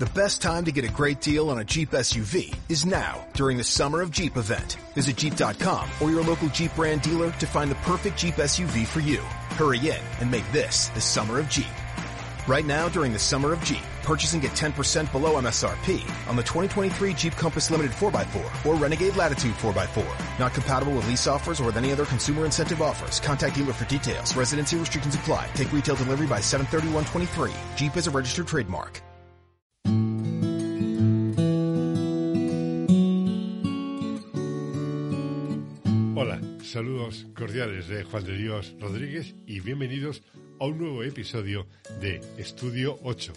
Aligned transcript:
The 0.00 0.06
best 0.06 0.40
time 0.40 0.64
to 0.64 0.72
get 0.72 0.86
a 0.86 0.90
great 0.90 1.20
deal 1.20 1.50
on 1.50 1.58
a 1.58 1.64
Jeep 1.64 1.90
SUV 1.90 2.56
is 2.70 2.86
now 2.86 3.22
during 3.34 3.58
the 3.58 3.64
Summer 3.64 4.00
of 4.00 4.10
Jeep 4.10 4.38
event. 4.38 4.78
Visit 4.94 5.18
Jeep.com 5.18 5.90
or 6.00 6.10
your 6.10 6.24
local 6.24 6.48
Jeep 6.48 6.74
brand 6.74 7.02
dealer 7.02 7.30
to 7.32 7.46
find 7.46 7.70
the 7.70 7.74
perfect 7.84 8.16
Jeep 8.16 8.36
SUV 8.36 8.86
for 8.86 9.00
you. 9.00 9.18
Hurry 9.58 9.78
in 9.78 10.00
and 10.20 10.30
make 10.30 10.50
this 10.52 10.88
the 10.94 11.02
Summer 11.02 11.38
of 11.38 11.50
Jeep. 11.50 11.68
Right 12.48 12.64
now 12.64 12.88
during 12.88 13.12
the 13.12 13.18
Summer 13.18 13.52
of 13.52 13.62
Jeep, 13.62 13.82
purchase 14.02 14.32
and 14.32 14.40
get 14.40 14.52
10% 14.52 15.12
below 15.12 15.38
MSRP 15.38 16.00
on 16.30 16.36
the 16.36 16.44
2023 16.44 17.12
Jeep 17.12 17.34
Compass 17.34 17.70
Limited 17.70 17.92
4x4 17.92 18.64
or 18.64 18.76
Renegade 18.76 19.16
Latitude 19.16 19.52
4x4. 19.56 20.38
Not 20.38 20.54
compatible 20.54 20.94
with 20.94 21.06
lease 21.08 21.26
offers 21.26 21.60
or 21.60 21.64
with 21.64 21.76
any 21.76 21.92
other 21.92 22.06
consumer 22.06 22.46
incentive 22.46 22.80
offers. 22.80 23.20
Contact 23.20 23.54
dealer 23.54 23.74
for 23.74 23.84
details. 23.84 24.34
Residency 24.34 24.78
restrictions 24.78 25.14
apply. 25.14 25.50
Take 25.52 25.74
retail 25.74 25.96
delivery 25.96 26.26
by 26.26 26.38
731.23. 26.38 27.52
Jeep 27.76 27.94
is 27.98 28.06
a 28.06 28.10
registered 28.10 28.46
trademark. 28.46 29.02
Saludos 36.70 37.26
cordiales 37.34 37.88
de 37.88 38.04
Juan 38.04 38.22
de 38.22 38.38
Dios 38.38 38.76
Rodríguez 38.78 39.34
y 39.44 39.58
bienvenidos 39.58 40.22
a 40.60 40.66
un 40.66 40.78
nuevo 40.78 41.02
episodio 41.02 41.66
de 42.00 42.20
Estudio 42.38 42.96
8, 43.02 43.32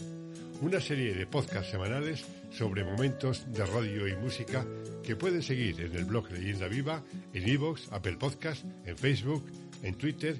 una 0.61 0.79
serie 0.79 1.15
de 1.15 1.25
podcasts 1.25 1.71
semanales 1.71 2.23
sobre 2.51 2.83
momentos 2.83 3.51
de 3.51 3.65
radio 3.65 4.07
y 4.07 4.15
música 4.17 4.63
que 5.01 5.15
pueden 5.15 5.41
seguir 5.41 5.81
en 5.81 5.95
el 5.95 6.05
blog 6.05 6.29
Leyenda 6.29 6.67
Viva, 6.67 7.03
en 7.33 7.49
iVoox, 7.49 7.91
Apple 7.91 8.17
Podcast, 8.17 8.65
en 8.85 8.95
Facebook, 8.95 9.43
en 9.81 9.95
Twitter, 9.95 10.39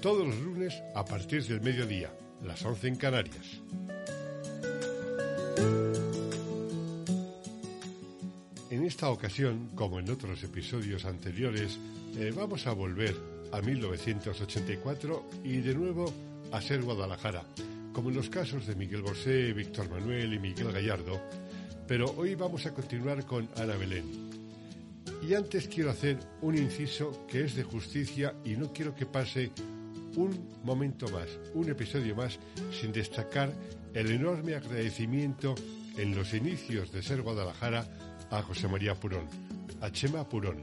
todos 0.00 0.26
los 0.26 0.40
lunes 0.40 0.82
a 0.96 1.04
partir 1.04 1.44
del 1.44 1.60
mediodía, 1.60 2.12
las 2.42 2.64
11 2.64 2.88
en 2.88 2.96
Canarias. 2.96 3.62
En 8.82 8.88
esta 8.88 9.10
ocasión, 9.10 9.70
como 9.76 10.00
en 10.00 10.10
otros 10.10 10.42
episodios 10.42 11.04
anteriores, 11.04 11.78
eh, 12.16 12.32
vamos 12.34 12.66
a 12.66 12.72
volver 12.72 13.14
a 13.52 13.60
1984 13.60 15.24
y 15.44 15.58
de 15.58 15.72
nuevo 15.72 16.12
a 16.50 16.60
ser 16.60 16.82
Guadalajara, 16.82 17.44
como 17.92 18.08
en 18.08 18.16
los 18.16 18.28
casos 18.28 18.66
de 18.66 18.74
Miguel 18.74 19.02
Bosé, 19.02 19.52
Víctor 19.52 19.88
Manuel 19.88 20.34
y 20.34 20.40
Miguel 20.40 20.72
Gallardo, 20.72 21.20
pero 21.86 22.12
hoy 22.16 22.34
vamos 22.34 22.66
a 22.66 22.74
continuar 22.74 23.24
con 23.24 23.48
Ana 23.56 23.76
Belén. 23.76 24.04
Y 25.22 25.34
antes 25.34 25.68
quiero 25.68 25.90
hacer 25.90 26.18
un 26.40 26.58
inciso 26.58 27.24
que 27.28 27.44
es 27.44 27.54
de 27.54 27.62
justicia 27.62 28.34
y 28.44 28.56
no 28.56 28.72
quiero 28.72 28.96
que 28.96 29.06
pase 29.06 29.52
un 30.16 30.58
momento 30.64 31.08
más, 31.10 31.28
un 31.54 31.70
episodio 31.70 32.16
más, 32.16 32.36
sin 32.80 32.90
destacar 32.90 33.52
el 33.94 34.10
enorme 34.10 34.56
agradecimiento 34.56 35.54
en 35.96 36.16
los 36.16 36.34
inicios 36.34 36.90
de 36.90 37.04
Ser 37.04 37.22
Guadalajara 37.22 37.86
a 38.32 38.42
José 38.42 38.66
María 38.66 38.94
Purón, 38.94 39.26
a 39.80 39.90
Chema 39.92 40.26
Purón. 40.28 40.60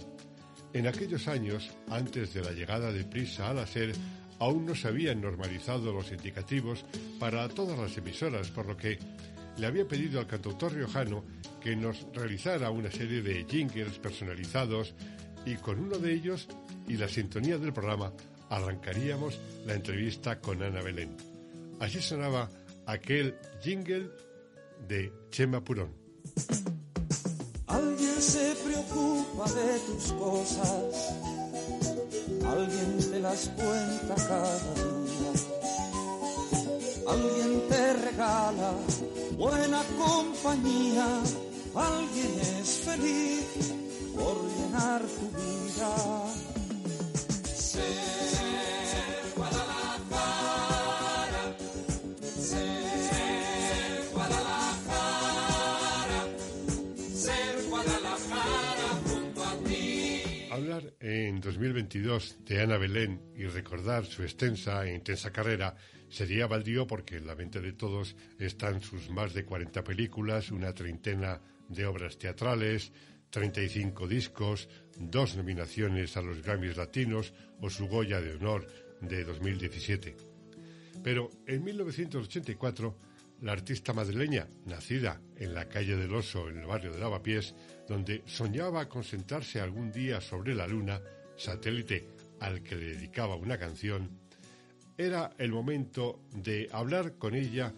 En 0.74 0.88
aquellos 0.88 1.28
años, 1.28 1.72
antes 1.90 2.34
de 2.34 2.42
la 2.42 2.52
llegada 2.52 2.92
de 2.92 3.04
Prisa 3.06 3.50
a 3.50 3.54
la 3.54 3.66
SER, 3.66 3.94
aún 4.40 4.66
no 4.66 4.76
se 4.76 4.88
habían 4.88 5.22
normalizado 5.22 5.94
los 5.94 6.12
indicativos 6.12 6.84
para 7.20 7.48
todas 7.48 7.78
las 7.78 7.96
emisoras, 7.98 8.50
por 8.50 8.66
lo 8.66 8.76
que 8.76 8.98
le 9.58 9.68
había 9.68 9.88
pedido 9.88 10.20
al 10.20 10.28
cantautor 10.28 10.74
riojano 10.74 11.24
que 11.62 11.76
nos 11.76 12.08
realizara 12.14 12.72
una 12.72 12.90
serie 12.90 13.22
de 13.22 13.46
jingles 13.46 14.00
personalizados 14.00 14.96
y 15.46 15.56
con 15.56 15.80
uno 15.80 15.98
de 15.98 16.14
ellos 16.14 16.48
y 16.88 16.98
la 16.98 17.08
sintonía 17.08 17.58
del 17.58 17.74
programa 17.74 18.14
arrancaríamos 18.50 19.40
la 19.66 19.76
entrevista 19.76 20.40
con 20.40 20.64
Ana 20.64 20.82
Belén. 20.82 21.16
Así 21.80 22.02
sonaba 22.02 22.50
aquel 22.88 23.36
jingle 23.62 24.10
de 24.88 25.14
Chema 25.30 25.64
Purón. 25.64 25.94
Se 28.20 28.54
preocupa 28.64 29.50
de 29.54 29.80
tus 29.80 30.12
cosas, 30.12 31.14
alguien 32.46 33.12
te 33.12 33.20
las 33.22 33.50
cuenta 33.50 34.16
cada 34.16 34.60
día, 34.76 35.32
alguien 37.08 37.70
te 37.70 37.94
regala 37.94 38.74
buena 39.38 39.82
compañía, 39.98 41.08
alguien 41.74 42.40
es 42.62 42.70
feliz 42.84 43.74
por 44.14 44.36
llenar 44.52 45.02
tu 45.02 45.28
vida. 45.38 46.49
En 61.40 61.44
2022 61.44 62.40
de 62.44 62.62
Ana 62.62 62.78
Belén 62.78 63.22
y 63.34 63.46
recordar 63.46 64.06
su 64.06 64.24
extensa 64.24 64.86
e 64.86 64.94
intensa 64.94 65.32
carrera 65.32 65.74
sería 66.10 66.48
baldío 66.48 66.86
porque 66.86 67.16
en 67.16 67.28
la 67.28 67.34
mente 67.34 67.62
de 67.62 67.72
todos 67.72 68.18
están 68.38 68.82
sus 68.82 69.10
más 69.10 69.34
de 69.34 69.46
40 69.46 69.82
películas, 69.82 70.52
una 70.52 70.74
treintena 70.74 71.40
de 71.70 71.86
obras 71.86 72.18
teatrales, 72.18 72.92
35 73.30 74.06
discos, 74.06 74.68
dos 74.98 75.38
nominaciones 75.38 76.18
a 76.18 76.22
los 76.22 76.44
Grammys 76.44 76.76
Latinos 76.76 77.34
o 77.62 77.70
su 77.70 77.88
Goya 77.88 78.20
de 78.20 78.34
Honor 78.34 78.68
de 79.00 79.24
2017. 79.24 80.18
Pero 81.02 81.30
en 81.48 81.64
1984, 81.64 82.98
la 83.44 83.54
artista 83.54 83.94
madrileña, 83.94 84.46
nacida 84.66 85.22
en 85.38 85.54
la 85.54 85.70
calle 85.70 85.96
del 85.96 86.14
Oso, 86.14 86.50
en 86.50 86.58
el 86.58 86.66
barrio 86.66 86.92
de 86.92 87.00
Lavapiés, 87.00 87.56
donde 87.88 88.24
soñaba 88.26 88.90
con 88.90 89.06
sentarse 89.06 89.62
algún 89.62 89.90
día 89.90 90.20
sobre 90.20 90.54
la 90.54 90.68
luna, 90.68 91.00
satélite 91.40 92.08
al 92.40 92.62
que 92.62 92.76
le 92.76 92.96
dedicaba 92.96 93.36
una 93.36 93.58
canción, 93.58 94.10
era 94.98 95.32
el 95.38 95.52
momento 95.52 96.22
de 96.34 96.68
hablar 96.72 97.18
con 97.18 97.34
ella 97.34 97.74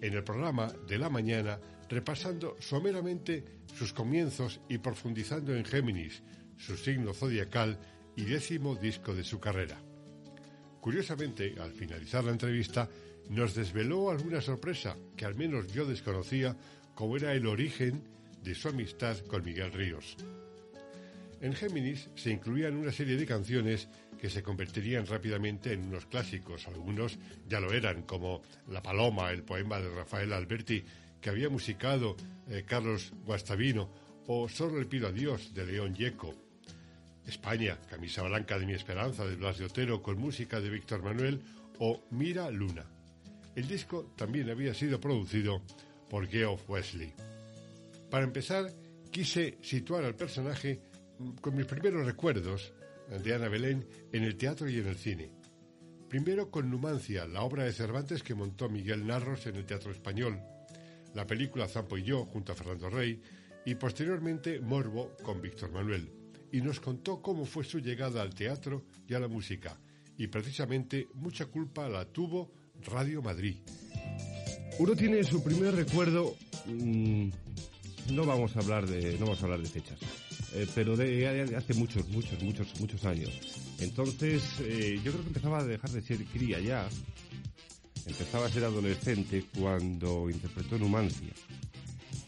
en 0.00 0.12
el 0.12 0.24
programa 0.24 0.72
de 0.88 0.98
la 0.98 1.08
mañana, 1.08 1.58
repasando 1.88 2.56
someramente 2.58 3.44
sus 3.74 3.92
comienzos 3.92 4.60
y 4.68 4.78
profundizando 4.78 5.54
en 5.54 5.64
Géminis, 5.64 6.22
su 6.58 6.76
signo 6.76 7.14
zodiacal 7.14 7.78
y 8.16 8.24
décimo 8.24 8.74
disco 8.74 9.14
de 9.14 9.24
su 9.24 9.38
carrera. 9.38 9.80
Curiosamente, 10.80 11.54
al 11.60 11.72
finalizar 11.72 12.24
la 12.24 12.32
entrevista, 12.32 12.88
nos 13.30 13.54
desveló 13.54 14.10
alguna 14.10 14.40
sorpresa 14.40 14.96
que 15.16 15.24
al 15.24 15.34
menos 15.34 15.72
yo 15.72 15.86
desconocía, 15.86 16.56
como 16.94 17.16
era 17.16 17.32
el 17.32 17.46
origen 17.46 18.02
de 18.42 18.54
su 18.54 18.68
amistad 18.68 19.18
con 19.20 19.44
Miguel 19.44 19.72
Ríos. 19.72 20.16
En 21.40 21.52
Géminis 21.54 22.08
se 22.14 22.30
incluían 22.30 22.76
una 22.76 22.92
serie 22.92 23.16
de 23.16 23.26
canciones 23.26 23.88
que 24.18 24.30
se 24.30 24.42
convertirían 24.42 25.06
rápidamente 25.06 25.72
en 25.72 25.84
unos 25.84 26.06
clásicos. 26.06 26.66
Algunos 26.68 27.18
ya 27.46 27.60
lo 27.60 27.72
eran, 27.72 28.02
como 28.02 28.42
La 28.68 28.82
Paloma, 28.82 29.30
el 29.30 29.42
poema 29.42 29.80
de 29.80 29.94
Rafael 29.94 30.32
Alberti, 30.32 30.82
que 31.20 31.30
había 31.30 31.48
musicado 31.48 32.16
eh, 32.48 32.64
Carlos 32.66 33.12
Guastavino, 33.24 33.90
o 34.26 34.48
Solo 34.48 34.78
le 34.78 34.86
pido 34.86 35.08
a 35.08 35.12
Dios, 35.12 35.52
de 35.52 35.66
León 35.66 35.94
Yeco. 35.94 36.34
España, 37.26 37.78
Camisa 37.88 38.22
Blanca 38.22 38.58
de 38.58 38.66
mi 38.66 38.72
Esperanza, 38.72 39.26
de 39.26 39.36
Blas 39.36 39.58
de 39.58 39.66
Otero, 39.66 40.02
con 40.02 40.18
música 40.18 40.60
de 40.60 40.70
Víctor 40.70 41.02
Manuel, 41.02 41.40
o 41.78 42.02
Mira 42.10 42.50
Luna. 42.50 42.84
El 43.54 43.68
disco 43.68 44.12
también 44.16 44.50
había 44.50 44.74
sido 44.74 45.00
producido 45.00 45.62
por 46.08 46.26
Geoff 46.26 46.68
Wesley. 46.68 47.12
Para 48.10 48.24
empezar, 48.24 48.70
quise 49.10 49.58
situar 49.62 50.04
al 50.04 50.14
personaje 50.14 50.80
con 51.40 51.56
mis 51.56 51.66
primeros 51.66 52.06
recuerdos 52.06 52.72
de 53.22 53.34
Ana 53.34 53.48
Belén 53.48 53.86
en 54.12 54.24
el 54.24 54.36
teatro 54.36 54.68
y 54.68 54.78
en 54.78 54.86
el 54.86 54.96
cine. 54.96 55.30
Primero 56.08 56.50
con 56.50 56.70
Numancia, 56.70 57.26
la 57.26 57.42
obra 57.42 57.64
de 57.64 57.72
Cervantes 57.72 58.22
que 58.22 58.34
montó 58.34 58.68
Miguel 58.68 59.06
Narros 59.06 59.46
en 59.46 59.56
el 59.56 59.66
Teatro 59.66 59.90
Español, 59.90 60.40
la 61.14 61.26
película 61.26 61.68
Zampo 61.68 61.98
y 61.98 62.04
yo 62.04 62.24
junto 62.26 62.52
a 62.52 62.54
Fernando 62.54 62.88
Rey 62.88 63.20
y 63.64 63.74
posteriormente 63.74 64.60
Morbo 64.60 65.16
con 65.22 65.40
Víctor 65.40 65.72
Manuel. 65.72 66.10
Y 66.52 66.60
nos 66.60 66.78
contó 66.78 67.20
cómo 67.20 67.46
fue 67.46 67.64
su 67.64 67.80
llegada 67.80 68.22
al 68.22 68.34
teatro 68.34 68.84
y 69.08 69.14
a 69.14 69.20
la 69.20 69.26
música. 69.26 69.80
Y 70.16 70.28
precisamente 70.28 71.08
mucha 71.14 71.46
culpa 71.46 71.88
la 71.88 72.04
tuvo 72.04 72.52
Radio 72.82 73.22
Madrid. 73.22 73.56
Uno 74.78 74.94
tiene 74.94 75.24
su 75.24 75.42
primer 75.42 75.74
recuerdo. 75.74 76.36
mmm, 76.66 77.28
no 78.12 78.26
vamos 78.26 78.54
a 78.56 78.60
hablar 78.60 78.86
de, 78.86 79.14
no 79.14 79.26
vamos 79.26 79.40
a 79.40 79.44
hablar 79.44 79.60
de 79.60 79.68
fechas, 79.68 79.98
eh, 80.54 80.66
pero 80.74 80.96
de, 80.96 81.06
de 81.46 81.56
hace 81.56 81.74
muchos, 81.74 82.08
muchos, 82.08 82.40
muchos, 82.42 82.80
muchos 82.80 83.04
años. 83.04 83.30
Entonces, 83.80 84.42
eh, 84.60 85.00
yo 85.04 85.10
creo 85.12 85.22
que 85.22 85.28
empezaba 85.28 85.58
a 85.60 85.64
dejar 85.64 85.90
de 85.90 86.02
ser 86.02 86.24
cría 86.26 86.60
ya. 86.60 86.88
Empezaba 88.06 88.46
a 88.46 88.50
ser 88.50 88.64
adolescente 88.64 89.44
cuando 89.58 90.28
interpretó 90.30 90.78
Numancia. 90.78 91.32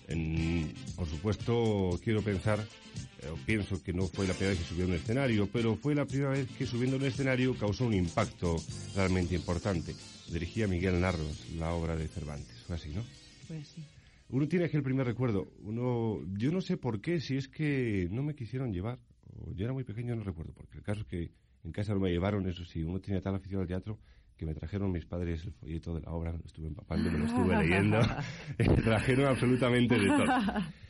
En- 0.08 0.72
por 0.94 1.08
supuesto, 1.08 2.00
quiero 2.02 2.22
pensar, 2.22 2.60
eh, 2.60 3.32
pienso 3.44 3.82
que 3.82 3.92
no 3.92 4.06
fue 4.06 4.26
la 4.26 4.34
primera 4.34 4.50
vez 4.56 4.60
que 4.60 4.68
subió 4.74 4.84
a 4.84 4.88
un 4.88 4.94
escenario, 4.94 5.48
pero 5.52 5.76
fue 5.76 5.94
la 5.94 6.04
primera 6.04 6.30
vez 6.30 6.48
que 6.56 6.66
subiendo 6.66 6.96
a 6.96 7.00
un 7.00 7.04
escenario 7.06 7.54
causó 7.56 7.84
un 7.86 7.94
impacto 7.94 8.56
realmente 8.94 9.34
importante. 9.34 9.94
Dirigía 10.28 10.66
Miguel 10.66 11.00
Narros 11.00 11.48
la 11.58 11.72
obra 11.72 11.94
de 11.96 12.08
Cervantes, 12.08 12.56
fue 12.66 12.76
así, 12.76 12.88
¿no? 12.90 13.04
Pues 13.48 13.68
sí. 13.74 13.82
Uno 14.28 14.48
tiene 14.48 14.68
que 14.68 14.76
el 14.76 14.82
primer 14.82 15.06
recuerdo. 15.06 15.52
Uno, 15.60 16.20
yo 16.36 16.50
no 16.50 16.60
sé 16.60 16.76
por 16.76 17.00
qué, 17.00 17.20
si 17.20 17.36
es 17.36 17.48
que 17.48 18.08
no 18.10 18.22
me 18.22 18.34
quisieron 18.34 18.72
llevar. 18.72 18.98
O 19.38 19.52
yo 19.52 19.64
era 19.64 19.72
muy 19.72 19.84
pequeño, 19.84 20.16
no 20.16 20.24
recuerdo. 20.24 20.52
Porque 20.52 20.78
el 20.78 20.82
caso 20.82 21.02
es 21.02 21.06
que 21.06 21.30
en 21.64 21.72
casa 21.72 21.94
no 21.94 22.00
me 22.00 22.10
llevaron, 22.10 22.48
eso 22.48 22.64
sí. 22.64 22.82
Uno 22.82 23.00
tenía 23.00 23.20
tal 23.20 23.34
afición 23.34 23.60
al 23.60 23.68
teatro 23.68 23.98
que 24.36 24.46
me 24.46 24.54
trajeron 24.54 24.92
mis 24.92 25.06
padres 25.06 25.44
el 25.44 25.52
folleto 25.52 25.94
de 25.94 26.02
la 26.02 26.10
obra, 26.12 26.32
me 26.32 26.38
lo 26.38 26.44
estuve 26.44 26.66
empapando, 26.66 27.10
me 27.10 27.18
lo 27.18 27.24
estuve 27.24 27.56
leyendo. 27.62 27.98
me 28.58 28.82
trajeron 28.82 29.26
absolutamente 29.26 29.98
de 29.98 30.06
todo. 30.06 30.24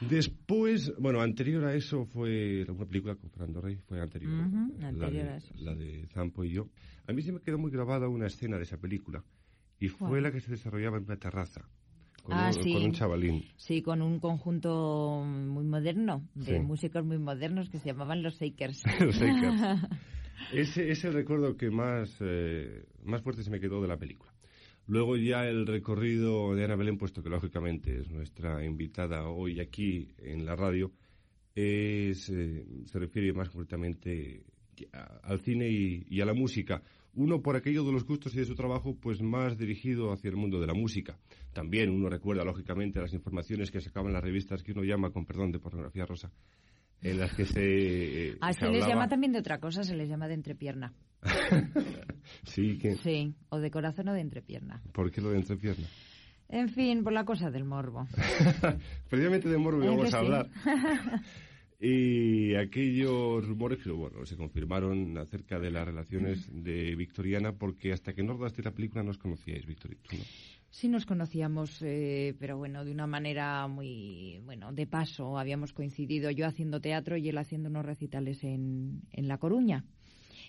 Después, 0.00 0.92
bueno, 0.98 1.20
anterior 1.20 1.64
a 1.64 1.74
eso 1.74 2.04
fue 2.04 2.64
una 2.68 2.84
película 2.86 3.14
con 3.14 3.30
Fernando 3.30 3.62
Rey, 3.62 3.76
fue 3.76 4.00
anterior, 4.00 4.32
la, 4.78 5.10
de, 5.10 5.40
la 5.56 5.74
de 5.74 6.06
Zampo 6.08 6.44
y 6.44 6.52
yo. 6.52 6.68
A 7.06 7.12
mí 7.12 7.22
se 7.22 7.32
me 7.32 7.40
quedó 7.40 7.58
muy 7.58 7.70
grabada 7.70 8.08
una 8.08 8.26
escena 8.26 8.56
de 8.56 8.64
esa 8.64 8.76
película 8.76 9.24
y 9.78 9.88
fue 9.88 10.20
la 10.20 10.30
que 10.30 10.40
se 10.40 10.50
desarrollaba 10.50 10.98
en 10.98 11.04
una 11.04 11.16
terraza. 11.16 11.66
Con, 12.22 12.34
ah, 12.34 12.50
un, 12.54 12.72
con, 12.72 12.82
un, 12.82 12.92
chavalín. 12.92 13.44
Sí, 13.56 13.82
con 13.82 14.02
un 14.02 14.20
conjunto 14.20 15.24
muy 15.24 15.64
moderno, 15.64 16.28
de 16.34 16.60
músicos 16.60 17.04
muy 17.04 17.18
modernos 17.18 17.70
que 17.70 17.78
se 17.78 17.86
llamaban 17.86 18.22
los 18.22 18.38
Shakers. 18.38 18.82
los 19.00 19.16
Shakers. 19.16 19.82
Ese 20.52 20.90
es 20.90 21.04
el 21.04 21.12
recuerdo 21.12 21.56
que 21.56 21.70
más, 21.70 22.16
eh, 22.20 22.84
más 23.04 23.22
fuerte 23.22 23.42
se 23.42 23.50
me 23.50 23.60
quedó 23.60 23.80
de 23.82 23.88
la 23.88 23.96
película. 23.96 24.32
Luego 24.86 25.16
ya 25.16 25.46
el 25.46 25.66
recorrido 25.66 26.54
de 26.54 26.64
Ana 26.64 26.76
Belén, 26.76 26.98
puesto 26.98 27.22
que 27.22 27.30
lógicamente 27.30 28.00
es 28.00 28.10
nuestra 28.10 28.64
invitada 28.64 29.28
hoy 29.28 29.60
aquí 29.60 30.08
en 30.18 30.44
la 30.44 30.56
radio, 30.56 30.90
es, 31.54 32.28
eh, 32.30 32.64
se 32.86 32.98
refiere 32.98 33.32
más 33.32 33.50
concretamente 33.50 34.44
al 35.22 35.40
cine 35.40 35.68
y, 35.68 36.20
a 36.20 36.24
la 36.24 36.34
música. 36.34 36.82
Uno 37.14 37.42
por 37.42 37.56
aquello 37.56 37.84
de 37.84 37.92
los 37.92 38.04
gustos 38.04 38.34
y 38.34 38.38
de 38.38 38.44
su 38.44 38.54
trabajo, 38.54 38.96
pues 39.00 39.20
más 39.20 39.58
dirigido 39.58 40.12
hacia 40.12 40.30
el 40.30 40.36
mundo 40.36 40.60
de 40.60 40.66
la 40.66 40.74
música. 40.74 41.18
También 41.52 41.90
uno 41.90 42.08
recuerda, 42.08 42.44
lógicamente, 42.44 43.00
las 43.00 43.12
informaciones 43.12 43.70
que 43.70 43.80
sacaban 43.80 44.12
las 44.12 44.22
revistas 44.22 44.62
que 44.62 44.72
uno 44.72 44.84
llama, 44.84 45.10
con 45.10 45.26
perdón, 45.26 45.50
de 45.50 45.58
pornografía 45.58 46.06
rosa, 46.06 46.30
en 47.02 47.18
las 47.18 47.34
que 47.34 47.46
se... 47.46 48.36
Ah, 48.40 48.52
se, 48.52 48.68
les 48.68 48.86
llama 48.86 49.08
también 49.08 49.32
de 49.32 49.40
otra 49.40 49.58
cosa, 49.58 49.82
se 49.82 49.96
les 49.96 50.08
llama 50.08 50.28
de 50.28 50.34
entrepierna. 50.34 50.92
sí, 52.44 52.78
que... 52.78 52.94
Sí, 52.96 53.34
o 53.48 53.58
de 53.58 53.70
corazón 53.70 54.08
o 54.08 54.12
de 54.12 54.20
entrepierna. 54.20 54.80
¿Por 54.92 55.10
qué 55.10 55.20
lo 55.20 55.30
de 55.30 55.38
entrepierna? 55.38 55.86
En 56.48 56.68
fin, 56.68 57.04
por 57.04 57.12
la 57.12 57.24
cosa 57.24 57.50
del 57.50 57.64
morbo. 57.64 58.06
Precisamente 59.08 59.48
de 59.48 59.56
morbo 59.58 59.84
vamos 59.84 60.12
a 60.12 60.18
hablar. 60.18 60.48
y 61.80 62.54
aquellos 62.56 63.46
rumores 63.46 63.82
que 63.82 63.90
bueno, 63.90 64.26
se 64.26 64.36
confirmaron 64.36 65.16
acerca 65.16 65.58
de 65.58 65.70
las 65.70 65.86
relaciones 65.86 66.46
de 66.52 66.94
Victoriana, 66.94 67.52
porque 67.52 67.92
hasta 67.92 68.12
que 68.12 68.22
no 68.22 68.34
rodaste 68.34 68.62
la 68.62 68.72
película 68.72 69.02
no 69.02 69.10
os 69.10 69.18
conocíais, 69.18 69.66
Victoriana. 69.66 70.02
¿no? 70.12 70.18
Sí 70.68 70.88
nos 70.88 71.06
conocíamos, 71.06 71.82
eh, 71.82 72.36
pero 72.38 72.58
bueno, 72.58 72.84
de 72.84 72.92
una 72.92 73.06
manera 73.06 73.66
muy, 73.66 74.40
bueno, 74.44 74.72
de 74.72 74.86
paso. 74.86 75.38
Habíamos 75.38 75.72
coincidido 75.72 76.30
yo 76.30 76.46
haciendo 76.46 76.80
teatro 76.80 77.16
y 77.16 77.28
él 77.28 77.38
haciendo 77.38 77.70
unos 77.70 77.86
recitales 77.86 78.44
en, 78.44 79.02
en 79.10 79.26
La 79.26 79.38
Coruña. 79.38 79.84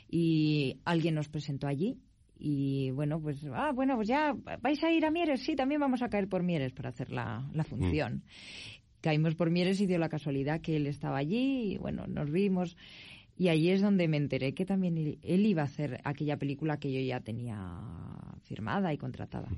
Y 0.10 0.80
alguien 0.83 1.16
nos 1.16 1.30
presentó 1.30 1.66
allí 1.66 1.98
y 2.44 2.89
bueno, 2.89 3.22
pues, 3.22 3.38
ah, 3.54 3.72
bueno, 3.72 3.95
pues 3.95 4.07
ya, 4.07 4.36
¿vais 4.62 4.83
a 4.83 4.92
ir 4.92 5.06
a 5.06 5.12
Mieres? 5.12 5.44
Sí, 5.44 5.56
también 5.56 5.80
vamos 5.80 6.01
a 6.01 6.10
caer 6.10 6.28
por 6.28 6.42
Mieres 6.42 6.74
para 6.74 6.89
hacer 6.89 7.12
la, 7.12 7.48
la 7.54 7.63
función. 7.63 8.16
Mm. 8.16 8.81
Caímos 9.01 9.36
por 9.36 9.50
Mieres 9.50 9.81
y 9.81 9.88
dio 9.88 9.98
la 9.98 10.09
casualidad 10.09 10.62
que 10.62 10.75
él 10.75 10.88
estaba 10.88 11.18
allí 11.18 11.74
y 11.74 11.77
bueno, 11.77 12.07
nos 12.07 12.31
vimos. 12.31 12.77
Y 13.38 13.50
allí 13.50 13.69
es 13.69 13.81
donde 13.81 14.07
me 14.07 14.18
enteré 14.18 14.53
que 14.53 14.65
también 14.65 14.98
él, 14.98 15.45
iba 15.45 15.63
a 15.63 15.65
hacer 15.65 16.00
aquella 16.03 16.38
película 16.38 16.77
que 16.77 16.94
yo 16.94 17.01
ya 17.01 17.21
tenía 17.21 17.81
firmada 18.44 18.94
y 18.94 18.98
contratada. 18.98 19.50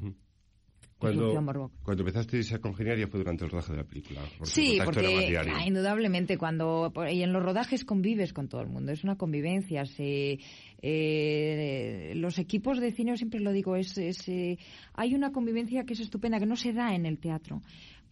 Cuando, 0.98 1.69
cuando 1.84 2.04
empezaste 2.04 2.56
a 2.56 2.60
congeniar 2.60 2.98
ya 2.98 3.07
fue 3.07 3.19
durante 3.19 3.44
el 3.44 3.51
rodaje 3.51 3.74
de 3.74 3.78
la 3.80 3.84
película. 3.84 4.22
Sí, 4.44 4.80
porque 4.86 5.38
ah, 5.38 5.68
indudablemente 5.68 6.38
cuando 6.38 6.94
y 7.12 7.24
en 7.24 7.34
los 7.34 7.44
rodajes 7.44 7.84
convives 7.84 8.31
con 8.31 8.48
todo 8.48 8.62
el 8.62 8.69
mundo, 8.69 8.94
es 8.94 9.04
una 9.04 9.18
convivencia. 9.18 9.86
Se, 9.86 10.39
eh, 10.81 12.13
los 12.16 12.39
equipos 12.39 12.80
de 12.80 12.94
cine, 12.94 13.18
siempre 13.18 13.42
lo 13.42 13.51
digo, 13.51 13.75
es, 13.75 13.98
es 13.98 14.30
eh, 14.30 14.57
hay 14.94 15.13
una 15.13 15.34
convivencia 15.34 15.84
que 15.84 15.92
es 15.92 16.00
estupenda, 16.00 16.39
que 16.39 16.46
no 16.46 16.56
se 16.56 16.72
da 16.72 16.96
en 16.96 17.06
el 17.06 17.19
teatro, 17.19 17.62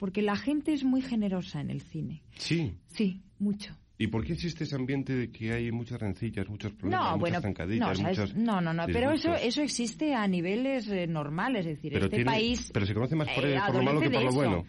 porque 0.02 0.24
la 0.24 0.36
gente 0.36 0.74
es 0.74 0.84
muy 0.84 1.04
generosa 1.04 1.62
en 1.62 1.70
el 1.70 1.82
cine. 1.82 2.24
Sí. 2.36 2.74
Sí, 2.88 3.22
mucho. 3.38 3.78
¿Y 4.00 4.08
por 4.08 4.26
qué 4.26 4.34
existe 4.34 4.64
ese 4.64 4.76
ambiente 4.76 5.14
de 5.14 5.32
que 5.32 5.54
hay 5.54 5.72
muchas 5.72 6.00
rencillas, 6.00 6.50
muchos 6.50 6.72
problemas, 6.72 7.20
muchas 7.20 7.44
zancadillas, 7.44 8.34
no, 8.36 8.60
no, 8.60 8.74
no, 8.74 8.88
pero 8.88 9.12
eso 9.12 9.36
eso 9.36 9.62
existe 9.62 10.16
a 10.16 10.28
niveles 10.28 10.88
eh, 10.88 11.06
normales, 11.06 11.68
es 11.68 11.76
decir, 11.76 11.96
este 11.96 12.26
país... 12.26 12.72
Pero 12.74 12.88
se 12.88 12.96
conoce 12.96 13.16
más 13.16 13.30
por, 13.30 13.46
eh, 13.46 13.60
por 13.64 13.76
lo 13.76 13.84
malo 13.84 14.02
que 14.02 14.10
por 14.10 14.24
lo 14.24 14.32
bueno. 14.32 14.66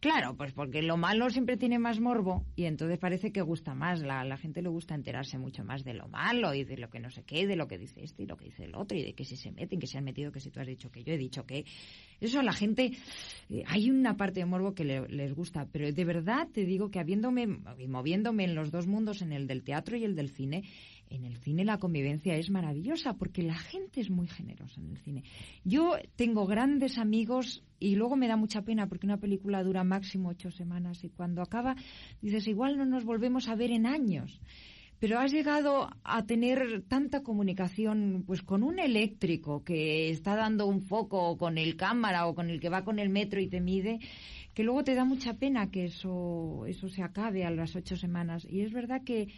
Claro, 0.00 0.36
pues 0.36 0.52
porque 0.52 0.82
lo 0.82 0.98
malo 0.98 1.30
siempre 1.30 1.56
tiene 1.56 1.78
más 1.78 2.00
morbo 2.00 2.44
y 2.54 2.64
entonces 2.64 2.98
parece 2.98 3.32
que 3.32 3.40
gusta 3.40 3.74
más. 3.74 4.00
La, 4.00 4.24
la 4.24 4.36
gente 4.36 4.60
le 4.60 4.68
gusta 4.68 4.94
enterarse 4.94 5.38
mucho 5.38 5.64
más 5.64 5.84
de 5.84 5.94
lo 5.94 6.06
malo 6.08 6.52
y 6.52 6.64
de 6.64 6.76
lo 6.76 6.90
que 6.90 7.00
no 7.00 7.10
sé 7.10 7.22
qué, 7.24 7.46
de 7.46 7.56
lo 7.56 7.66
que 7.66 7.78
dice 7.78 8.04
este 8.04 8.22
y 8.22 8.26
lo 8.26 8.36
que 8.36 8.44
dice 8.44 8.64
el 8.64 8.74
otro 8.74 8.96
y 8.96 9.02
de 9.02 9.14
que 9.14 9.24
si 9.24 9.36
se 9.36 9.50
meten, 9.52 9.80
que 9.80 9.86
se 9.86 9.96
han 9.96 10.04
metido, 10.04 10.32
que 10.32 10.40
si 10.40 10.50
tú 10.50 10.60
has 10.60 10.66
dicho 10.66 10.90
que 10.90 11.02
yo 11.02 11.14
he 11.14 11.18
dicho 11.18 11.46
que. 11.46 11.64
Eso 12.20 12.40
a 12.40 12.42
la 12.42 12.52
gente. 12.52 12.92
Eh, 13.48 13.62
hay 13.66 13.90
una 13.90 14.16
parte 14.16 14.40
de 14.40 14.46
morbo 14.46 14.74
que 14.74 14.84
les 14.84 15.34
gusta, 15.34 15.66
pero 15.72 15.90
de 15.90 16.04
verdad 16.04 16.48
te 16.52 16.64
digo 16.64 16.90
que 16.90 16.98
habiéndome 16.98 17.58
y 17.78 17.88
moviéndome 17.88 18.44
en 18.44 18.54
los 18.54 18.70
dos 18.70 18.86
mundos, 18.86 19.22
en 19.22 19.32
el 19.32 19.46
del 19.46 19.62
teatro 19.62 19.96
y 19.96 20.04
el 20.04 20.14
del 20.14 20.30
cine, 20.30 20.64
en 21.10 21.24
el 21.24 21.36
cine 21.36 21.64
la 21.64 21.78
convivencia 21.78 22.36
es 22.36 22.50
maravillosa 22.50 23.14
porque 23.14 23.42
la 23.42 23.56
gente 23.56 24.00
es 24.00 24.10
muy 24.10 24.26
generosa 24.26 24.80
en 24.80 24.90
el 24.90 24.98
cine. 24.98 25.24
Yo 25.64 25.96
tengo 26.16 26.46
grandes 26.46 26.98
amigos 26.98 27.62
y 27.78 27.96
luego 27.96 28.16
me 28.16 28.28
da 28.28 28.36
mucha 28.36 28.62
pena 28.62 28.88
porque 28.88 29.06
una 29.06 29.18
película 29.18 29.62
dura 29.62 29.84
máximo 29.84 30.30
ocho 30.30 30.50
semanas 30.50 31.04
y 31.04 31.10
cuando 31.10 31.42
acaba 31.42 31.76
dices 32.20 32.48
igual 32.48 32.76
no 32.76 32.86
nos 32.86 33.04
volvemos 33.04 33.48
a 33.48 33.54
ver 33.54 33.70
en 33.70 33.86
años. 33.86 34.40
Pero 34.98 35.18
has 35.18 35.30
llegado 35.30 35.90
a 36.04 36.24
tener 36.24 36.82
tanta 36.88 37.22
comunicación 37.22 38.24
pues 38.26 38.40
con 38.40 38.62
un 38.62 38.78
eléctrico 38.78 39.62
que 39.62 40.08
está 40.08 40.36
dando 40.36 40.66
un 40.66 40.80
foco 40.80 41.22
o 41.28 41.36
con 41.36 41.58
el 41.58 41.76
cámara 41.76 42.26
o 42.26 42.34
con 42.34 42.48
el 42.48 42.60
que 42.60 42.70
va 42.70 42.82
con 42.82 42.98
el 42.98 43.10
metro 43.10 43.38
y 43.38 43.48
te 43.48 43.60
mide 43.60 43.98
que 44.54 44.64
luego 44.64 44.84
te 44.84 44.94
da 44.94 45.04
mucha 45.04 45.34
pena 45.34 45.70
que 45.70 45.84
eso 45.84 46.64
eso 46.66 46.88
se 46.88 47.02
acabe 47.02 47.44
a 47.44 47.50
las 47.50 47.76
ocho 47.76 47.94
semanas 47.94 48.46
y 48.48 48.62
es 48.62 48.72
verdad 48.72 49.02
que 49.04 49.28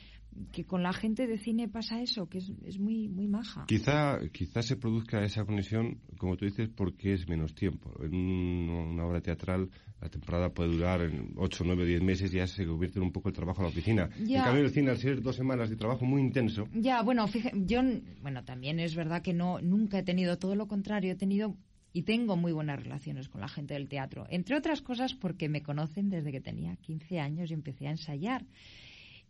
que 0.53 0.65
con 0.65 0.83
la 0.83 0.93
gente 0.93 1.27
de 1.27 1.39
cine 1.39 1.69
pasa 1.69 2.01
eso, 2.01 2.29
que 2.29 2.39
es, 2.39 2.53
es 2.65 2.79
muy 2.79 3.09
muy 3.09 3.29
maja. 3.29 3.65
Quizá, 3.67 4.19
quizá 4.33 4.63
se 4.63 4.77
produzca 4.77 5.23
esa 5.25 5.45
conexión, 5.45 6.01
como 6.19 6.37
tú 6.37 6.45
dices, 6.45 6.69
porque 6.69 7.15
es 7.15 7.29
menos 7.29 7.55
tiempo. 7.55 7.93
En 8.03 8.15
una 8.15 9.05
obra 9.05 9.21
teatral 9.21 9.71
la 10.01 10.09
temporada 10.09 10.51
puede 10.51 10.71
durar 10.71 11.03
en 11.03 11.33
8, 11.37 11.65
9, 11.67 11.85
10 11.85 12.03
meses 12.03 12.33
y 12.33 12.37
ya 12.37 12.47
se 12.47 12.65
convierte 12.65 12.99
en 12.99 13.05
un 13.05 13.13
poco 13.13 13.29
el 13.29 13.35
trabajo 13.35 13.61
en 13.61 13.65
la 13.65 13.71
oficina. 13.71 14.09
En 14.17 14.43
cambio, 14.43 14.65
el 14.65 14.71
cine, 14.71 14.91
al 14.91 14.99
ser 14.99 15.21
dos 15.21 15.35
semanas 15.35 15.71
de 15.71 15.77
trabajo 15.77 16.05
muy 16.05 16.23
intenso... 16.23 16.69
Ya, 16.73 17.03
bueno, 17.03 17.27
fíjate, 17.27 17.57
yo, 17.67 17.81
bueno, 18.23 18.45
también 18.45 18.79
es 18.79 18.95
verdad 18.95 19.23
que 19.23 19.33
no 19.33 19.61
nunca 19.61 19.99
he 19.99 20.03
tenido 20.05 20.39
todo 20.39 20.55
lo 20.55 20.69
contrario, 20.69 21.13
he 21.13 21.17
tenido 21.17 21.57
y 21.93 22.03
tengo 22.03 22.37
muy 22.37 22.53
buenas 22.53 22.81
relaciones 22.81 23.29
con 23.29 23.41
la 23.41 23.49
gente 23.49 23.75
del 23.75 23.89
teatro, 23.89 24.27
entre 24.31 24.57
otras 24.57 24.83
cosas 24.83 25.15
porque 25.15 25.49
me 25.49 25.63
conocen 25.63 26.11
desde 26.11 26.31
que 26.31 26.41
tenía 26.41 26.77
15 26.77 27.19
años 27.19 27.51
y 27.51 27.55
empecé 27.55 27.89
a 27.89 27.91
ensayar 27.91 28.45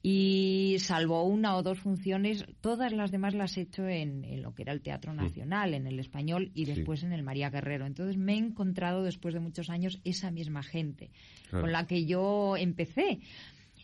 y 0.02 0.76
salvo 0.78 1.24
una 1.24 1.56
o 1.56 1.62
dos 1.62 1.80
funciones, 1.80 2.44
todas 2.60 2.92
las 2.92 3.10
demás 3.10 3.34
las 3.34 3.56
he 3.56 3.62
hecho 3.62 3.88
en, 3.88 4.42
lo 4.42 4.54
que 4.54 4.62
era 4.62 4.72
el 4.72 4.80
Teatro 4.80 5.12
Nacional, 5.12 5.74
en 5.74 5.86
el 5.86 5.98
español 5.98 6.52
y 6.54 6.66
después 6.66 7.02
en 7.02 7.12
el 7.12 7.24
María 7.24 7.50
Guerrero. 7.50 7.84
Entonces 7.84 8.16
me 8.16 8.34
he 8.34 8.38
encontrado 8.38 9.02
después 9.02 9.34
de 9.34 9.40
muchos 9.40 9.70
años 9.70 10.00
esa 10.04 10.30
misma 10.30 10.62
gente 10.62 11.10
con 11.50 11.72
la 11.72 11.86
que 11.86 12.06
yo 12.06 12.56
empecé. 12.56 13.20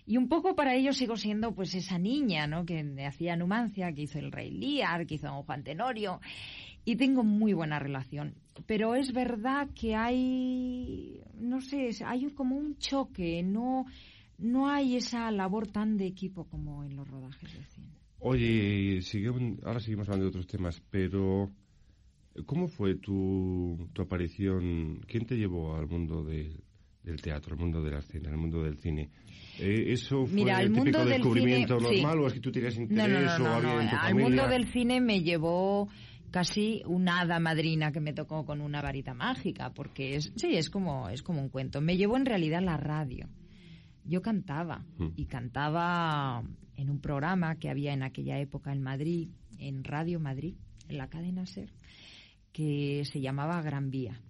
Y 0.07 0.19
un 0.19 0.29
poco 0.29 0.55
para 0.55 0.75
ello 0.75 0.93
sigo 0.93 1.17
siendo 1.17 1.55
pues 1.55 1.75
esa 1.75 1.99
niña, 1.99 2.47
¿no? 2.47 2.65
Que 2.65 2.85
hacía 3.07 3.37
Numancia, 3.37 3.93
que 3.93 4.03
hizo 4.03 4.19
el 4.19 4.33
Rey 4.33 4.51
Lear, 4.51 5.07
que 5.07 5.15
hizo 5.15 5.29
Don 5.29 5.43
Juan 5.43 5.65
Tenorio. 5.65 6.21
Y 6.85 6.97
tengo 6.97 7.25
muy 7.25 7.55
buena 7.55 7.79
relación. 7.79 8.35
Pero 8.67 8.95
es 8.95 9.13
verdad 9.13 9.69
que 9.75 9.95
hay, 9.95 11.23
no 11.35 11.61
sé, 11.63 11.91
hay 12.05 12.27
como 12.33 12.57
un 12.57 12.77
choque, 12.77 13.43
no 13.43 13.87
no 14.39 14.69
hay 14.69 14.97
esa 14.97 15.31
labor 15.31 15.67
tan 15.69 15.97
de 15.97 16.07
equipo 16.07 16.45
como 16.45 16.85
en 16.85 16.97
los 16.97 17.09
rodajes 17.09 17.53
de 17.53 17.65
cine. 17.65 17.95
Oye, 18.21 19.01
ahora 19.65 19.81
seguimos 19.81 20.09
hablando 20.09 20.25
de 20.25 20.29
otros 20.31 20.47
temas, 20.47 20.83
pero 20.91 21.51
¿cómo 22.47 22.69
fue 22.69 22.95
tu, 22.97 23.89
aparición? 23.99 25.01
¿Quién 25.07 25.27
te 25.27 25.37
llevó 25.37 25.77
al 25.77 25.87
mundo 25.87 26.25
del 26.25 27.21
teatro, 27.21 27.53
al 27.53 27.61
mundo 27.61 27.83
de 27.83 27.91
la 27.91 27.99
escena, 27.99 28.31
al 28.31 28.39
mundo 28.39 28.63
del 28.63 28.79
cine? 28.79 29.11
Eh, 29.59 29.93
¿Eso 29.93 30.27
fue 30.27 30.51
el, 30.51 30.73
típico 30.73 31.05
descubrimiento 31.05 31.79
normal 31.79 32.21
o 32.21 32.27
es 32.27 32.33
que 32.33 32.41
tú 32.41 32.51
tenías 32.51 32.77
interés 32.77 33.39
o 33.39 33.47
había 33.47 33.83
en 33.83 33.91
tu 33.91 33.97
Al 33.97 34.15
mundo 34.15 34.49
del 34.49 34.67
cine 34.69 35.01
me 35.01 35.21
llevó 35.21 35.89
casi 36.31 36.83
una 36.87 37.21
hada 37.21 37.39
madrina 37.39 37.93
que 37.93 38.01
me 38.01 38.13
tocó 38.13 38.45
con 38.45 38.61
una 38.61 38.81
varita 38.83 39.15
mágica, 39.15 39.73
porque 39.73 40.17
es, 40.17 40.33
sí, 40.35 40.57
es 40.57 40.71
como, 40.71 41.09
es 41.09 41.23
como 41.23 41.41
un 41.41 41.49
cuento. 41.51 41.81
Me 41.81 41.97
llevó 41.97 42.17
en 42.17 42.27
realidad 42.27 42.63
la 42.63 42.77
radio 42.77 43.29
yo 44.05 44.23
cantaba 44.23 44.85
mm. 44.99 45.09
y 45.17 45.27
cantaba 45.27 46.43
en 46.77 46.91
un 46.91 47.01
programa 47.01 47.57
que 47.57 47.71
había 47.71 47.93
en 47.93 48.03
aquella 48.03 48.39
época 48.39 48.73
en 48.73 48.83
Madrid, 48.83 49.31
en 49.59 49.85
Radio 49.85 50.21
Madrid, 50.21 50.57
en 50.89 50.99
la 50.99 51.09
cadena 51.09 51.47
SER, 51.47 51.73
que 52.53 53.05
se 53.05 53.21
llamaba 53.21 53.63
Gran 53.63 53.91
Vía. 53.91 54.21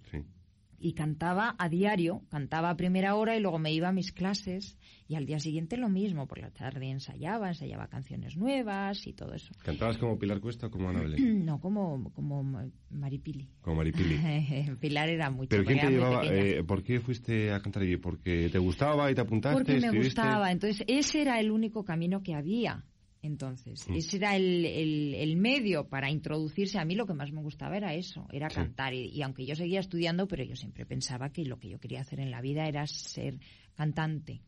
Y 0.79 0.93
cantaba 0.93 1.55
a 1.57 1.69
diario, 1.69 2.21
cantaba 2.29 2.69
a 2.69 2.77
primera 2.77 3.15
hora 3.15 3.35
y 3.35 3.39
luego 3.39 3.59
me 3.59 3.73
iba 3.73 3.89
a 3.89 3.91
mis 3.91 4.11
clases 4.11 4.77
y 5.07 5.15
al 5.15 5.25
día 5.25 5.39
siguiente 5.39 5.77
lo 5.77 5.89
mismo, 5.89 6.27
por 6.27 6.39
la 6.39 6.51
tarde 6.51 6.89
ensayaba, 6.89 7.49
ensayaba 7.49 7.87
canciones 7.87 8.37
nuevas 8.37 9.05
y 9.07 9.13
todo 9.13 9.33
eso. 9.33 9.53
¿Cantabas 9.63 9.97
como 9.97 10.17
Pilar 10.17 10.39
Cuesta 10.39 10.67
o 10.67 10.71
como 10.71 10.89
Ana 10.89 11.03
No, 11.17 11.59
como, 11.59 12.11
como 12.13 12.43
Maripili. 12.89 13.49
Como 13.61 13.77
Maripili. 13.77 14.75
Pilar 14.79 15.09
era 15.09 15.29
mucho 15.29 15.49
¿Pero 15.49 15.63
quién 15.63 15.79
te 15.79 15.89
llevaba? 15.89 16.25
Eh, 16.25 16.63
¿Por 16.63 16.83
qué 16.83 16.99
fuiste 16.99 17.51
a 17.51 17.59
cantar 17.61 17.83
allí? 17.83 17.97
¿Porque 17.97 18.49
te 18.49 18.57
gustaba 18.57 19.11
y 19.11 19.15
te 19.15 19.21
apuntaste? 19.21 19.63
Porque 19.63 19.79
me 19.79 19.97
gustaba. 19.97 20.51
Entonces, 20.51 20.83
ese 20.87 21.21
era 21.21 21.39
el 21.39 21.51
único 21.51 21.83
camino 21.83 22.23
que 22.23 22.33
había 22.33 22.83
entonces, 23.25 23.87
mm. 23.89 23.93
ese 23.93 24.17
era 24.17 24.35
el, 24.35 24.65
el, 24.65 25.35
medio 25.37 25.87
para 25.87 26.11
introducirse. 26.11 26.77
A 26.77 26.85
mí 26.85 26.95
lo 26.95 27.05
que 27.05 27.13
más 27.13 27.31
me 27.31 27.41
gustaba 27.41 27.75
era 27.75 27.93
eso, 27.93 28.27
era 28.31 28.47
cantar. 28.47 28.93
Y, 28.93 29.21
aunque 29.21 29.45
yo 29.45 29.55
seguía 29.55 29.79
estudiando, 29.79 30.27
pero 30.27 30.43
yo 30.43 30.55
siempre 30.55 30.85
pensaba 30.85 31.29
que 31.29 31.43
lo 31.43 31.57
que 31.57 31.69
yo 31.69 31.79
quería 31.79 32.01
hacer 32.01 32.19
en 32.19 32.31
la 32.31 32.41
vida 32.41 32.67
era 32.67 32.85
ser 32.85 33.39
cantante. 33.73 34.41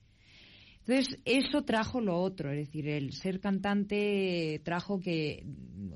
Entonces, 0.86 1.20
eso 1.26 1.64
trajo 1.64 2.00
lo 2.00 2.18
otro, 2.18 2.50
es 2.52 2.68
decir, 2.68 2.88
el 2.88 3.12
ser 3.12 3.42
cantante 3.42 4.62
trajo 4.64 5.02
que 5.02 5.44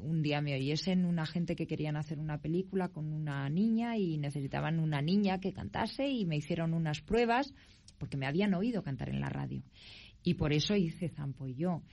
un 0.02 0.22
día 0.22 0.42
me 0.42 0.54
oyesen 0.54 1.06
una 1.06 1.26
gente 1.26 1.56
que 1.56 1.66
querían 1.66 1.96
hacer 1.96 2.20
una 2.20 2.40
película 2.40 2.90
con 2.90 3.14
una 3.14 3.48
niña 3.48 3.96
y 3.98 4.18
necesitaban 4.18 4.80
una 4.80 5.02
niña 5.02 5.40
que 5.40 5.54
cantase 5.54 6.10
y 6.10 6.26
me 6.26 6.36
hicieron 6.36 6.74
unas 6.74 7.00
pruebas 7.00 7.54
porque 8.00 8.18
me 8.18 8.28
habían 8.28 8.54
oído 8.54 8.84
cantar 8.84 9.08
en 9.10 9.22
la 9.22 9.30
radio. 9.30 9.64
Y 10.24 10.34
por 10.34 10.52
eso 10.52 10.76
hice 10.76 11.08
Zampo 11.08 11.48
y 11.48 11.56
yo 11.56 11.84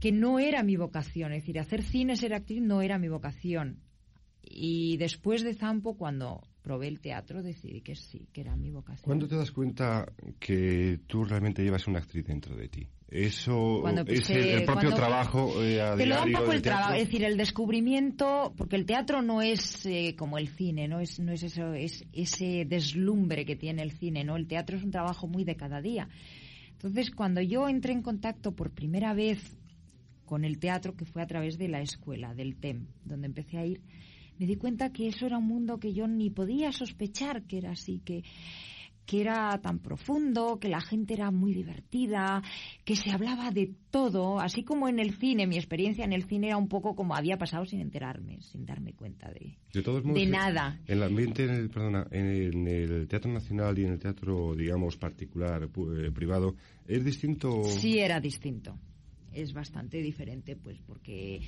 que 0.00 0.12
no 0.12 0.38
era 0.38 0.62
mi 0.62 0.76
vocación, 0.76 1.32
es 1.32 1.42
decir, 1.42 1.58
hacer 1.58 1.82
cine, 1.82 2.16
ser 2.16 2.34
actriz 2.34 2.62
no 2.62 2.82
era 2.82 2.98
mi 2.98 3.08
vocación. 3.08 3.80
Y 4.42 4.96
después 4.98 5.42
de 5.42 5.54
Zampo, 5.54 5.96
cuando 5.96 6.42
probé 6.62 6.88
el 6.88 7.00
teatro, 7.00 7.42
decidí 7.42 7.80
que 7.80 7.94
sí, 7.94 8.28
que 8.32 8.42
era 8.42 8.56
mi 8.56 8.70
vocación. 8.70 9.04
¿Cuándo 9.04 9.28
te 9.28 9.36
das 9.36 9.50
cuenta 9.50 10.06
que 10.38 11.00
tú 11.06 11.24
realmente 11.24 11.62
llevas 11.62 11.86
una 11.86 11.98
actriz 11.98 12.24
dentro 12.26 12.56
de 12.56 12.68
ti? 12.68 12.88
Eso 13.08 13.86
es 14.06 14.30
el, 14.30 14.64
propio 14.64 14.92
trabajo 14.92 15.62
eh, 15.62 15.78
Te 15.96 16.06
lo 16.06 16.16
da 16.16 16.24
un 16.24 16.32
poco 16.32 16.52
el 16.52 16.62
trabajo, 16.62 16.94
es 16.94 17.04
decir, 17.04 17.22
el 17.22 17.36
descubrimiento, 17.36 18.52
porque 18.56 18.76
el 18.76 18.86
teatro 18.86 19.22
no 19.22 19.40
es 19.40 19.86
eh, 19.86 20.16
como 20.18 20.36
el 20.36 20.48
cine, 20.48 20.88
no 20.88 21.00
es 21.00 21.20
no 21.20 21.30
es 21.30 21.44
eso, 21.44 21.74
es 21.74 22.04
ese 22.12 22.64
deslumbre 22.66 23.44
que 23.44 23.56
tiene 23.56 23.82
el 23.82 23.92
cine, 23.92 24.24
no, 24.24 24.36
el 24.36 24.48
teatro 24.48 24.76
es 24.76 24.82
un 24.82 24.90
trabajo 24.90 25.28
muy 25.28 25.44
de 25.44 25.54
cada 25.54 25.80
día. 25.80 26.08
Entonces, 26.72 27.10
cuando 27.12 27.40
yo 27.40 27.68
entré 27.68 27.92
en 27.92 28.02
contacto 28.02 28.52
por 28.52 28.70
primera 28.70 29.14
vez 29.14 29.56
con 30.24 30.44
el 30.44 30.58
teatro 30.58 30.96
que 30.96 31.04
fue 31.04 31.22
a 31.22 31.26
través 31.26 31.58
de 31.58 31.68
la 31.68 31.80
escuela, 31.80 32.34
del 32.34 32.56
TEM, 32.56 32.86
donde 33.04 33.26
empecé 33.26 33.58
a 33.58 33.66
ir, 33.66 33.80
me 34.38 34.46
di 34.46 34.56
cuenta 34.56 34.92
que 34.92 35.08
eso 35.08 35.26
era 35.26 35.38
un 35.38 35.46
mundo 35.46 35.78
que 35.78 35.92
yo 35.92 36.06
ni 36.06 36.30
podía 36.30 36.72
sospechar 36.72 37.42
que 37.44 37.58
era 37.58 37.72
así, 37.72 38.00
que, 38.04 38.24
que 39.06 39.20
era 39.20 39.60
tan 39.62 39.78
profundo, 39.78 40.58
que 40.58 40.68
la 40.68 40.80
gente 40.80 41.14
era 41.14 41.30
muy 41.30 41.54
divertida, 41.54 42.42
que 42.84 42.96
se 42.96 43.10
hablaba 43.10 43.50
de 43.50 43.72
todo, 43.90 44.40
así 44.40 44.64
como 44.64 44.88
en 44.88 44.98
el 44.98 45.16
cine, 45.18 45.46
mi 45.46 45.56
experiencia 45.56 46.04
en 46.04 46.12
el 46.12 46.24
cine 46.24 46.48
era 46.48 46.56
un 46.56 46.68
poco 46.68 46.96
como 46.96 47.14
había 47.14 47.36
pasado 47.36 47.64
sin 47.64 47.80
enterarme, 47.80 48.40
sin 48.40 48.66
darme 48.66 48.92
cuenta 48.94 49.30
de, 49.30 49.56
de, 49.72 50.26
nada. 50.26 50.80
En 50.86 50.96
el 50.96 51.02
ambiente, 51.04 51.44
en 51.44 51.50
el, 51.50 51.70
perdona, 51.70 52.06
en 52.10 52.66
el 52.66 53.06
Teatro 53.06 53.32
Nacional 53.32 53.78
y 53.78 53.84
en 53.84 53.92
el 53.92 53.98
teatro, 53.98 54.54
digamos, 54.56 54.96
particular, 54.96 55.62
eh, 55.62 56.10
privado, 56.10 56.56
¿es 56.88 57.04
distinto? 57.04 57.62
Sí, 57.64 57.98
era 57.98 58.18
distinto 58.20 58.76
es 59.34 59.52
bastante 59.52 59.98
diferente, 59.98 60.56
pues 60.56 60.78
porque 60.86 61.40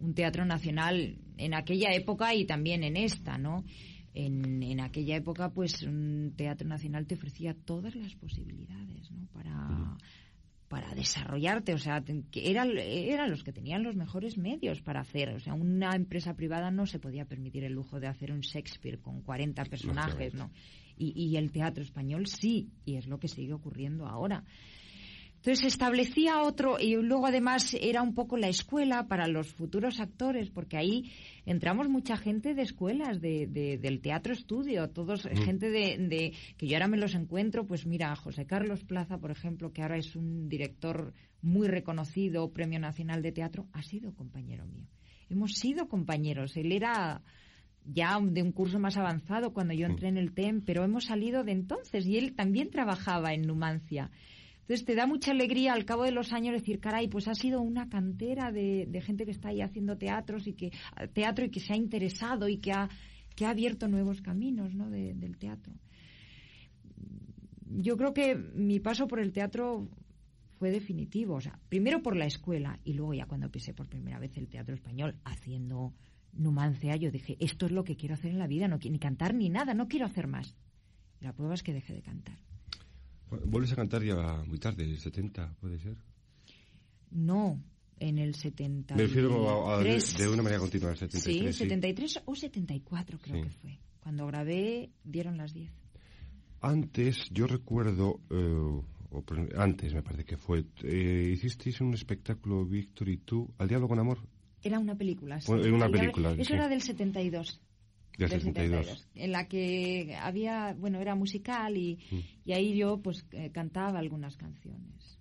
un 0.00 0.14
teatro 0.14 0.44
nacional 0.44 1.18
en 1.36 1.54
aquella 1.54 1.92
época 1.92 2.34
y 2.34 2.44
también 2.44 2.84
en 2.84 2.96
esta, 2.96 3.38
¿no? 3.38 3.64
En, 4.14 4.62
en 4.62 4.80
aquella 4.80 5.16
época, 5.16 5.50
pues 5.50 5.82
un 5.82 6.34
teatro 6.36 6.68
nacional 6.68 7.06
te 7.06 7.16
ofrecía 7.16 7.54
todas 7.54 7.96
las 7.96 8.14
posibilidades, 8.14 9.10
¿no? 9.10 9.26
Para, 9.32 9.96
para 10.68 10.94
desarrollarte, 10.94 11.74
o 11.74 11.78
sea, 11.78 12.02
que 12.30 12.50
eran, 12.50 12.76
eran 12.78 13.30
los 13.30 13.42
que 13.42 13.52
tenían 13.52 13.82
los 13.82 13.96
mejores 13.96 14.38
medios 14.38 14.80
para 14.82 15.00
hacer, 15.00 15.30
o 15.30 15.40
sea, 15.40 15.54
una 15.54 15.94
empresa 15.94 16.34
privada 16.34 16.70
no 16.70 16.86
se 16.86 16.98
podía 16.98 17.24
permitir 17.24 17.64
el 17.64 17.72
lujo 17.72 18.00
de 18.00 18.06
hacer 18.06 18.32
un 18.32 18.40
Shakespeare 18.40 19.00
con 19.00 19.22
40 19.22 19.64
personajes, 19.64 20.34
¿no? 20.34 20.50
Y, 20.96 21.12
y 21.16 21.36
el 21.36 21.50
teatro 21.50 21.82
español 21.82 22.26
sí, 22.26 22.70
y 22.84 22.96
es 22.96 23.06
lo 23.08 23.18
que 23.18 23.28
sigue 23.28 23.52
ocurriendo 23.52 24.06
ahora. 24.06 24.44
Entonces 25.44 25.74
establecía 25.74 26.40
otro, 26.40 26.78
y 26.80 26.96
luego 26.96 27.26
además 27.26 27.76
era 27.78 28.00
un 28.00 28.14
poco 28.14 28.38
la 28.38 28.48
escuela 28.48 29.08
para 29.08 29.28
los 29.28 29.52
futuros 29.52 30.00
actores, 30.00 30.48
porque 30.48 30.78
ahí 30.78 31.12
entramos 31.44 31.90
mucha 31.90 32.16
gente 32.16 32.54
de 32.54 32.62
escuelas, 32.62 33.20
de, 33.20 33.46
del 33.78 34.00
teatro 34.00 34.32
estudio, 34.32 34.88
todos, 34.88 35.26
mm. 35.26 35.36
gente 35.36 35.68
de, 35.68 36.32
que 36.56 36.66
yo 36.66 36.76
ahora 36.76 36.88
me 36.88 36.96
los 36.96 37.14
encuentro, 37.14 37.66
pues 37.66 37.84
mira, 37.84 38.16
José 38.16 38.46
Carlos 38.46 38.84
Plaza, 38.84 39.18
por 39.18 39.30
ejemplo, 39.30 39.70
que 39.70 39.82
ahora 39.82 39.98
es 39.98 40.16
un 40.16 40.48
director 40.48 41.12
muy 41.42 41.68
reconocido, 41.68 42.50
Premio 42.50 42.80
Nacional 42.80 43.20
de 43.20 43.32
Teatro, 43.32 43.68
ha 43.74 43.82
sido 43.82 44.14
compañero 44.14 44.64
mío. 44.64 44.86
Hemos 45.28 45.56
sido 45.56 45.88
compañeros. 45.88 46.56
Él 46.56 46.72
era 46.72 47.20
ya 47.84 48.18
de 48.18 48.42
un 48.42 48.52
curso 48.52 48.78
más 48.78 48.96
avanzado 48.96 49.52
cuando 49.52 49.74
yo 49.74 49.84
entré 49.84 50.08
en 50.08 50.16
el 50.16 50.32
TEM, 50.32 50.62
pero 50.64 50.84
hemos 50.84 51.04
salido 51.04 51.44
de 51.44 51.52
entonces 51.52 52.06
y 52.06 52.16
él 52.16 52.34
también 52.34 52.70
trabajaba 52.70 53.34
en 53.34 53.42
Numancia. 53.42 54.10
Entonces 54.64 54.86
te 54.86 54.94
da 54.94 55.06
mucha 55.06 55.32
alegría 55.32 55.74
al 55.74 55.84
cabo 55.84 56.04
de 56.04 56.10
los 56.10 56.32
años 56.32 56.54
decir, 56.54 56.80
caray, 56.80 57.08
pues 57.08 57.28
ha 57.28 57.34
sido 57.34 57.60
una 57.60 57.90
cantera 57.90 58.50
de, 58.50 58.88
gente 59.04 59.26
que 59.26 59.32
está 59.32 59.50
ahí 59.50 59.60
haciendo 59.60 59.98
teatros 59.98 60.46
y 60.46 60.54
que 60.54 60.72
teatro 61.12 61.44
y 61.44 61.50
que 61.50 61.60
se 61.60 61.74
ha 61.74 61.76
interesado 61.76 62.48
y 62.48 62.56
que 62.56 62.72
ha, 62.72 62.88
abierto 63.44 63.88
nuevos 63.88 64.22
caminos 64.22 64.74
¿no? 64.74 64.88
del 64.88 65.36
teatro. 65.36 65.74
Yo 67.66 67.98
creo 67.98 68.14
que 68.14 68.34
mi 68.36 68.80
paso 68.80 69.06
por 69.06 69.20
el 69.20 69.32
teatro 69.32 69.90
fue 70.58 70.70
definitivo. 70.70 71.34
O 71.34 71.40
sea, 71.42 71.58
primero 71.68 72.02
por 72.02 72.16
la 72.16 72.24
escuela 72.24 72.80
y 72.84 72.94
luego 72.94 73.12
ya 73.12 73.26
cuando 73.26 73.50
pisé 73.50 73.74
por 73.74 73.86
primera 73.86 74.18
vez 74.18 74.34
el 74.38 74.48
teatro 74.48 74.74
español 74.74 75.16
haciendo 75.24 75.92
Numancia, 76.32 76.96
yo 76.96 77.10
dije, 77.10 77.36
esto 77.38 77.66
es 77.66 77.72
lo 77.72 77.84
que 77.84 77.96
quiero 77.96 78.14
hacer 78.14 78.30
en 78.30 78.38
la 78.38 78.46
vida, 78.46 78.66
no 78.66 78.78
ni 78.78 78.98
cantar 78.98 79.34
ni 79.34 79.50
nada, 79.50 79.74
no 79.74 79.88
quiero 79.88 80.06
hacer 80.06 80.26
más. 80.26 80.56
la 81.20 81.32
prueba 81.32 81.54
es 81.54 81.62
que 81.62 81.74
dejé 81.74 81.92
de 81.92 82.02
cantar. 82.02 82.38
¿Vuelves 83.44 83.72
a 83.72 83.76
cantar 83.76 84.02
ya 84.02 84.42
muy 84.46 84.58
tarde, 84.58 84.84
el 84.84 84.98
70, 84.98 85.56
puede 85.60 85.78
ser? 85.78 85.96
No, 87.10 87.62
en 87.98 88.18
el 88.18 88.34
70. 88.34 88.94
Me 88.94 89.02
refiero 89.02 89.70
a, 89.70 89.82
de, 89.82 90.28
una 90.28 90.42
manera 90.42 90.60
continua, 90.60 90.90
el 90.90 90.96
73. 90.96 91.54
Sí, 91.56 91.64
73 91.64 92.22
o 92.24 92.34
74 92.34 93.18
creo 93.20 93.42
que 93.42 93.50
fue. 93.50 93.78
Cuando 94.00 94.26
grabé 94.26 94.90
dieron 95.02 95.36
las 95.36 95.54
10. 95.54 95.70
Antes, 96.60 97.28
yo 97.30 97.46
recuerdo, 97.46 98.20
eh, 98.30 98.80
antes 99.56 99.94
me 99.94 100.02
parece 100.02 100.24
que 100.24 100.36
fue, 100.36 100.64
eh, 100.82 101.30
hicisteis 101.34 101.80
un 101.80 101.94
espectáculo, 101.94 102.64
Víctor 102.64 103.08
y 103.08 103.18
tú, 103.18 103.52
Al 103.58 103.68
Diablo 103.68 103.88
con 103.88 103.98
Amor. 103.98 104.18
Era 104.62 104.78
una 104.78 104.96
película, 104.96 105.40
sí. 105.40 105.52
Era 105.52 105.74
una 105.74 105.90
película. 105.90 106.32
Eso 106.38 106.54
era 106.54 106.68
del 106.68 106.80
72 106.80 107.60
en 108.18 109.32
la 109.32 109.48
que 109.48 110.16
había, 110.20 110.74
bueno, 110.78 111.00
era 111.00 111.14
musical 111.14 111.76
y, 111.76 111.98
mm. 112.10 112.18
y 112.44 112.52
ahí 112.52 112.76
yo 112.76 113.00
pues 113.02 113.24
eh, 113.32 113.50
cantaba 113.52 113.98
algunas 113.98 114.36
canciones. 114.36 115.18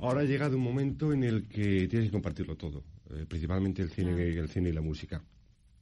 Ahora 0.00 0.20
ha 0.20 0.24
llegado 0.24 0.56
un 0.56 0.62
momento 0.62 1.12
en 1.12 1.22
el 1.22 1.48
que 1.48 1.86
tienes 1.88 2.08
que 2.08 2.12
compartirlo 2.12 2.56
todo, 2.56 2.82
eh, 3.10 3.26
principalmente 3.28 3.82
el 3.82 3.90
cine, 3.90 4.12
el 4.26 4.48
cine 4.48 4.70
y 4.70 4.72
la 4.72 4.80
música. 4.80 5.22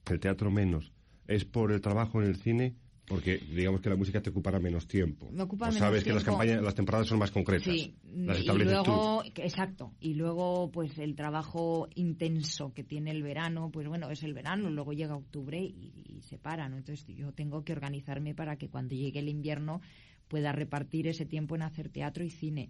El 0.09 0.19
teatro 0.19 0.51
menos. 0.51 0.91
¿Es 1.27 1.45
por 1.45 1.71
el 1.71 1.79
trabajo 1.81 2.21
en 2.21 2.27
el 2.27 2.35
cine 2.35 2.75
porque 3.11 3.39
digamos 3.39 3.81
que 3.81 3.89
la 3.89 3.97
música 3.97 4.21
te 4.21 4.29
ocupará 4.29 4.57
menos 4.57 4.87
tiempo. 4.87 5.29
Me 5.33 5.43
ocupa 5.43 5.69
sabes 5.73 6.01
que 6.01 6.13
las 6.13 6.23
campañas, 6.23 6.63
las 6.63 6.73
temporadas 6.73 7.07
son 7.07 7.19
más 7.19 7.29
concretas. 7.29 7.65
Sí, 7.65 7.93
y 8.05 8.23
luego, 8.23 9.21
exacto. 9.35 9.91
Y 9.99 10.13
luego, 10.13 10.71
pues 10.71 10.97
el 10.97 11.13
trabajo 11.13 11.89
intenso 11.95 12.73
que 12.73 12.85
tiene 12.85 13.11
el 13.11 13.21
verano, 13.21 13.69
pues 13.69 13.85
bueno, 13.85 14.09
es 14.11 14.23
el 14.23 14.33
verano, 14.33 14.69
luego 14.69 14.93
llega 14.93 15.13
octubre 15.13 15.61
y, 15.61 16.21
se 16.21 16.37
para, 16.37 16.69
¿no? 16.69 16.77
Entonces 16.77 17.05
yo 17.13 17.33
tengo 17.33 17.65
que 17.65 17.73
organizarme 17.73 18.33
para 18.33 18.55
que 18.55 18.69
cuando 18.69 18.95
llegue 18.95 19.19
el 19.19 19.27
invierno 19.27 19.81
pueda 20.29 20.53
repartir 20.53 21.07
ese 21.07 21.25
tiempo 21.25 21.57
en 21.57 21.63
hacer 21.63 21.89
teatro 21.89 22.23
y 22.23 22.29
cine. 22.29 22.69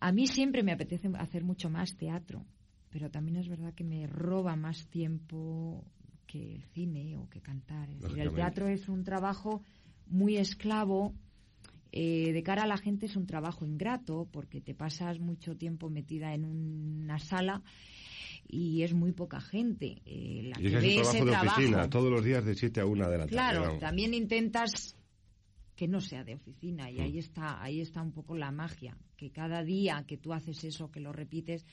A 0.00 0.10
mí 0.10 0.26
siempre 0.26 0.64
me 0.64 0.72
apetece 0.72 1.08
hacer 1.16 1.44
mucho 1.44 1.70
más 1.70 1.96
teatro, 1.96 2.44
pero 2.90 3.08
también 3.08 3.36
es 3.36 3.48
verdad 3.48 3.72
que 3.72 3.84
me 3.84 4.08
roba 4.08 4.56
más 4.56 4.88
tiempo 4.88 5.84
que 6.30 6.54
el 6.54 6.62
cine 6.62 7.16
o 7.16 7.28
que 7.28 7.40
cantar. 7.40 7.88
el 7.90 8.32
teatro 8.32 8.68
es 8.68 8.88
un 8.88 9.02
trabajo 9.02 9.62
muy 10.06 10.36
esclavo. 10.36 11.12
Eh, 11.92 12.32
de 12.32 12.42
cara 12.44 12.62
a 12.62 12.66
la 12.68 12.76
gente 12.76 13.06
es 13.06 13.16
un 13.16 13.26
trabajo 13.26 13.66
ingrato 13.66 14.28
porque 14.30 14.60
te 14.60 14.74
pasas 14.74 15.18
mucho 15.18 15.56
tiempo 15.56 15.90
metida 15.90 16.32
en 16.34 16.44
una 16.44 17.18
sala 17.18 17.64
y 18.46 18.84
es 18.84 18.94
muy 18.94 19.10
poca 19.10 19.40
gente 19.40 20.00
eh, 20.06 20.42
la 20.44 20.60
y 20.60 20.70
que 20.70 21.00
es 21.00 21.10
trabajo 21.10 21.24
de 21.24 21.36
oficina, 21.36 21.90
todos 21.90 22.12
los 22.12 22.24
días 22.24 22.44
de 22.44 22.54
7 22.54 22.80
a 22.80 22.86
1 22.86 23.10
de 23.10 23.18
la 23.18 23.26
tarde. 23.26 23.32
Claro, 23.32 23.78
también 23.80 24.14
intentas 24.14 24.94
que 25.74 25.88
no 25.88 26.00
sea 26.00 26.22
de 26.22 26.36
oficina 26.36 26.88
y 26.92 26.98
mm. 26.98 27.00
ahí 27.00 27.18
está 27.18 27.60
ahí 27.60 27.80
está 27.80 28.02
un 28.02 28.12
poco 28.12 28.36
la 28.36 28.52
magia, 28.52 28.96
que 29.16 29.32
cada 29.32 29.64
día 29.64 30.04
que 30.06 30.16
tú 30.16 30.32
haces 30.32 30.62
eso, 30.62 30.92
que 30.92 31.00
lo 31.00 31.12
repites, 31.12 31.66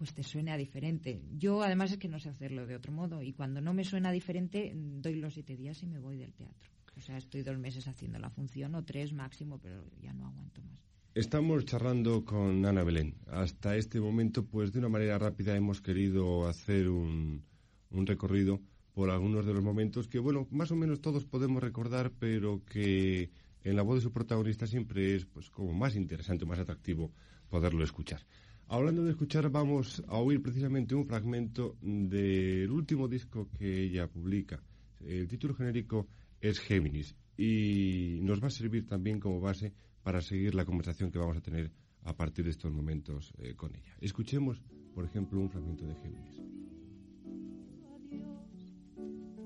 pues 0.00 0.14
te 0.14 0.22
suena 0.22 0.56
diferente. 0.56 1.20
Yo 1.36 1.62
además 1.62 1.92
es 1.92 1.98
que 1.98 2.08
no 2.08 2.18
sé 2.18 2.30
hacerlo 2.30 2.66
de 2.66 2.74
otro 2.74 2.90
modo 2.90 3.22
y 3.22 3.34
cuando 3.34 3.60
no 3.60 3.74
me 3.74 3.84
suena 3.84 4.10
diferente 4.10 4.72
doy 4.74 5.16
los 5.16 5.34
siete 5.34 5.58
días 5.58 5.82
y 5.82 5.86
me 5.86 5.98
voy 5.98 6.16
del 6.16 6.32
teatro. 6.32 6.70
O 6.96 7.02
sea, 7.02 7.18
estoy 7.18 7.42
dos 7.42 7.58
meses 7.58 7.86
haciendo 7.86 8.18
la 8.18 8.30
función 8.30 8.74
o 8.76 8.82
tres 8.82 9.12
máximo, 9.12 9.58
pero 9.58 9.84
ya 10.00 10.14
no 10.14 10.26
aguanto 10.26 10.62
más. 10.62 10.80
Estamos 11.14 11.66
charlando 11.66 12.24
con 12.24 12.64
Ana 12.64 12.82
Belén. 12.82 13.14
Hasta 13.26 13.76
este 13.76 14.00
momento, 14.00 14.46
pues 14.46 14.72
de 14.72 14.78
una 14.78 14.88
manera 14.88 15.18
rápida 15.18 15.54
hemos 15.54 15.82
querido 15.82 16.48
hacer 16.48 16.88
un, 16.88 17.44
un 17.90 18.06
recorrido 18.06 18.58
por 18.94 19.10
algunos 19.10 19.44
de 19.44 19.52
los 19.52 19.62
momentos 19.62 20.08
que, 20.08 20.18
bueno, 20.18 20.48
más 20.50 20.70
o 20.70 20.76
menos 20.76 21.02
todos 21.02 21.26
podemos 21.26 21.62
recordar, 21.62 22.10
pero 22.18 22.64
que 22.64 23.28
en 23.64 23.76
la 23.76 23.82
voz 23.82 23.96
de 23.96 24.00
su 24.00 24.12
protagonista 24.12 24.66
siempre 24.66 25.14
es, 25.14 25.26
pues, 25.26 25.50
como 25.50 25.74
más 25.74 25.94
interesante, 25.94 26.46
más 26.46 26.58
atractivo 26.58 27.12
poderlo 27.50 27.84
escuchar. 27.84 28.24
Hablando 28.72 29.02
de 29.02 29.10
escuchar, 29.10 29.50
vamos 29.50 30.00
a 30.06 30.18
oír 30.18 30.40
precisamente 30.40 30.94
un 30.94 31.04
fragmento 31.04 31.76
del 31.82 32.70
último 32.70 33.08
disco 33.08 33.48
que 33.58 33.82
ella 33.82 34.06
publica. 34.06 34.62
El 35.00 35.26
título 35.26 35.56
genérico 35.56 36.06
es 36.40 36.60
Géminis 36.60 37.16
y 37.36 38.20
nos 38.22 38.40
va 38.40 38.46
a 38.46 38.50
servir 38.50 38.86
también 38.86 39.18
como 39.18 39.40
base 39.40 39.72
para 40.04 40.20
seguir 40.20 40.54
la 40.54 40.64
conversación 40.64 41.10
que 41.10 41.18
vamos 41.18 41.36
a 41.36 41.40
tener 41.40 41.72
a 42.04 42.16
partir 42.16 42.44
de 42.44 42.52
estos 42.52 42.70
momentos 42.70 43.32
eh, 43.38 43.56
con 43.56 43.74
ella. 43.74 43.96
Escuchemos, 44.00 44.62
por 44.94 45.04
ejemplo, 45.04 45.40
un 45.40 45.50
fragmento 45.50 45.84
de 45.84 45.96
Géminis. 45.96 46.40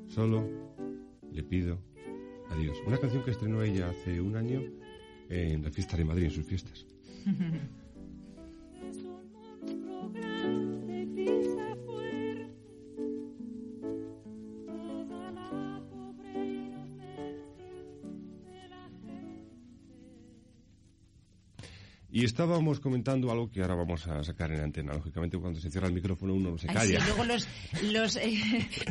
Solo 0.08 0.46
le 1.32 1.42
pido 1.44 1.80
adiós. 2.50 2.76
Una 2.86 2.98
canción 2.98 3.24
que 3.24 3.30
estrenó 3.30 3.62
ella 3.62 3.88
hace 3.88 4.20
un 4.20 4.36
año 4.36 4.60
en 5.30 5.62
la 5.62 5.70
fiesta 5.70 5.96
de 5.96 6.04
Madrid, 6.04 6.24
en 6.24 6.30
sus 6.30 6.44
fiestas. 6.44 6.86
Y 22.14 22.24
estábamos 22.24 22.78
comentando 22.78 23.32
algo 23.32 23.50
que 23.50 23.60
ahora 23.60 23.74
vamos 23.74 24.06
a 24.06 24.22
sacar 24.22 24.52
en 24.52 24.60
antena. 24.60 24.94
Lógicamente, 24.94 25.36
cuando 25.36 25.58
se 25.58 25.68
cierra 25.68 25.88
el 25.88 25.94
micrófono 25.94 26.34
uno 26.34 26.52
no 26.52 26.58
se 26.58 26.68
Ay, 26.68 26.74
calla. 26.76 27.00
sí, 27.00 27.06
luego 27.08 27.24
los, 27.24 27.48
los, 27.92 28.14
eh, 28.14 28.38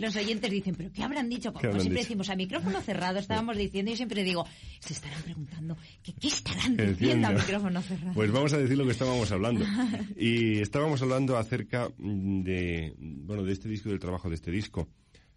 los 0.01 0.13
oyentes 0.17 0.51
dicen, 0.51 0.75
¿pero 0.75 0.91
qué 0.91 1.03
habrán 1.03 1.29
dicho? 1.29 1.53
Como 1.53 1.61
siempre 1.61 1.83
dicho? 1.83 1.99
decimos, 2.01 2.29
a 2.29 2.35
micrófono 2.35 2.81
cerrado 2.81 3.19
estábamos 3.19 3.55
diciendo 3.55 3.91
y 3.91 3.95
siempre 3.95 4.25
digo, 4.25 4.45
se 4.81 4.91
estarán 4.91 5.21
preguntando, 5.21 5.77
¿qué, 6.03 6.11
qué 6.19 6.27
estarán 6.27 6.75
diciendo 6.75 7.29
a 7.29 7.31
micrófono 7.31 7.81
cerrado? 7.81 8.13
Pues 8.13 8.29
vamos 8.29 8.51
a 8.51 8.57
decir 8.57 8.77
lo 8.77 8.83
que 8.83 8.91
estábamos 8.91 9.31
hablando. 9.31 9.63
Y 10.17 10.59
estábamos 10.59 11.01
hablando 11.01 11.37
acerca 11.37 11.87
de, 11.97 12.93
bueno, 12.97 13.43
de 13.43 13.53
este 13.53 13.69
disco 13.69 13.87
y 13.87 13.91
del 13.93 14.01
trabajo 14.01 14.27
de 14.27 14.35
este 14.35 14.51
disco. 14.51 14.89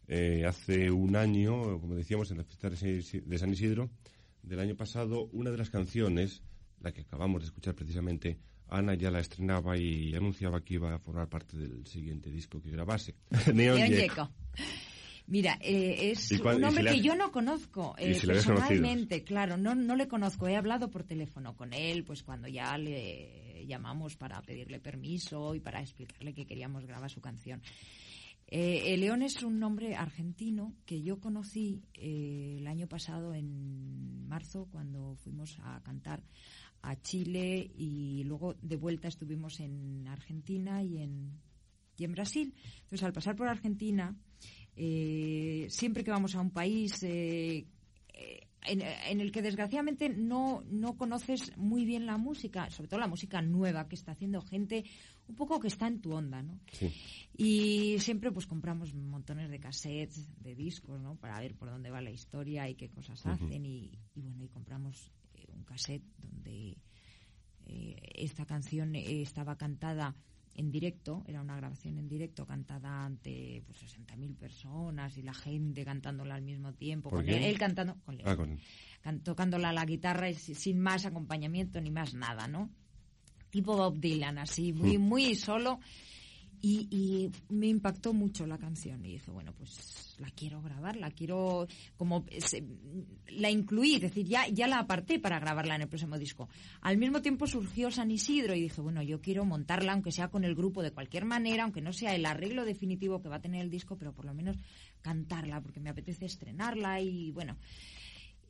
Eh, 0.08 0.44
hace 0.44 0.90
un 0.90 1.14
año, 1.14 1.80
como 1.80 1.94
decíamos, 1.94 2.32
en 2.32 2.38
la 2.38 2.44
fiesta 2.44 2.68
de 2.68 3.38
San 3.38 3.52
Isidro 3.52 3.90
del 4.42 4.58
año 4.58 4.74
pasado, 4.74 5.28
una 5.32 5.52
de 5.52 5.58
las 5.58 5.70
canciones, 5.70 6.42
la 6.80 6.92
que 6.92 7.02
acabamos 7.02 7.42
de 7.42 7.46
escuchar 7.46 7.74
precisamente, 7.74 8.38
Ana 8.68 8.94
ya 8.94 9.10
la 9.10 9.20
estrenaba 9.20 9.76
y 9.78 10.14
anunciaba 10.14 10.62
que 10.64 10.74
iba 10.74 10.94
a 10.94 10.98
formar 10.98 11.28
parte 11.28 11.56
del 11.56 11.86
siguiente 11.86 12.30
disco 12.30 12.60
que 12.60 12.70
grabase. 12.70 13.14
Neon. 13.54 13.80
Mira, 15.28 15.58
eh, 15.60 16.10
es 16.12 16.30
¿Y 16.30 16.38
cuál- 16.38 16.56
un 16.58 16.64
hombre 16.64 16.88
si 16.92 16.96
que 16.98 17.02
yo 17.02 17.16
no 17.16 17.32
conozco 17.32 17.96
eh, 17.98 18.14
si 18.14 18.26
personalmente, 18.28 19.24
claro, 19.24 19.56
no, 19.56 19.74
no 19.74 19.96
le 19.96 20.06
conozco. 20.06 20.46
He 20.46 20.56
hablado 20.56 20.88
por 20.88 21.02
teléfono 21.02 21.56
con 21.56 21.72
él, 21.72 22.04
pues 22.04 22.22
cuando 22.22 22.46
ya 22.46 22.78
le 22.78 23.64
llamamos 23.66 24.16
para 24.16 24.40
pedirle 24.42 24.78
permiso 24.78 25.54
y 25.56 25.60
para 25.60 25.80
explicarle 25.80 26.32
que 26.32 26.46
queríamos 26.46 26.86
grabar 26.86 27.10
su 27.10 27.20
canción. 27.20 27.60
Eh, 28.48 28.94
el 28.94 29.00
León 29.00 29.22
es 29.22 29.42
un 29.42 29.58
nombre 29.58 29.96
argentino 29.96 30.72
que 30.86 31.02
yo 31.02 31.18
conocí 31.18 31.82
eh, 31.94 32.58
el 32.60 32.66
año 32.68 32.86
pasado 32.86 33.34
en 33.34 33.85
marzo 34.26 34.68
cuando 34.70 35.16
fuimos 35.16 35.58
a 35.62 35.80
cantar 35.82 36.22
a 36.82 37.00
Chile 37.00 37.70
y 37.74 38.22
luego 38.24 38.54
de 38.60 38.76
vuelta 38.76 39.08
estuvimos 39.08 39.60
en 39.60 40.06
Argentina 40.08 40.82
y 40.82 40.98
en, 40.98 41.32
y 41.96 42.04
en 42.04 42.12
Brasil. 42.12 42.54
Entonces, 42.82 43.02
al 43.02 43.12
pasar 43.12 43.34
por 43.36 43.48
Argentina, 43.48 44.14
eh, 44.76 45.66
siempre 45.70 46.04
que 46.04 46.10
vamos 46.10 46.34
a 46.34 46.40
un 46.40 46.50
país 46.50 47.02
eh, 47.02 47.66
eh, 48.12 48.45
en, 48.66 48.82
en 48.82 49.20
el 49.20 49.32
que 49.32 49.42
desgraciadamente 49.42 50.08
no, 50.08 50.62
no 50.68 50.96
conoces 50.96 51.56
muy 51.56 51.84
bien 51.84 52.06
la 52.06 52.16
música, 52.16 52.70
sobre 52.70 52.88
todo 52.88 53.00
la 53.00 53.08
música 53.08 53.40
nueva 53.42 53.88
que 53.88 53.94
está 53.94 54.12
haciendo 54.12 54.40
gente 54.42 54.84
un 55.28 55.34
poco 55.34 55.58
que 55.58 55.68
está 55.68 55.86
en 55.88 56.00
tu 56.00 56.12
onda, 56.12 56.42
¿no? 56.42 56.60
Sí. 56.72 56.92
Y 57.36 57.98
siempre 57.98 58.30
pues 58.30 58.46
compramos 58.46 58.94
montones 58.94 59.50
de 59.50 59.58
cassettes, 59.58 60.28
de 60.42 60.54
discos, 60.54 61.00
¿no? 61.00 61.16
Para 61.16 61.40
ver 61.40 61.54
por 61.54 61.68
dónde 61.68 61.90
va 61.90 62.00
la 62.00 62.10
historia 62.10 62.68
y 62.68 62.74
qué 62.74 62.88
cosas 62.88 63.24
hacen. 63.26 63.66
Y, 63.66 63.90
y 64.14 64.20
bueno, 64.20 64.44
y 64.44 64.48
compramos 64.48 65.10
eh, 65.34 65.46
un 65.52 65.64
cassette 65.64 66.04
donde 66.18 66.78
eh, 67.66 67.96
esta 68.14 68.46
canción 68.46 68.94
eh, 68.94 69.22
estaba 69.22 69.56
cantada 69.56 70.14
en 70.56 70.70
directo, 70.70 71.22
era 71.26 71.40
una 71.40 71.56
grabación 71.56 71.98
en 71.98 72.08
directo 72.08 72.46
cantada 72.46 73.04
ante 73.04 73.62
pues 73.66 73.78
60.000 73.78 74.34
personas 74.36 75.16
y 75.18 75.22
la 75.22 75.34
gente 75.34 75.84
cantándola 75.84 76.34
al 76.34 76.42
mismo 76.42 76.72
tiempo, 76.72 77.10
¿Por 77.10 77.20
con 77.24 77.28
él, 77.28 77.42
él 77.42 77.58
cantando, 77.58 77.96
con 78.04 78.16
Ah, 78.24 78.36
con- 78.36 78.58
can- 79.02 79.20
tocándola 79.22 79.72
la 79.72 79.84
guitarra 79.84 80.28
y 80.30 80.34
si- 80.34 80.54
sin 80.54 80.80
más 80.80 81.06
acompañamiento 81.06 81.80
ni 81.80 81.90
más 81.90 82.14
nada, 82.14 82.48
¿no? 82.48 82.70
Tipo 83.50 83.76
Bob 83.76 83.98
Dylan, 84.00 84.38
así, 84.38 84.72
muy, 84.72 84.98
muy 84.98 85.34
solo. 85.34 85.78
Y, 86.62 86.88
y 86.90 87.30
me 87.54 87.66
impactó 87.68 88.12
mucho 88.12 88.46
la 88.46 88.58
canción 88.58 89.04
y 89.04 89.12
dije, 89.12 89.30
bueno, 89.30 89.52
pues 89.56 90.14
la 90.18 90.30
quiero 90.30 90.62
grabar, 90.62 90.96
la 90.96 91.10
quiero 91.10 91.68
como 91.96 92.24
se- 92.38 92.64
la 93.28 93.50
incluí, 93.50 93.96
es 93.96 94.00
decir, 94.00 94.26
ya, 94.26 94.48
ya 94.48 94.66
la 94.66 94.78
aparté 94.78 95.18
para 95.18 95.38
grabarla 95.38 95.76
en 95.76 95.82
el 95.82 95.88
próximo 95.88 96.18
disco. 96.18 96.48
Al 96.80 96.96
mismo 96.98 97.20
tiempo 97.22 97.46
surgió 97.46 97.90
San 97.90 98.10
Isidro 98.10 98.54
y 98.54 98.62
dije, 98.62 98.80
bueno, 98.80 99.02
yo 99.02 99.20
quiero 99.20 99.44
montarla, 99.44 99.92
aunque 99.92 100.10
sea 100.12 100.28
con 100.28 100.44
el 100.44 100.54
grupo 100.54 100.82
de 100.82 100.92
cualquier 100.92 101.24
manera, 101.26 101.64
aunque 101.64 101.80
no 101.82 101.92
sea 101.92 102.14
el 102.14 102.24
arreglo 102.26 102.64
definitivo 102.64 103.20
que 103.20 103.28
va 103.28 103.36
a 103.36 103.40
tener 103.42 103.60
el 103.60 103.70
disco, 103.70 103.96
pero 103.96 104.12
por 104.12 104.24
lo 104.24 104.34
menos 104.34 104.56
cantarla, 105.02 105.60
porque 105.60 105.80
me 105.80 105.90
apetece 105.90 106.24
estrenarla 106.24 107.00
y 107.00 107.30
bueno. 107.32 107.56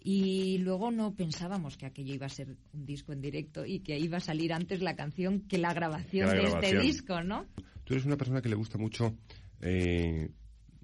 Y 0.08 0.58
luego 0.58 0.92
no 0.92 1.14
pensábamos 1.14 1.76
que 1.76 1.86
aquello 1.86 2.14
iba 2.14 2.26
a 2.26 2.30
ser 2.30 2.56
un 2.72 2.86
disco 2.86 3.12
en 3.12 3.20
directo 3.20 3.66
y 3.66 3.80
que 3.80 3.98
iba 3.98 4.18
a 4.18 4.20
salir 4.20 4.52
antes 4.52 4.80
la 4.80 4.94
canción 4.94 5.40
que 5.40 5.58
la 5.58 5.74
grabación 5.74 6.28
de 6.30 6.42
este 6.44 6.66
disco, 6.82 7.22
¿no? 7.24 7.46
Tú 7.86 7.94
eres 7.94 8.04
una 8.04 8.16
persona 8.16 8.42
que 8.42 8.48
le 8.48 8.56
gusta 8.56 8.78
mucho, 8.78 9.14
eh, 9.60 10.28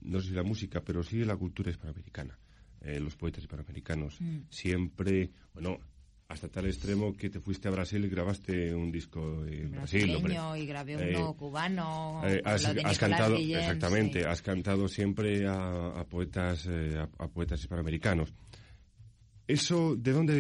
no 0.02 0.20
sé 0.20 0.28
si 0.28 0.34
la 0.34 0.44
música, 0.44 0.80
pero 0.82 1.02
sí 1.02 1.24
la 1.24 1.36
cultura 1.36 1.68
hispanoamericana, 1.72 2.38
eh, 2.80 3.00
los 3.00 3.16
poetas 3.16 3.42
hispanoamericanos. 3.42 4.20
Mm. 4.20 4.38
Siempre, 4.48 5.32
bueno, 5.52 5.80
hasta 6.28 6.48
tal 6.48 6.66
extremo 6.66 7.12
que 7.12 7.28
te 7.28 7.40
fuiste 7.40 7.66
a 7.66 7.72
Brasil 7.72 8.04
y 8.04 8.08
grabaste 8.08 8.72
un 8.72 8.92
disco 8.92 9.44
en 9.44 9.72
Brasil, 9.72 10.16
y 10.56 10.64
grabé 10.66 10.92
Eh, 10.92 11.16
uno 11.16 11.34
cubano. 11.34 12.22
Eh, 12.24 12.40
has, 12.44 12.64
has 12.66 12.74
Nicolás 12.76 12.98
cantado, 12.98 13.36
Guillén, 13.36 13.58
exactamente, 13.58 14.20
sí. 14.20 14.24
has 14.24 14.40
cantado 14.40 14.86
siempre 14.86 15.44
a, 15.48 15.88
a 15.88 16.04
poetas, 16.04 16.66
eh, 16.70 16.98
a, 16.98 17.24
a 17.24 17.26
poetas 17.28 17.60
hispanoamericanos. 17.60 18.32
¿Eso 19.46 19.96
de 19.96 20.12
dónde, 20.12 20.34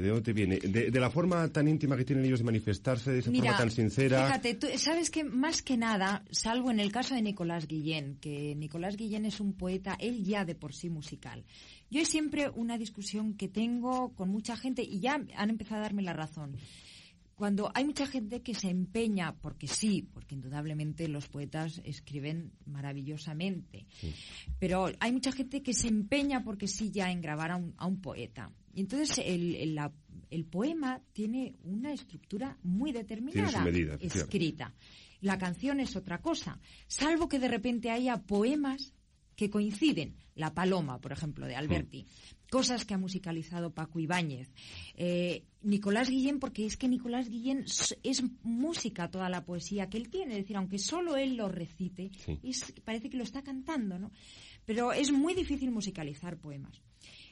de 0.00 0.08
dónde 0.08 0.22
te 0.22 0.32
viene? 0.32 0.56
De, 0.58 0.90
de 0.90 1.00
la 1.00 1.10
forma 1.10 1.48
tan 1.48 1.68
íntima 1.68 1.96
que 1.96 2.04
tienen 2.04 2.24
ellos 2.24 2.38
de 2.38 2.46
manifestarse, 2.46 3.12
de 3.12 3.18
esa 3.18 3.30
Mira, 3.30 3.44
forma 3.44 3.58
tan 3.58 3.70
sincera? 3.70 4.26
Fíjate, 4.26 4.54
tú 4.54 4.66
sabes 4.76 5.10
que 5.10 5.22
más 5.22 5.62
que 5.62 5.76
nada, 5.76 6.24
salvo 6.30 6.70
en 6.70 6.80
el 6.80 6.90
caso 6.90 7.14
de 7.14 7.22
Nicolás 7.22 7.66
Guillén, 7.66 8.16
que 8.20 8.54
Nicolás 8.56 8.96
Guillén 8.96 9.26
es 9.26 9.40
un 9.40 9.52
poeta, 9.52 9.96
él 10.00 10.24
ya 10.24 10.46
de 10.46 10.54
por 10.54 10.72
sí 10.72 10.88
musical. 10.88 11.44
Yo 11.90 12.00
es 12.00 12.08
siempre 12.08 12.48
una 12.48 12.78
discusión 12.78 13.34
que 13.34 13.48
tengo 13.48 14.14
con 14.14 14.30
mucha 14.30 14.56
gente 14.56 14.82
y 14.82 15.00
ya 15.00 15.22
han 15.36 15.50
empezado 15.50 15.80
a 15.80 15.84
darme 15.84 16.02
la 16.02 16.14
razón. 16.14 16.56
Cuando 17.38 17.70
hay 17.72 17.84
mucha 17.84 18.06
gente 18.06 18.42
que 18.42 18.52
se 18.54 18.68
empeña, 18.68 19.36
porque 19.40 19.68
sí, 19.68 20.02
porque 20.12 20.34
indudablemente 20.34 21.06
los 21.06 21.28
poetas 21.28 21.80
escriben 21.84 22.50
maravillosamente, 22.66 23.86
pero 24.58 24.90
hay 25.00 25.12
mucha 25.12 25.30
gente 25.32 25.62
que 25.62 25.72
se 25.72 25.86
empeña 25.88 26.42
porque 26.42 26.66
sí 26.66 26.90
ya 26.90 27.10
en 27.12 27.20
grabar 27.20 27.52
a 27.52 27.56
un, 27.56 27.74
a 27.76 27.86
un 27.86 28.00
poeta. 28.00 28.50
Y 28.74 28.80
entonces 28.80 29.18
el, 29.24 29.54
el- 29.54 29.74
la- 29.76 29.92
el 30.30 30.44
poema 30.44 31.00
tiene 31.12 31.54
una 31.64 31.92
estructura 31.92 32.58
muy 32.62 32.90
determinada, 32.92 33.50
medida, 33.64 33.96
escrita. 34.24 34.74
La 35.20 35.38
canción 35.38 35.80
es 35.80 35.96
otra 35.96 36.20
cosa, 36.20 36.60
salvo 36.86 37.28
que 37.28 37.38
de 37.38 37.48
repente 37.48 37.90
haya 37.90 38.18
poemas 38.18 38.92
que 39.38 39.48
coinciden. 39.50 40.16
La 40.34 40.52
Paloma, 40.52 41.00
por 41.00 41.12
ejemplo, 41.12 41.46
de 41.46 41.54
Alberti. 41.56 42.06
Cosas 42.50 42.84
que 42.84 42.94
ha 42.94 42.98
musicalizado 42.98 43.72
Paco 43.72 43.98
Ibáñez. 44.00 44.52
Eh, 44.94 45.44
Nicolás 45.62 46.08
Guillén, 46.10 46.38
porque 46.40 46.66
es 46.66 46.76
que 46.76 46.88
Nicolás 46.88 47.28
Guillén 47.28 47.64
es 48.02 48.22
música 48.42 49.10
toda 49.10 49.28
la 49.28 49.44
poesía 49.44 49.88
que 49.88 49.96
él 49.98 50.10
tiene. 50.10 50.32
Es 50.34 50.42
decir, 50.42 50.56
aunque 50.56 50.78
solo 50.78 51.16
él 51.16 51.36
lo 51.36 51.48
recite, 51.48 52.10
Sí. 52.24 52.38
es- 52.42 52.72
parece 52.84 53.08
que 53.10 53.16
lo 53.16 53.22
está 53.24 53.42
cantando, 53.42 53.98
¿no? 53.98 54.10
Pero 54.64 54.92
es 54.92 55.12
muy 55.12 55.34
difícil 55.34 55.70
musicalizar 55.70 56.36
poemas. 56.38 56.80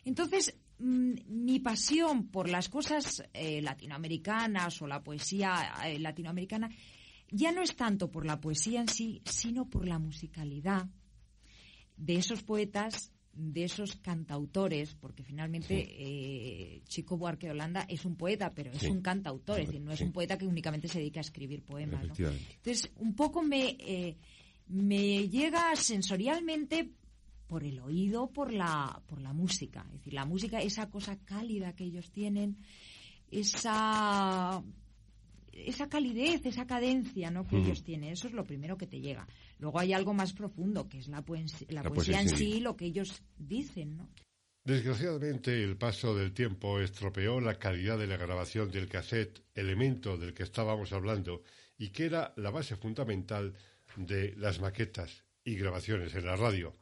Entonces, 0.05 0.55
mm, 0.79 1.13
mi 1.29 1.59
pasión 1.61 2.29
por 2.29 2.49
las 2.49 2.69
cosas 2.69 3.23
eh, 3.35 3.61
latinoamericanas 3.63 4.81
o 4.83 4.87
la 4.87 5.03
poesía 5.03 5.73
eh, 5.87 5.99
latinoamericana 5.99 6.71
ya 7.31 7.51
no 7.53 7.63
es 7.63 7.75
tanto 7.75 8.11
por 8.11 8.25
la 8.27 8.41
poesía 8.41 8.81
en 8.81 8.89
sí, 8.89 9.21
sino 9.25 9.69
por 9.69 9.87
la 9.89 9.99
musicalidad 9.99 10.89
de 11.97 12.17
esos 12.17 12.43
poetas 12.43 13.13
de 13.39 13.65
esos 13.65 13.97
cantautores, 13.97 14.95
porque 14.95 15.23
finalmente 15.23 15.75
eh, 15.77 16.81
Chico 16.87 17.19
Buarque 17.19 17.47
de 17.49 17.53
Holanda 17.53 17.85
es 17.87 18.07
un 18.07 18.17
poeta, 18.17 18.55
pero 18.55 18.73
es 18.73 18.79
Sí. 18.81 18.87
un 18.87 19.03
cantautor, 19.03 19.61
es 19.61 19.67
decir, 19.67 19.83
no 19.83 19.93
es 19.93 19.99
Sí. 19.99 20.05
un 20.05 20.13
poeta 20.13 20.39
que 20.39 20.47
únicamente 20.47 20.89
se 20.89 21.01
dedica 21.01 21.21
a 21.21 21.29
escribir 21.29 21.63
poemas. 21.63 22.07
¿no? 22.07 22.15
Entonces, 22.31 22.91
un 22.97 23.15
poco 23.15 23.43
me, 23.43 23.77
eh, 23.79 24.17
me 24.69 25.29
llega 25.29 25.77
sensorialmente 25.77 26.89
por 27.47 27.63
el 27.63 27.79
oído, 27.81 28.29
por 28.33 28.55
la, 28.55 29.03
por 29.07 29.21
la 29.21 29.35
música. 29.35 29.85
Es 29.89 29.99
decir, 29.99 30.15
la 30.15 30.25
música, 30.25 30.63
esa 30.63 30.89
cosa 30.89 31.19
cálida 31.19 31.75
que 31.75 31.85
ellos 31.85 32.11
tienen, 32.11 32.57
esa, 33.31 34.63
esa 35.67 35.89
calidez, 35.89 36.45
esa 36.45 36.67
cadencia 36.67 37.31
¿no? 37.31 37.47
que 37.47 37.57
Ujú. 37.57 37.67
ellos 37.67 37.83
tienen. 37.83 38.13
Eso 38.13 38.27
es 38.29 38.35
lo 38.35 38.45
primero 38.45 38.77
que 38.77 38.87
te 38.87 39.01
llega. 39.01 39.27
Luego 39.59 39.79
hay 39.81 39.93
algo 39.93 40.13
más 40.15 40.33
profundo, 40.33 40.89
que 40.89 40.99
es 40.99 41.09
la, 41.09 41.23
poes- 41.25 41.65
la 41.71 41.83
La 41.83 41.91
poesía 41.91 42.21
en 42.21 42.29
sí. 42.29 42.37
sí, 42.37 42.61
lo 42.61 42.77
que 42.77 42.87
ellos 42.87 43.23
dicen. 43.39 43.97
¿no? 43.97 44.09
Desgraciadamente, 44.65 45.63
el 45.63 45.77
paso 45.77 46.15
del 46.17 46.33
tiempo 46.33 46.81
estropeó 46.81 47.41
la 47.41 47.59
calidad 47.59 47.97
de 47.99 48.09
la 48.09 48.17
grabación 48.17 48.71
del 48.71 48.89
cassette, 48.89 49.43
elemento 49.55 50.17
del 50.19 50.35
que 50.35 50.43
estábamos 50.43 50.93
hablando, 50.93 51.43
y 51.79 51.91
que 51.91 52.07
era 52.07 52.33
la 52.37 52.51
base 52.51 52.75
fundamental 52.77 53.55
de 53.97 54.35
las 54.37 54.61
maquetas 54.61 55.25
y 55.45 55.55
grabaciones 55.55 56.15
en 56.17 56.27
la 56.27 56.35
radio. 56.37 56.75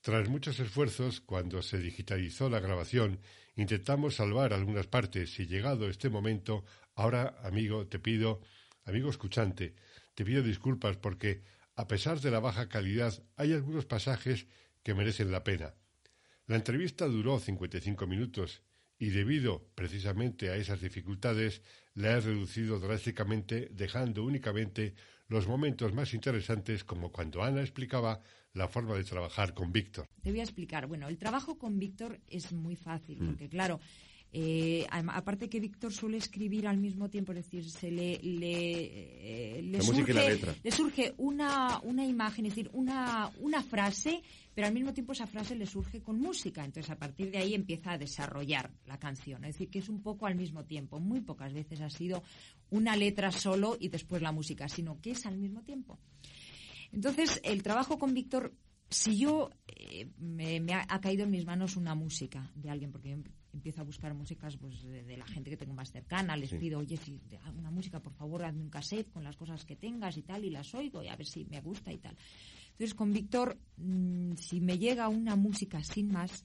Tras 0.00 0.28
muchos 0.28 0.58
esfuerzos, 0.58 1.20
cuando 1.20 1.62
se 1.62 1.78
digitalizó 1.78 2.50
la 2.50 2.60
grabación, 2.60 3.20
intentamos 3.54 4.16
salvar 4.16 4.52
algunas 4.52 4.86
partes 4.88 5.38
y 5.38 5.46
llegado 5.46 5.88
este 5.88 6.10
momento, 6.10 6.64
ahora, 6.96 7.36
amigo, 7.44 7.86
te 7.86 7.98
pido, 8.00 8.40
amigo 8.84 9.08
escuchante, 9.10 9.74
te 10.14 10.24
pido 10.24 10.42
disculpas 10.42 10.96
porque, 10.96 11.42
a 11.76 11.86
pesar 11.86 12.20
de 12.20 12.30
la 12.30 12.40
baja 12.40 12.68
calidad, 12.68 13.22
hay 13.36 13.52
algunos 13.52 13.84
pasajes 13.86 14.46
que 14.82 14.94
merecen 14.94 15.30
la 15.30 15.44
pena. 15.44 15.74
La 16.46 16.56
entrevista 16.56 17.06
duró 17.06 17.38
55 17.38 18.06
minutos 18.06 18.62
y 18.98 19.10
debido 19.10 19.68
precisamente 19.74 20.50
a 20.50 20.56
esas 20.56 20.80
dificultades 20.80 21.60
la 21.94 22.12
he 22.12 22.20
reducido 22.20 22.78
drásticamente 22.80 23.68
dejando 23.72 24.24
únicamente 24.24 24.94
los 25.28 25.46
momentos 25.48 25.92
más 25.92 26.14
interesantes 26.14 26.84
como 26.84 27.10
cuando 27.12 27.42
Ana 27.42 27.60
explicaba 27.60 28.20
la 28.52 28.68
forma 28.68 28.94
de 28.94 29.04
trabajar 29.04 29.52
con 29.52 29.70
Víctor. 29.72 30.06
Te 30.22 30.30
voy 30.30 30.40
a 30.40 30.44
explicar. 30.44 30.86
Bueno, 30.86 31.08
el 31.08 31.18
trabajo 31.18 31.58
con 31.58 31.78
Víctor 31.78 32.20
es 32.28 32.52
muy 32.52 32.74
fácil, 32.76 33.20
Mm. 33.20 33.26
porque 33.26 33.48
claro, 33.50 33.80
eh, 34.38 34.86
aparte 34.90 35.48
que 35.48 35.60
Víctor 35.60 35.94
suele 35.94 36.18
escribir 36.18 36.68
al 36.68 36.76
mismo 36.76 37.08
tiempo, 37.08 37.32
es 37.32 37.38
decir, 37.38 37.70
se 37.70 37.90
le, 37.90 38.18
le, 38.22 39.58
eh, 39.58 39.62
le 39.62 39.80
surge, 39.80 40.12
letra. 40.12 40.54
le 40.62 40.70
surge 40.70 41.14
una, 41.16 41.80
una 41.84 42.04
imagen, 42.04 42.44
es 42.44 42.54
decir, 42.54 42.68
una, 42.74 43.32
una 43.40 43.62
frase, 43.62 44.20
pero 44.54 44.66
al 44.66 44.74
mismo 44.74 44.92
tiempo 44.92 45.14
esa 45.14 45.26
frase 45.26 45.56
le 45.56 45.64
surge 45.64 46.02
con 46.02 46.20
música. 46.20 46.66
Entonces, 46.66 46.90
a 46.90 46.98
partir 46.98 47.30
de 47.30 47.38
ahí 47.38 47.54
empieza 47.54 47.92
a 47.92 47.98
desarrollar 47.98 48.70
la 48.84 48.98
canción. 48.98 49.42
Es 49.46 49.54
decir, 49.54 49.70
que 49.70 49.78
es 49.78 49.88
un 49.88 50.02
poco 50.02 50.26
al 50.26 50.34
mismo 50.34 50.66
tiempo. 50.66 51.00
Muy 51.00 51.22
pocas 51.22 51.54
veces 51.54 51.80
ha 51.80 51.88
sido 51.88 52.22
una 52.68 52.94
letra 52.94 53.32
solo 53.32 53.78
y 53.80 53.88
después 53.88 54.20
la 54.20 54.32
música, 54.32 54.68
sino 54.68 55.00
que 55.00 55.12
es 55.12 55.24
al 55.24 55.38
mismo 55.38 55.62
tiempo. 55.62 55.98
Entonces, 56.92 57.40
el 57.42 57.62
trabajo 57.62 57.98
con 57.98 58.12
Víctor, 58.12 58.52
si 58.90 59.16
yo 59.16 59.48
eh, 59.66 60.10
me, 60.18 60.60
me 60.60 60.74
ha, 60.74 60.84
ha 60.90 61.00
caído 61.00 61.24
en 61.24 61.30
mis 61.30 61.46
manos 61.46 61.74
una 61.76 61.94
música 61.94 62.52
de 62.54 62.68
alguien, 62.68 62.92
porque 62.92 63.08
yo 63.08 63.16
empiezo 63.56 63.80
a 63.80 63.84
buscar 63.84 64.14
músicas 64.14 64.56
pues, 64.56 64.82
de, 64.82 65.02
de 65.02 65.16
la 65.16 65.26
gente 65.26 65.50
que 65.50 65.56
tengo 65.56 65.74
más 65.74 65.90
cercana, 65.90 66.36
les 66.36 66.50
Sí. 66.50 66.58
pido, 66.58 66.78
oye, 66.78 66.96
si 66.96 67.18
una 67.58 67.70
música, 67.70 68.00
por 68.00 68.12
favor, 68.14 68.44
hazme 68.44 68.62
un 68.62 68.70
cassette 68.70 69.10
con 69.10 69.24
las 69.24 69.36
cosas 69.36 69.64
que 69.64 69.76
tengas 69.76 70.16
y 70.16 70.22
tal, 70.22 70.44
y 70.44 70.50
las 70.50 70.74
oigo 70.74 71.02
y 71.02 71.08
a 71.08 71.16
ver 71.16 71.26
si 71.26 71.44
me 71.46 71.60
gusta 71.60 71.92
y 71.92 71.98
tal. 71.98 72.16
Entonces, 72.72 72.94
con 72.94 73.12
Víctor, 73.12 73.58
mm, 73.78 74.34
si 74.36 74.60
me 74.60 74.78
llega 74.78 75.08
una 75.08 75.34
música 75.36 75.82
sin 75.82 76.12
más, 76.12 76.44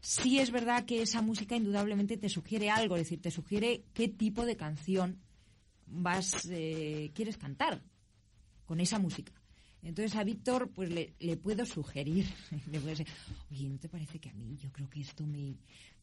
sí 0.00 0.38
es 0.38 0.50
verdad 0.50 0.84
que 0.84 1.02
esa 1.02 1.20
música 1.22 1.56
indudablemente 1.56 2.16
te 2.16 2.28
sugiere 2.28 2.70
algo, 2.70 2.96
es 2.96 3.02
decir, 3.02 3.20
te 3.20 3.30
sugiere 3.30 3.84
qué 3.92 4.08
tipo 4.08 4.46
de 4.46 4.56
canción 4.56 5.18
vas 5.86 6.48
eh, 6.50 7.10
quieres 7.14 7.36
cantar 7.36 7.82
con 8.64 8.80
esa 8.80 8.98
música. 8.98 9.32
Entonces 9.86 10.16
a 10.16 10.24
Víctor 10.24 10.70
pues 10.74 10.90
le, 10.90 11.14
le 11.20 11.36
puedo 11.36 11.64
sugerir, 11.64 12.26
le 12.72 12.80
puedo 12.80 12.86
decir, 12.88 13.06
oye, 13.52 13.68
¿no 13.68 13.78
te 13.78 13.88
parece 13.88 14.18
que 14.18 14.28
a 14.30 14.32
mí 14.34 14.56
yo 14.60 14.70
creo 14.72 14.90
que 14.90 15.00
esto 15.00 15.24
me 15.26 15.54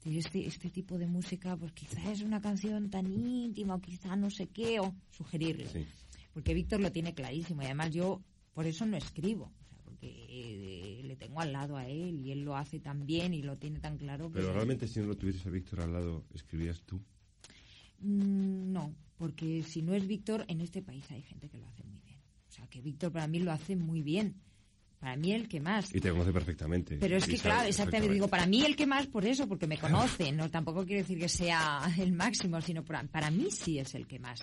este 0.06 0.48
este 0.48 0.70
tipo 0.70 0.98
de 0.98 1.08
música 1.08 1.56
pues 1.58 1.72
quizá 1.74 2.12
es 2.12 2.22
una 2.22 2.42
canción 2.42 2.90
tan 2.90 3.08
íntima 3.08 3.76
o 3.76 3.82
quizá 3.82 4.16
no 4.16 4.30
sé 4.30 4.48
qué 4.48 4.80
o 4.80 4.96
sugerirle. 5.12 5.68
Sí. 5.68 5.86
Porque 6.34 6.54
Víctor 6.54 6.80
lo 6.80 6.92
tiene 6.92 7.14
clarísimo 7.14 7.62
y 7.62 7.66
además 7.66 7.92
yo 7.92 8.22
por 8.54 8.66
eso 8.66 8.86
no 8.86 8.96
escribo, 8.98 9.46
o 9.46 9.68
sea, 9.68 9.78
porque 9.84 10.08
eh, 10.30 11.02
le 11.04 11.16
tengo 11.18 11.42
al 11.42 11.52
lado 11.52 11.76
a 11.76 11.88
él 11.88 12.20
y 12.20 12.32
él 12.32 12.44
lo 12.44 12.56
hace 12.56 12.80
tan 12.80 13.06
bien 13.06 13.34
y 13.34 13.42
lo 13.42 13.58
tiene 13.58 13.80
tan 13.80 13.98
claro 13.98 14.30
que 14.30 14.40
Pero 14.40 14.54
realmente 14.54 14.88
si 14.88 15.00
no 15.02 15.08
lo 15.08 15.18
tuvieses 15.18 15.46
a 15.46 15.50
Víctor 15.50 15.82
al 15.82 15.92
lado, 15.92 16.24
¿escribías 16.34 16.82
tú? 16.84 17.02
Mm, 18.00 18.72
No, 18.72 18.96
porque 19.18 19.64
si 19.64 19.82
no 19.82 19.94
es 19.94 20.08
Víctor, 20.08 20.46
en 20.48 20.62
este 20.62 20.82
país 20.82 21.10
hay 21.12 21.22
gente 21.22 21.50
que 21.50 21.58
lo 21.58 21.68
hace 21.68 21.84
muy 21.84 22.00
que 22.68 22.82
Víctor 22.82 23.12
para 23.12 23.28
mí 23.28 23.40
lo 23.40 23.52
hace 23.52 23.76
muy 23.76 24.02
bien. 24.02 24.42
Para 25.00 25.18
mí 25.18 25.34
el 25.34 25.50
que 25.50 25.60
más. 25.60 25.94
Y 25.94 26.00
te 26.00 26.12
conoce 26.12 26.32
perfectamente. 26.32 26.98
Pero 26.98 27.18
es 27.18 27.28
que, 27.28 27.38
claro, 27.38 27.68
exactamente, 27.68 28.14
digo, 28.14 28.30
para 28.30 28.46
mí 28.46 28.64
el 28.64 28.78
que 28.78 28.88
más 28.88 29.06
por 29.08 29.26
eso, 29.26 29.50
porque 29.50 29.68
me 29.68 29.78
conoce, 29.78 30.32
no 30.32 30.50
tampoco 30.50 30.86
quiero 30.86 31.02
decir 31.02 31.20
que 31.20 31.28
sea 31.28 31.94
el 32.00 32.14
máximo, 32.14 32.62
sino 32.62 32.86
para, 32.86 33.04
para 33.04 33.30
mí 33.30 33.50
sí 33.52 33.80
es 33.80 33.96
el 33.96 34.08
que 34.08 34.20
más. 34.20 34.42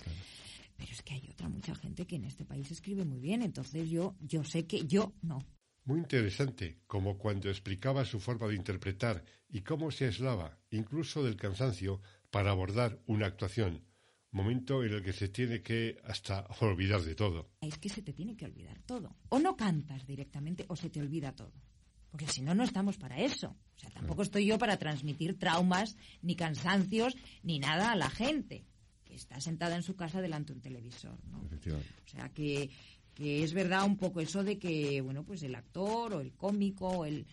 Pero 0.77 0.91
es 0.91 1.01
que 1.01 1.15
hay 1.15 1.27
otra 1.31 1.49
mucha 1.49 1.73
gente 1.73 2.05
que 2.05 2.17
en 2.17 2.25
este 2.25 2.45
país 2.45 2.69
escribe 2.69 3.05
muy 3.05 3.19
bien, 3.19 3.41
entonces 3.41 3.89
yo, 3.89 4.15
yo 4.19 4.43
sé 4.43 4.67
que 4.67 4.85
yo 4.85 5.13
no. 5.23 5.39
Muy 5.83 5.97
interesante, 5.97 6.79
como 6.85 7.17
cuando 7.17 7.49
explicaba 7.49 8.05
su 8.05 8.19
forma 8.19 8.47
de 8.47 8.55
interpretar 8.55 9.23
y 9.49 9.61
cómo 9.61 9.89
se 9.89 10.05
aislaba, 10.05 10.59
incluso 10.69 11.23
del 11.23 11.37
cansancio, 11.37 12.01
para 12.29 12.51
abordar 12.51 12.99
una 13.07 13.25
actuación, 13.25 13.83
momento 14.31 14.83
en 14.83 14.93
el 14.93 15.03
que 15.03 15.13
se 15.13 15.29
tiene 15.29 15.61
que 15.61 15.99
hasta 16.05 16.47
olvidar 16.61 17.01
de 17.01 17.15
todo. 17.15 17.49
Es 17.61 17.77
que 17.77 17.89
se 17.89 18.01
te 18.01 18.13
tiene 18.13 18.35
que 18.35 18.45
olvidar 18.45 18.81
todo. 18.85 19.15
O 19.29 19.39
no 19.39 19.55
cantas 19.55 20.05
directamente 20.05 20.65
o 20.67 20.75
se 20.75 20.89
te 20.89 21.01
olvida 21.01 21.33
todo. 21.33 21.53
Porque 22.09 22.27
si 22.27 22.41
no, 22.41 22.53
no 22.53 22.63
estamos 22.63 22.97
para 22.97 23.17
eso. 23.19 23.55
O 23.75 23.79
sea, 23.79 23.89
tampoco 23.89 24.21
estoy 24.21 24.45
yo 24.45 24.57
para 24.57 24.77
transmitir 24.77 25.39
traumas, 25.39 25.95
ni 26.21 26.35
cansancios, 26.35 27.15
ni 27.41 27.59
nada 27.59 27.91
a 27.91 27.95
la 27.95 28.09
gente 28.09 28.65
que 29.05 29.15
está 29.15 29.39
sentada 29.39 29.75
en 29.75 29.83
su 29.83 29.95
casa 29.95 30.21
delante 30.21 30.51
de 30.51 30.57
un 30.57 30.61
televisor. 30.61 31.17
¿no? 31.29 31.43
Efectivamente. 31.45 31.93
O 32.05 32.09
sea, 32.09 32.29
que, 32.29 32.69
que 33.13 33.43
es 33.43 33.53
verdad 33.53 33.85
un 33.85 33.97
poco 33.97 34.19
eso 34.21 34.43
de 34.43 34.59
que, 34.59 35.01
bueno, 35.01 35.23
pues 35.23 35.43
el 35.43 35.55
actor 35.55 36.13
o 36.13 36.21
el 36.21 36.33
cómico 36.33 36.87
o 36.87 37.05
el... 37.05 37.25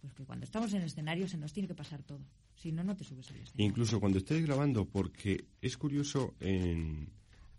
Pues 0.00 0.12
que 0.14 0.24
cuando 0.24 0.44
estamos 0.44 0.72
en 0.72 0.80
el 0.80 0.86
escenario 0.86 1.28
se 1.28 1.38
nos 1.38 1.52
tiene 1.52 1.68
que 1.68 1.74
pasar 1.74 2.02
todo. 2.02 2.20
Si 2.62 2.70
no, 2.70 2.84
no 2.84 2.94
te 2.94 3.02
subes 3.02 3.28
al 3.30 3.36
escenario. 3.38 3.66
Incluso 3.66 3.98
cuando 3.98 4.18
estés 4.18 4.40
grabando, 4.46 4.84
porque 4.84 5.46
es 5.60 5.76
curioso, 5.76 6.34
en, 6.38 7.08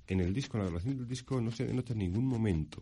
en 0.08 0.20
el 0.22 0.34
disco, 0.34 0.56
en 0.58 0.64
la 0.64 0.70
grabación 0.70 0.98
del 0.98 1.08
disco, 1.08 1.42
no 1.42 1.52
se 1.52 1.66
denota 1.66 1.92
en 1.92 2.00
ningún 2.00 2.26
momento 2.26 2.82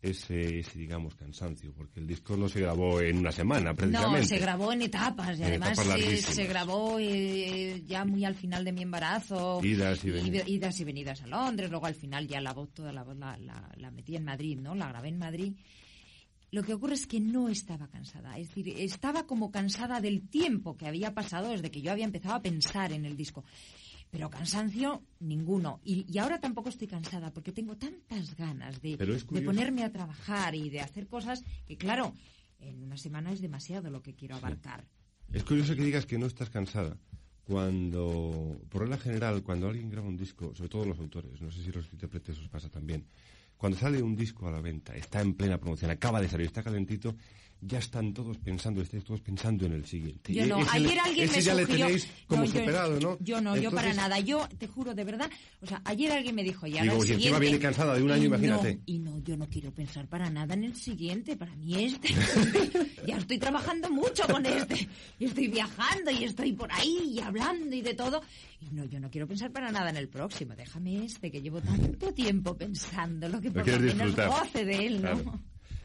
ese, 0.00 0.60
ese, 0.60 0.78
digamos, 0.78 1.14
cansancio, 1.16 1.72
porque 1.74 1.98
el 2.00 2.06
disco 2.06 2.36
no 2.36 2.48
se 2.48 2.60
grabó 2.60 3.00
en 3.00 3.18
una 3.18 3.32
semana, 3.32 3.74
precisamente. 3.74 4.20
No, 4.20 4.26
se 4.26 4.38
grabó 4.38 4.72
en 4.72 4.82
etapas 4.82 5.38
y 5.38 5.42
En 5.42 5.48
además 5.48 5.72
etapas 5.72 5.86
larguísimas. 5.88 6.34
se 6.36 6.44
grabó 6.46 6.98
eh, 7.00 7.82
ya 7.84 8.04
muy 8.04 8.24
al 8.24 8.34
final 8.36 8.64
de 8.64 8.72
mi 8.72 8.82
embarazo. 8.82 9.60
Idas 9.62 10.04
y 10.04 10.10
venidas. 10.10 10.48
idas 10.48 10.80
y 10.80 10.84
venidas 10.84 11.20
a 11.22 11.26
Londres, 11.26 11.68
luego 11.68 11.86
al 11.86 11.94
final 11.96 12.28
ya 12.28 12.40
la 12.40 12.52
voz, 12.54 12.72
toda 12.72 12.92
la 12.92 13.02
voz 13.02 13.16
la, 13.16 13.36
la, 13.38 13.70
la 13.76 13.90
metí 13.90 14.14
en 14.16 14.24
Madrid, 14.24 14.58
¿no? 14.60 14.74
La 14.76 14.88
grabé 14.88 15.08
en 15.08 15.18
Madrid. 15.18 15.52
Lo 16.52 16.62
que 16.62 16.74
ocurre 16.74 16.94
es 16.94 17.06
que 17.06 17.20
no 17.20 17.48
estaba 17.48 17.88
cansada, 17.88 18.36
es 18.38 18.48
decir, 18.48 18.74
estaba 18.78 19.26
como 19.26 19.50
cansada 19.50 20.00
del 20.00 20.28
tiempo 20.28 20.76
que 20.76 20.88
había 20.88 21.14
pasado 21.14 21.50
desde 21.50 21.70
que 21.70 21.80
yo 21.80 21.92
había 21.92 22.04
empezado 22.04 22.34
a 22.34 22.42
pensar 22.42 22.92
en 22.92 23.04
el 23.04 23.16
disco. 23.16 23.44
Pero 24.10 24.28
cansancio, 24.28 25.04
ninguno. 25.20 25.80
Y, 25.84 26.04
y 26.12 26.18
ahora 26.18 26.40
tampoco 26.40 26.68
estoy 26.68 26.88
cansada 26.88 27.32
porque 27.32 27.52
tengo 27.52 27.76
tantas 27.76 28.34
ganas 28.36 28.82
de, 28.82 28.96
de 28.96 29.42
ponerme 29.42 29.84
a 29.84 29.92
trabajar 29.92 30.56
y 30.56 30.68
de 30.68 30.80
hacer 30.80 31.06
cosas 31.06 31.44
que, 31.64 31.76
claro, 31.76 32.14
en 32.58 32.82
una 32.82 32.96
semana 32.96 33.32
es 33.32 33.40
demasiado 33.40 33.88
lo 33.88 34.02
que 34.02 34.14
quiero 34.14 34.34
abarcar. 34.34 34.84
Es 35.32 35.44
curioso 35.44 35.76
que 35.76 35.84
digas 35.84 36.06
que 36.06 36.18
no 36.18 36.26
estás 36.26 36.50
cansada. 36.50 36.96
Cuando, 37.44 38.60
por 38.68 38.82
regla 38.82 38.98
general, 38.98 39.42
cuando 39.42 39.68
alguien 39.68 39.90
graba 39.90 40.08
un 40.08 40.16
disco, 40.16 40.54
sobre 40.54 40.68
todo 40.68 40.84
los 40.84 40.98
autores, 40.98 41.40
no 41.40 41.50
sé 41.50 41.62
si 41.62 41.72
los 41.72 41.92
intérpretes 41.92 42.38
os 42.38 42.48
pasa 42.48 42.68
también, 42.68 43.06
cuando 43.60 43.78
sale 43.78 44.02
un 44.02 44.16
disco 44.16 44.48
a 44.48 44.50
la 44.50 44.62
venta, 44.62 44.96
está 44.96 45.20
en 45.20 45.34
plena 45.34 45.58
promoción, 45.58 45.90
acaba 45.90 46.22
de 46.22 46.30
salir, 46.30 46.46
está 46.46 46.62
calentito, 46.62 47.14
ya 47.62 47.78
están 47.78 48.14
todos 48.14 48.38
pensando, 48.38 48.80
estáis 48.80 49.04
todos 49.04 49.20
pensando 49.20 49.66
en 49.66 49.72
el 49.72 49.84
siguiente. 49.84 50.32
Yo 50.32 50.44
Y 50.44 50.48
no, 50.48 50.60
ese 50.60 50.70
ayer 50.76 50.98
alguien 50.98 51.24
ese 51.26 51.36
me 51.36 51.42
ya 51.42 51.54
le 51.54 51.62
sugirió... 51.62 51.86
tenéis 51.86 52.08
como 52.26 52.40
No, 52.40 52.46
yo- 52.46 52.60
superado, 52.60 53.00
¿no? 53.00 53.18
Yo 53.20 53.40
no, 53.40 53.56
yo 53.56 53.70
para 53.70 53.92
nada. 53.92 54.18
Yo 54.20 54.48
te 54.58 54.66
juro, 54.66 54.94
de 54.94 55.04
verdad, 55.04 55.30
o 55.60 55.66
sea, 55.66 55.82
ayer 55.84 56.10
alguien 56.12 56.34
me 56.34 56.42
dijo, 56.42 56.66
ya 56.66 56.82
Digo, 56.82 56.94
el 56.94 57.00
si 57.02 57.12
encima 57.12 57.18
siguiente... 57.18 57.40
viene 57.40 57.58
cansada 57.58 57.94
de 57.94 58.02
un 58.02 58.10
año, 58.10 58.22
Y 58.22 58.26
imagínate. 58.26 58.74
No, 58.76 58.82
y 58.86 58.98
no, 58.98 59.18
yo 59.22 59.36
no 59.36 59.46
quiero 59.48 59.72
pensar 59.72 60.08
para 60.08 60.30
nada 60.30 60.54
en 60.54 60.64
el 60.64 60.74
siguiente, 60.74 61.36
para 61.36 61.54
mí 61.56 61.84
este. 61.84 62.08
ya 63.06 63.16
estoy 63.18 63.38
trabajando 63.38 63.90
mucho 63.90 64.22
con 64.26 64.44
este. 64.46 64.88
Y 65.18 65.26
estoy 65.26 65.48
viajando 65.48 66.10
y 66.10 66.24
estoy 66.24 66.52
por 66.54 66.72
ahí 66.72 67.12
y 67.14 67.20
hablando 67.20 67.74
y 67.76 67.82
de 67.82 67.94
todo. 67.94 68.22
Y 68.60 68.74
no, 68.74 68.84
yo 68.86 69.00
no 69.00 69.10
quiero 69.10 69.26
pensar 69.26 69.50
para 69.52 69.70
nada 69.70 69.90
en 69.90 69.96
el 69.96 70.08
próximo. 70.08 70.54
Déjame 70.56 71.04
este, 71.04 71.30
que 71.30 71.40
llevo 71.42 71.60
tanto 71.60 72.12
tiempo 72.12 72.56
pensando 72.56 73.28
lo 73.28 73.40
que 73.40 73.50
por 73.50 73.66
lo 73.66 73.78
menos 73.80 74.16
goce 74.16 74.64
de 74.64 74.86
él, 74.86 75.02
¿no? 75.02 75.12
Claro. 75.22 75.40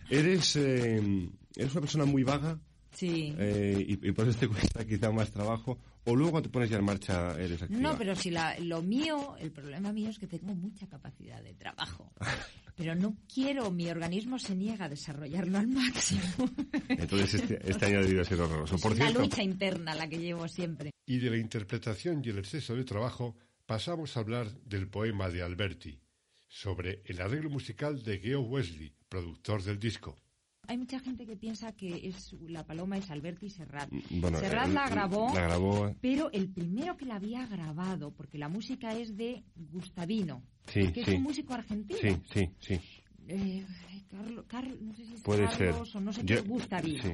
Eres, 0.09 0.55
eh, 0.57 1.29
eres 1.55 1.71
una 1.71 1.81
persona 1.81 2.05
muy 2.05 2.23
vaga 2.23 2.59
Sí. 2.95 3.35
Eh, 3.37 3.85
y, 3.87 4.07
y, 4.07 4.11
por 4.13 4.27
eso 4.27 4.39
te 4.39 4.47
cuesta 4.47 4.85
quizá 4.85 5.11
más 5.11 5.29
trabajo. 5.29 5.77
O 6.05 6.15
luego 6.15 6.31
cuando 6.31 6.49
te 6.49 6.53
pones 6.53 6.69
ya 6.69 6.77
en 6.77 6.85
marcha 6.85 7.33
eres 7.37 7.61
activa. 7.61 7.81
No, 7.81 7.97
pero 7.97 8.15
si 8.15 8.31
la, 8.31 8.57
lo 8.59 8.81
mío, 8.81 9.35
el 9.37 9.51
problema 9.51 9.91
mío 9.91 10.09
es 10.09 10.17
que 10.17 10.27
tengo 10.27 10.55
mucha 10.55 10.87
capacidad 10.87 11.41
de 11.43 11.53
trabajo. 11.55 12.13
pero 12.75 12.95
no 12.95 13.17
quiero, 13.31 13.69
mi 13.69 13.89
organismo 13.89 14.39
se 14.39 14.55
niega 14.55 14.85
a 14.85 14.89
desarrollarlo 14.89 15.57
al 15.57 15.67
máximo. 15.67 16.49
Entonces 16.87 17.41
este, 17.41 17.59
este 17.69 17.85
año 17.85 18.01
debido 18.01 18.23
ser 18.23 18.39
horroroso. 18.39 18.77
Por 18.77 18.93
es 18.93 18.99
cierto, 18.99 19.19
una 19.19 19.25
lucha 19.25 19.43
interna 19.43 19.93
la 19.93 20.07
que 20.07 20.19
llevo 20.19 20.47
siempre. 20.47 20.91
Y 21.05 21.17
de 21.19 21.29
la 21.29 21.37
interpretación 21.37 22.21
y 22.23 22.29
el 22.29 22.39
exceso 22.39 22.75
de 22.75 22.85
trabajo 22.85 23.35
pasamos 23.65 24.15
a 24.15 24.21
hablar 24.21 24.51
del 24.61 24.87
poema 24.87 25.29
de 25.29 25.41
Alberti, 25.41 25.99
sobre 26.47 27.01
el 27.05 27.19
arreglo 27.19 27.49
musical 27.49 28.03
de 28.03 28.19
Geo 28.19 28.41
Wesley, 28.41 28.93
productor 29.09 29.63
del 29.63 29.79
disco. 29.79 30.17
Hay 30.67 30.77
mucha 30.77 30.99
gente 30.99 31.25
que 31.25 31.35
piensa 31.35 31.71
que 31.73 32.07
es 32.07 32.33
la 32.47 32.65
paloma 32.65 32.97
es 32.97 33.09
Alberti 33.11 33.49
Serrat. 33.49 33.89
Bueno, 34.09 34.39
Serrat 34.39 34.67
el- 34.67 34.73
la 34.73 34.89
grabó, 34.89 35.33
la 35.33 35.41
grabó- 35.47 35.95
pero 36.01 36.31
el 36.31 36.49
primero 36.49 36.97
que 36.97 37.05
la 37.05 37.15
había 37.15 37.45
grabado, 37.47 38.11
porque 38.11 38.37
la 38.37 38.49
música 38.49 38.93
es 38.97 39.15
de 39.15 39.43
Gustavino, 39.55 40.43
Sí, 40.67 40.91
que 40.91 41.03
sí. 41.05 41.11
es 41.11 41.17
un 41.17 41.23
músico 41.23 41.53
argentino. 41.53 41.99
Sí, 41.99 42.17
sí, 42.33 42.49
sí. 42.59 42.79
Eh, 43.27 43.65
Carlo- 44.09 44.45
Carlo- 44.47 44.77
no 44.81 44.93
sé 44.95 45.05
si 45.05 45.13
es 45.15 45.21
Puede 45.21 45.45
Carlos 45.45 45.89
ser. 45.89 45.97
o 45.97 46.01
no 46.01 46.13
sé 46.13 46.21
Yo- 46.23 46.43
qué, 46.43 46.49
Gustavino. 46.49 47.03
sí. 47.03 47.11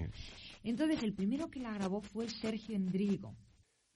Entonces, 0.63 1.01
el 1.03 1.13
primero 1.13 1.49
que 1.49 1.59
la 1.59 1.73
grabó 1.73 2.01
fue 2.01 2.29
Sergio 2.29 2.75
Endrigo. 2.75 3.35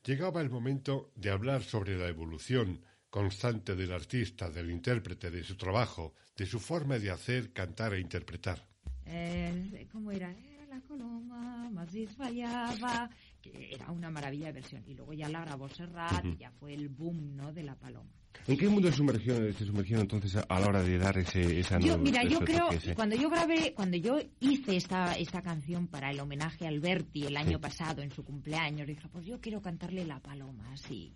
Llegaba 0.04 0.42
el 0.42 0.50
momento 0.50 1.12
de 1.16 1.30
hablar 1.30 1.64
sobre 1.64 1.98
la 1.98 2.08
evolución 2.08 2.82
constante 3.10 3.76
del 3.76 3.92
artista, 3.92 4.50
del 4.50 4.72
intérprete, 4.72 5.30
de 5.32 5.44
su 5.44 5.56
trabajo, 5.56 6.14
de 6.36 6.46
su 6.46 6.60
forma 6.60 6.98
de 7.00 7.12
hacer, 7.12 7.54
cantar 7.54 7.94
e 7.94 8.00
interpretar. 8.02 8.68
Eh, 9.06 9.88
¿Cómo 9.92 10.12
era? 10.12 10.32
Era 10.32 10.66
la 10.68 10.82
coloma, 10.82 11.70
Madrid 11.72 12.10
fallaba, 12.18 13.10
que 13.42 13.70
era 13.74 13.92
una 13.92 14.10
maravilla 14.10 14.48
de 14.48 14.54
versión. 14.54 14.84
Y 14.88 14.94
luego 14.96 15.14
ya 15.14 15.30
la 15.30 15.42
grabó 15.46 15.70
Serrat 15.70 16.26
y 16.26 16.38
ya 16.38 16.52
fue 16.52 16.74
el 16.74 16.90
boom, 16.90 17.36
¿no?, 17.36 17.54
de 17.54 17.64
la 17.64 17.76
paloma. 17.76 18.10
¿En 18.48 18.58
qué 18.58 18.68
mundo 18.68 18.90
se 18.92 18.98
sumergió, 18.98 19.36
se 19.54 19.96
entonces 20.02 20.36
a, 20.36 20.60
la 20.60 20.68
hora 20.68 20.84
de 20.84 20.98
dar 20.98 21.18
ese, 21.18 21.60
esa 21.60 21.80
Yo, 21.80 21.98
nueva- 21.98 22.04
mira, 22.04 22.24
yo 22.26 22.40
creo, 22.40 22.68
cuando 22.94 23.16
yo 23.16 23.30
grabé, 23.30 23.74
cuando 23.74 23.96
yo 23.98 24.20
hice 24.42 24.76
esta, 24.76 25.14
esta 25.14 25.42
canción 25.42 25.88
para 25.88 26.12
el 26.12 26.20
homenaje 26.20 26.66
a 26.66 26.70
Alberti 26.70 27.24
el 27.24 27.38
año 27.38 27.60
pasado, 27.62 28.02
en 28.02 28.12
su 28.12 28.24
cumpleaños, 28.26 28.88
dije, 28.88 29.08
pues 29.12 29.26
yo 29.26 29.40
quiero 29.40 29.62
cantarle 29.62 30.06
La 30.06 30.20
Paloma, 30.20 30.70
así. 30.74 31.16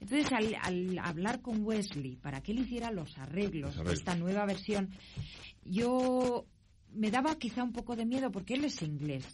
Entonces, 0.00 0.32
al, 0.32 0.56
al 0.62 0.98
hablar 1.00 1.42
con 1.42 1.62
Wesley 1.64 2.16
para 2.16 2.40
que 2.42 2.52
él 2.52 2.60
hiciera 2.60 2.90
los 2.90 3.16
arreglos, 3.18 3.68
Los 3.68 3.74
arreglos. 3.76 3.86
de 3.86 3.94
esta 3.94 4.16
nueva 4.16 4.46
versión, 4.46 4.90
yo 5.64 6.46
me 6.94 7.10
daba 7.10 7.36
quizá 7.38 7.62
un 7.62 7.72
poco 7.72 7.96
de 7.96 8.04
miedo 8.06 8.30
porque 8.30 8.54
él 8.54 8.64
es 8.64 8.80
inglés. 8.82 9.24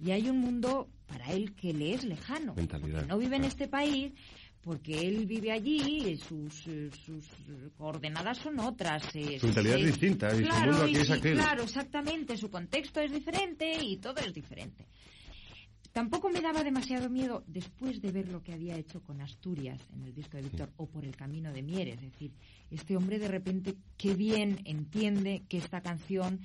Y 0.00 0.12
hay 0.12 0.28
un 0.28 0.38
mundo 0.38 0.88
para 1.06 1.32
él 1.32 1.54
que 1.54 1.72
le 1.72 1.92
es 1.94 2.04
lejano. 2.04 2.54
Mentalidad, 2.54 3.06
no 3.06 3.18
vive 3.18 3.36
en 3.36 3.44
este 3.44 3.66
país, 3.66 4.12
porque 4.60 5.00
él 5.00 5.26
vive 5.26 5.50
allí, 5.50 5.80
y 6.10 6.16
sus, 6.18 6.66
eh, 6.68 6.90
sus 7.04 7.24
coordenadas 7.76 8.38
son 8.38 8.60
otras. 8.60 9.02
eh, 9.16 9.38
Su 9.40 9.46
mentalidad 9.46 9.76
es 9.76 9.82
eh, 9.82 9.86
distinta, 9.86 10.28
y 10.34 10.38
su 10.38 10.42
claro, 10.44 10.70
mundo 10.72 10.84
aquí 10.84 10.92
y- 10.92 11.00
es 11.00 11.10
aquel. 11.10 11.34
Claro, 11.34 11.62
exactamente. 11.64 12.36
Su 12.36 12.48
contexto 12.50 13.00
es 13.00 13.10
diferente 13.10 13.72
y 13.82 13.96
todo 13.96 14.16
es 14.18 14.32
diferente. 14.32 14.86
Tampoco 15.92 16.28
me 16.28 16.40
daba 16.40 16.62
demasiado 16.62 17.08
miedo 17.10 17.42
después 17.48 18.00
de 18.00 18.12
ver 18.12 18.28
lo 18.28 18.42
que 18.42 18.52
había 18.52 18.76
hecho 18.76 19.02
con 19.02 19.20
Asturias 19.20 19.80
en 19.94 20.04
el 20.04 20.14
disco 20.14 20.36
de 20.36 20.44
Víctor 20.44 20.70
o 20.76 20.86
por 20.86 21.04
el 21.04 21.16
camino 21.16 21.52
de 21.52 21.62
Mieres. 21.62 21.96
Es 21.96 22.12
decir, 22.12 22.30
este 22.70 22.96
hombre 22.96 23.18
de 23.18 23.26
repente 23.26 23.74
qué 23.96 24.14
bien 24.14 24.60
entiende 24.64 25.42
que 25.48 25.56
esta 25.58 25.80
canción 25.80 26.40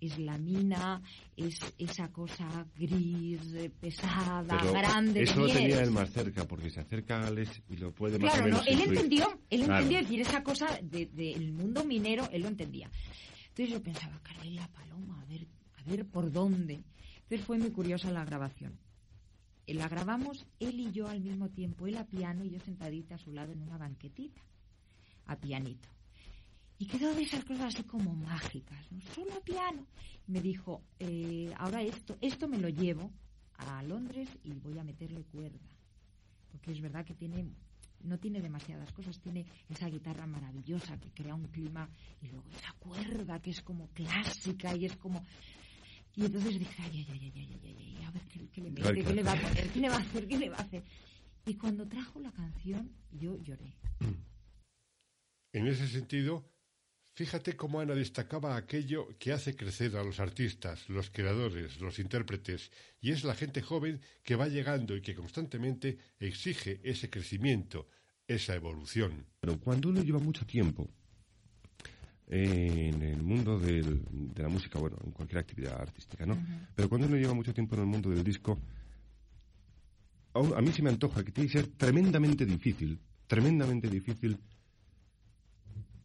es 0.00 0.18
la 0.18 0.38
mina, 0.38 1.02
es 1.36 1.58
esa 1.78 2.08
cosa 2.10 2.66
gris, 2.76 3.40
eh, 3.54 3.70
pesada, 3.80 4.58
Pero 4.60 4.72
grande. 4.72 5.22
eso 5.22 5.40
lo 5.40 5.46
tenía 5.52 5.82
él 5.82 5.90
más 5.90 6.10
cerca, 6.10 6.44
porque 6.46 6.70
se 6.70 6.80
acerca 6.80 7.20
a 7.20 7.26
Alex 7.28 7.62
y 7.68 7.76
lo 7.76 7.92
puede 7.92 8.18
más 8.18 8.32
o 8.32 8.36
Claro, 8.36 8.48
no, 8.50 8.62
él 8.66 8.80
entendió, 8.80 9.28
él 9.50 9.64
Claro. 9.64 9.74
entendió, 9.82 9.98
es 9.98 10.04
decir, 10.08 10.20
esa 10.22 10.42
cosa 10.42 10.66
del 10.82 11.14
de, 11.14 11.52
mundo 11.52 11.84
minero, 11.84 12.28
él 12.32 12.42
lo 12.42 12.48
entendía. 12.48 12.90
Entonces 13.48 13.70
yo 13.74 13.82
pensaba, 13.82 14.18
caray, 14.22 14.50
la 14.54 14.68
paloma, 14.68 15.20
a 15.20 15.24
ver, 15.26 15.46
a 15.76 15.82
ver 15.90 16.06
por 16.06 16.32
dónde. 16.32 16.80
Entonces 17.22 17.46
fue 17.46 17.58
muy 17.58 17.70
curiosa 17.70 18.10
la 18.10 18.24
grabación. 18.24 18.78
Eh, 19.66 19.74
La 19.74 19.88
grabamos 19.88 20.46
él 20.58 20.80
y 20.80 20.90
yo 20.92 21.08
al 21.08 21.20
mismo 21.20 21.48
tiempo, 21.50 21.86
él 21.86 21.96
a 21.98 22.04
piano 22.06 22.44
y 22.44 22.50
yo 22.50 22.58
sentadita 22.60 23.14
a 23.16 23.18
su 23.18 23.32
lado 23.32 23.52
en 23.52 23.62
una 23.62 23.76
banquetita, 23.78 24.40
a 25.26 25.36
pianito. 25.36 25.88
Y 26.80 26.86
quedó 26.86 27.14
de 27.14 27.22
esas 27.22 27.44
cosas 27.44 27.74
así 27.74 27.84
como 27.84 28.16
mágicas, 28.16 28.90
¿no? 28.90 29.00
Solo 29.14 29.40
piano. 29.42 29.86
Y 30.26 30.32
me 30.32 30.40
dijo, 30.40 30.82
eh, 30.98 31.52
ahora 31.58 31.82
esto, 31.82 32.16
esto 32.20 32.48
me 32.48 32.58
lo 32.58 32.68
llevo 32.68 33.12
a 33.58 33.82
Londres 33.84 34.28
y 34.42 34.54
voy 34.54 34.76
a 34.78 34.82
meterle 34.82 35.22
cuerda 35.22 35.70
porque 36.50 36.72
es 36.72 36.80
verdad 36.80 37.04
que 37.04 37.14
tiene 37.14 37.44
no 38.02 38.18
tiene 38.18 38.40
demasiadas 38.40 38.90
cosas, 38.92 39.20
tiene 39.20 39.44
esa 39.68 39.86
guitarra 39.88 40.26
maravillosa 40.26 40.98
que 40.98 41.10
crea 41.10 41.34
un 41.34 41.48
clima 41.48 41.88
y 42.22 42.28
luego 42.28 42.48
esa 42.56 42.72
cuerda 42.78 43.40
que 43.42 43.50
es 43.50 43.60
como 43.60 43.88
clásica 43.88 44.74
y 44.74 44.86
es 44.86 44.96
como 44.96 45.22
y 46.16 46.24
entonces 46.24 46.58
dije 46.58 46.82
ay 46.82 46.90
ay 46.96 47.06
ay 47.10 47.20
ay 47.22 47.32
ay 47.36 47.60
ay, 47.62 47.96
ay, 47.98 48.04
a 48.04 48.10
ver 48.10 48.22
qué, 48.22 48.48
qué 48.48 48.60
le 48.62 48.70
mete, 48.70 49.04
qué 49.04 49.14
le 49.14 49.22
va 49.22 49.32
a 49.32 49.40
poner, 49.40 49.68
qué 49.68 49.80
le 49.80 49.88
va 49.90 49.96
a 49.96 50.00
hacer, 50.00 50.26
qué 50.26 50.38
le 50.38 50.48
va 50.48 50.56
a 50.56 50.62
hacer 50.62 50.82
y 51.44 51.54
cuando 51.54 51.86
trajo 51.86 52.20
la 52.20 52.32
canción 52.32 52.90
yo 53.12 53.36
lloré 53.42 53.74
En 55.52 55.66
ese 55.66 55.88
sentido, 55.88 56.49
fíjate 57.20 57.54
cómo 57.54 57.80
Ana 57.80 57.94
destacaba 57.94 58.56
aquello 58.56 59.08
que 59.18 59.30
hace 59.34 59.54
crecer 59.54 59.94
a 59.94 60.02
los 60.02 60.20
artistas, 60.20 60.88
los 60.88 61.10
creadores, 61.10 61.78
los 61.78 61.98
intérpretes, 61.98 62.70
y 63.02 63.10
es 63.10 63.24
la 63.24 63.34
gente 63.34 63.60
joven 63.60 64.00
que 64.22 64.36
va 64.36 64.48
llegando 64.48 64.96
y 64.96 65.02
que 65.02 65.14
constantemente 65.14 65.98
exige 66.18 66.80
ese 66.82 67.10
crecimiento, 67.10 67.86
esa 68.26 68.54
evolución. 68.54 69.26
Pero 69.38 69.60
cuando 69.60 69.90
uno 69.90 70.02
lleva 70.02 70.18
mucho 70.18 70.46
tiempo 70.46 70.88
en 72.26 73.02
el 73.02 73.22
mundo 73.22 73.58
del- 73.58 74.00
de 74.10 74.42
la 74.42 74.48
música, 74.48 74.78
bueno, 74.78 74.96
en 75.04 75.10
cualquier 75.10 75.40
actividad 75.40 75.78
artística, 75.78 76.24
¿no? 76.24 76.38
Pero 76.74 76.88
cuando 76.88 77.06
uno 77.06 77.16
lleva 77.18 77.34
mucho 77.34 77.52
tiempo 77.52 77.74
en 77.74 77.82
el 77.82 77.86
mundo 77.86 78.08
del 78.08 78.24
disco, 78.24 78.58
a, 80.32 80.38
a 80.38 80.62
mí 80.62 80.72
se 80.72 80.80
me 80.80 80.88
antoja 80.88 81.22
que 81.22 81.32
tiene 81.32 81.50
que 81.50 81.58
ser 81.58 81.66
tremendamente 81.76 82.46
difícil, 82.46 82.98
tremendamente 83.26 83.88
difícil 83.90 84.38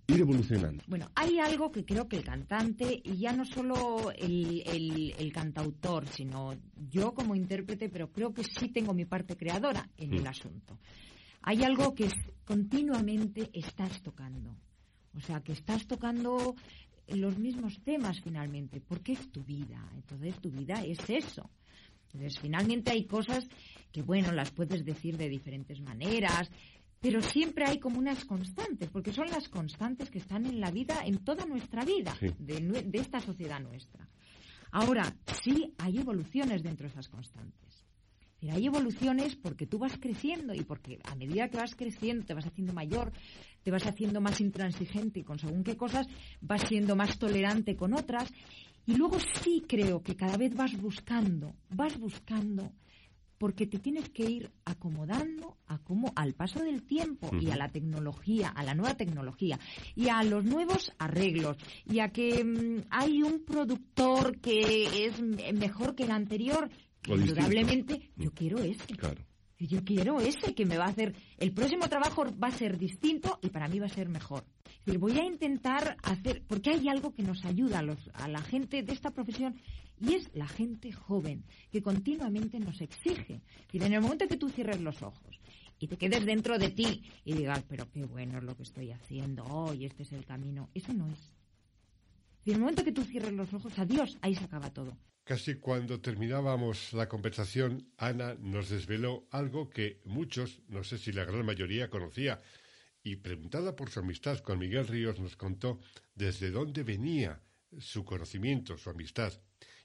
ir 0.07 0.19
evolucionando. 0.21 0.83
Bueno, 0.87 1.09
hay 1.15 1.39
algo 1.39 1.71
que 1.71 1.83
creo 1.85 2.07
que 2.07 2.17
el 2.17 2.23
cantante, 2.23 3.01
y 3.03 3.17
ya 3.17 3.33
no 3.33 3.45
solo 3.45 4.11
el, 4.11 4.61
el- 4.65 5.13
el 5.17 5.31
cantautor, 5.33 6.07
sino 6.07 6.53
yo 6.89 7.13
como 7.13 7.35
intérprete, 7.35 7.89
pero 7.89 8.11
creo 8.11 8.33
que 8.33 8.43
sí 8.43 8.69
tengo 8.69 8.93
mi 8.93 9.05
parte 9.05 9.35
creadora 9.35 9.89
en 9.97 10.13
el 10.13 10.27
asunto. 10.27 10.77
Hay 11.41 11.63
algo 11.63 11.93
que 11.95 12.07
continuamente 12.45 13.49
estás 13.53 14.01
tocando. 14.01 14.55
O 15.15 15.21
sea, 15.21 15.41
que 15.41 15.53
estás 15.53 15.85
tocando 15.87 16.55
los 17.07 17.37
mismos 17.37 17.79
temas 17.83 18.19
finalmente, 18.21 18.81
porque 18.81 19.13
es 19.13 19.31
tu 19.31 19.43
vida. 19.43 19.87
Entonces 19.95 20.39
tu 20.41 20.49
vida 20.51 20.83
es 20.83 20.99
eso. 21.09 21.49
Entonces 22.07 22.39
finalmente 22.39 22.91
hay 22.91 23.05
cosas 23.05 23.47
que, 23.91 24.01
bueno, 24.01 24.31
las 24.31 24.51
puedes 24.51 24.83
decir 24.85 25.17
de 25.17 25.29
diferentes 25.29 25.79
maneras, 25.81 26.49
pero 27.05 27.21
siempre 27.21 27.65
hay 27.65 27.77
como 27.77 27.99
unas 27.99 28.25
constantes, 28.25 28.89
porque 28.89 29.13
son 29.13 29.27
las 29.27 29.47
constantes 29.47 30.09
que 30.09 30.17
están 30.17 30.47
en 30.47 30.59
la 30.59 30.71
vida, 30.71 31.01
en 31.05 31.19
toda 31.23 31.45
nuestra 31.45 31.85
vida, 31.85 32.15
Sí. 32.19 32.31
de, 32.39 32.59
de 32.83 32.97
esta 32.97 33.19
sociedad 33.19 33.59
nuestra. 33.59 34.09
Ahora, 34.71 35.15
sí 35.43 35.71
hay 35.77 35.99
evoluciones 35.99 36.63
dentro 36.63 36.87
de 36.87 36.93
esas 36.93 37.07
constantes. 37.07 37.85
Pero 38.39 38.55
hay 38.55 38.65
evoluciones 38.65 39.35
porque 39.35 39.67
tú 39.67 39.77
vas 39.77 39.95
creciendo 39.99 40.55
y 40.55 40.63
porque 40.63 40.97
a 41.03 41.13
medida 41.13 41.47
que 41.47 41.57
vas 41.57 41.75
creciendo 41.75 42.25
te 42.25 42.33
vas 42.33 42.47
haciendo 42.47 42.73
mayor, 42.73 43.11
te 43.61 43.69
vas 43.69 43.85
haciendo 43.85 44.19
más 44.19 44.41
intransigente 44.41 45.19
y 45.19 45.23
con 45.23 45.37
según 45.37 45.63
qué 45.63 45.77
cosas 45.77 46.07
vas 46.41 46.63
siendo 46.67 46.95
más 46.95 47.19
tolerante 47.19 47.75
con 47.75 47.93
otras. 47.93 48.33
Y 48.87 48.95
luego 48.95 49.17
sí 49.43 49.63
creo 49.67 50.01
que 50.01 50.15
cada 50.15 50.37
vez 50.37 50.55
vas 50.55 50.75
buscando, 50.81 51.53
vas 51.69 51.99
buscando 51.99 52.71
porque 53.37 53.67
te 53.67 53.79
tienes 53.79 54.09
que 54.09 54.23
ir 54.23 54.51
acomodando 54.63 55.57
a 55.67 55.77
cómo 55.79 56.13
al 56.15 56.33
paso 56.33 56.59
del 56.59 56.83
tiempo 56.83 57.29
y 57.39 57.49
a 57.51 57.55
la 57.55 57.69
tecnología, 57.69 58.49
a 58.49 58.63
la 58.63 58.73
nueva 58.73 58.95
tecnología 58.95 59.59
y 59.95 60.09
a 60.09 60.23
los 60.23 60.45
nuevos 60.45 60.91
arreglos 60.97 61.57
y 61.85 61.99
a 61.99 62.09
que 62.09 62.43
mm, 62.43 62.87
hay 62.89 63.23
un 63.23 63.43
productor 63.43 64.39
que 64.39 65.05
es 65.05 65.21
mejor 65.53 65.95
que 65.95 66.03
el 66.03 66.11
anterior. 66.11 66.69
indudablemente 67.07 68.11
yo 68.15 68.31
quiero 68.31 68.59
ese. 68.59 68.95
Claro. 68.95 69.21
Yo 69.57 69.85
quiero 69.85 70.19
ese 70.19 70.53
que 70.53 70.65
me 70.65 70.77
va 70.77 70.85
a 70.85 70.89
hacer. 70.89 71.15
El 71.37 71.53
próximo 71.53 71.87
trabajo 71.87 72.25
va 72.41 72.49
a 72.49 72.51
ser 72.51 72.77
distinto 72.77 73.39
y 73.41 73.49
para 73.49 73.69
mí 73.69 73.79
va 73.79 73.85
a 73.85 73.89
ser 73.89 74.09
mejor. 74.09 74.43
Voy 74.85 75.17
a 75.17 75.25
intentar 75.25 75.97
hacer. 76.03 76.43
Porque 76.45 76.71
hay 76.71 76.87
algo 76.89 77.13
que 77.13 77.23
nos 77.23 77.43
ayuda 77.45 77.79
a, 77.79 77.81
los, 77.81 77.97
a 78.13 78.27
la 78.27 78.41
gente 78.41 78.83
de 78.83 78.93
esta 78.93 79.11
profesión 79.11 79.55
y 79.99 80.15
es 80.15 80.29
la 80.33 80.47
gente 80.47 80.91
joven 80.91 81.43
que 81.71 81.81
continuamente 81.81 82.59
nos 82.59 82.81
exige. 82.81 83.41
Decir, 83.65 83.83
en 83.83 83.93
el 83.93 84.01
momento 84.01 84.27
que 84.27 84.37
tú 84.37 84.49
cierres 84.49 84.81
los 84.81 85.01
ojos 85.01 85.39
y 85.79 85.87
te 85.87 85.97
quedes 85.97 86.25
dentro 86.25 86.57
de 86.57 86.69
ti 86.69 87.03
y 87.23 87.33
digas, 87.33 87.63
pero 87.67 87.89
qué 87.91 88.05
bueno 88.05 88.37
es 88.37 88.43
lo 88.43 88.55
que 88.55 88.63
estoy 88.63 88.91
haciendo, 88.91 89.43
hoy 89.45 89.85
este 89.85 90.03
es 90.03 90.11
el 90.11 90.25
camino, 90.25 90.69
eso 90.73 90.93
no 90.93 91.09
es. 91.09 91.31
Y 92.45 92.51
en 92.51 92.55
el 92.55 92.61
momento 92.61 92.83
que 92.83 92.91
tú 92.91 93.03
cierres 93.03 93.33
los 93.33 93.53
ojos, 93.53 93.77
adiós, 93.79 94.17
ahí 94.21 94.35
se 94.35 94.43
acaba 94.43 94.71
todo. 94.71 94.95
Casi 95.23 95.55
cuando 95.55 95.99
terminábamos 95.99 96.93
la 96.93 97.09
conversación, 97.09 97.89
Ana 97.97 98.35
nos 98.39 98.69
desveló 98.69 99.27
algo 99.31 99.71
que 99.71 99.99
muchos, 100.05 100.61
no 100.67 100.83
sé 100.83 100.99
si 100.99 101.11
la 101.11 101.25
gran 101.25 101.43
mayoría, 101.43 101.89
conocía, 101.89 102.41
y 103.01 103.15
preguntada 103.15 103.75
por 103.75 103.89
su 103.89 103.99
amistad 103.99 104.39
con 104.39 104.59
Miguel 104.59 104.87
Ríos 104.87 105.19
nos 105.19 105.35
contó 105.35 105.79
desde 106.13 106.51
dónde 106.51 106.83
venía 106.83 107.41
su 107.79 108.05
conocimiento, 108.05 108.77
su 108.77 108.91
amistad. 108.91 109.33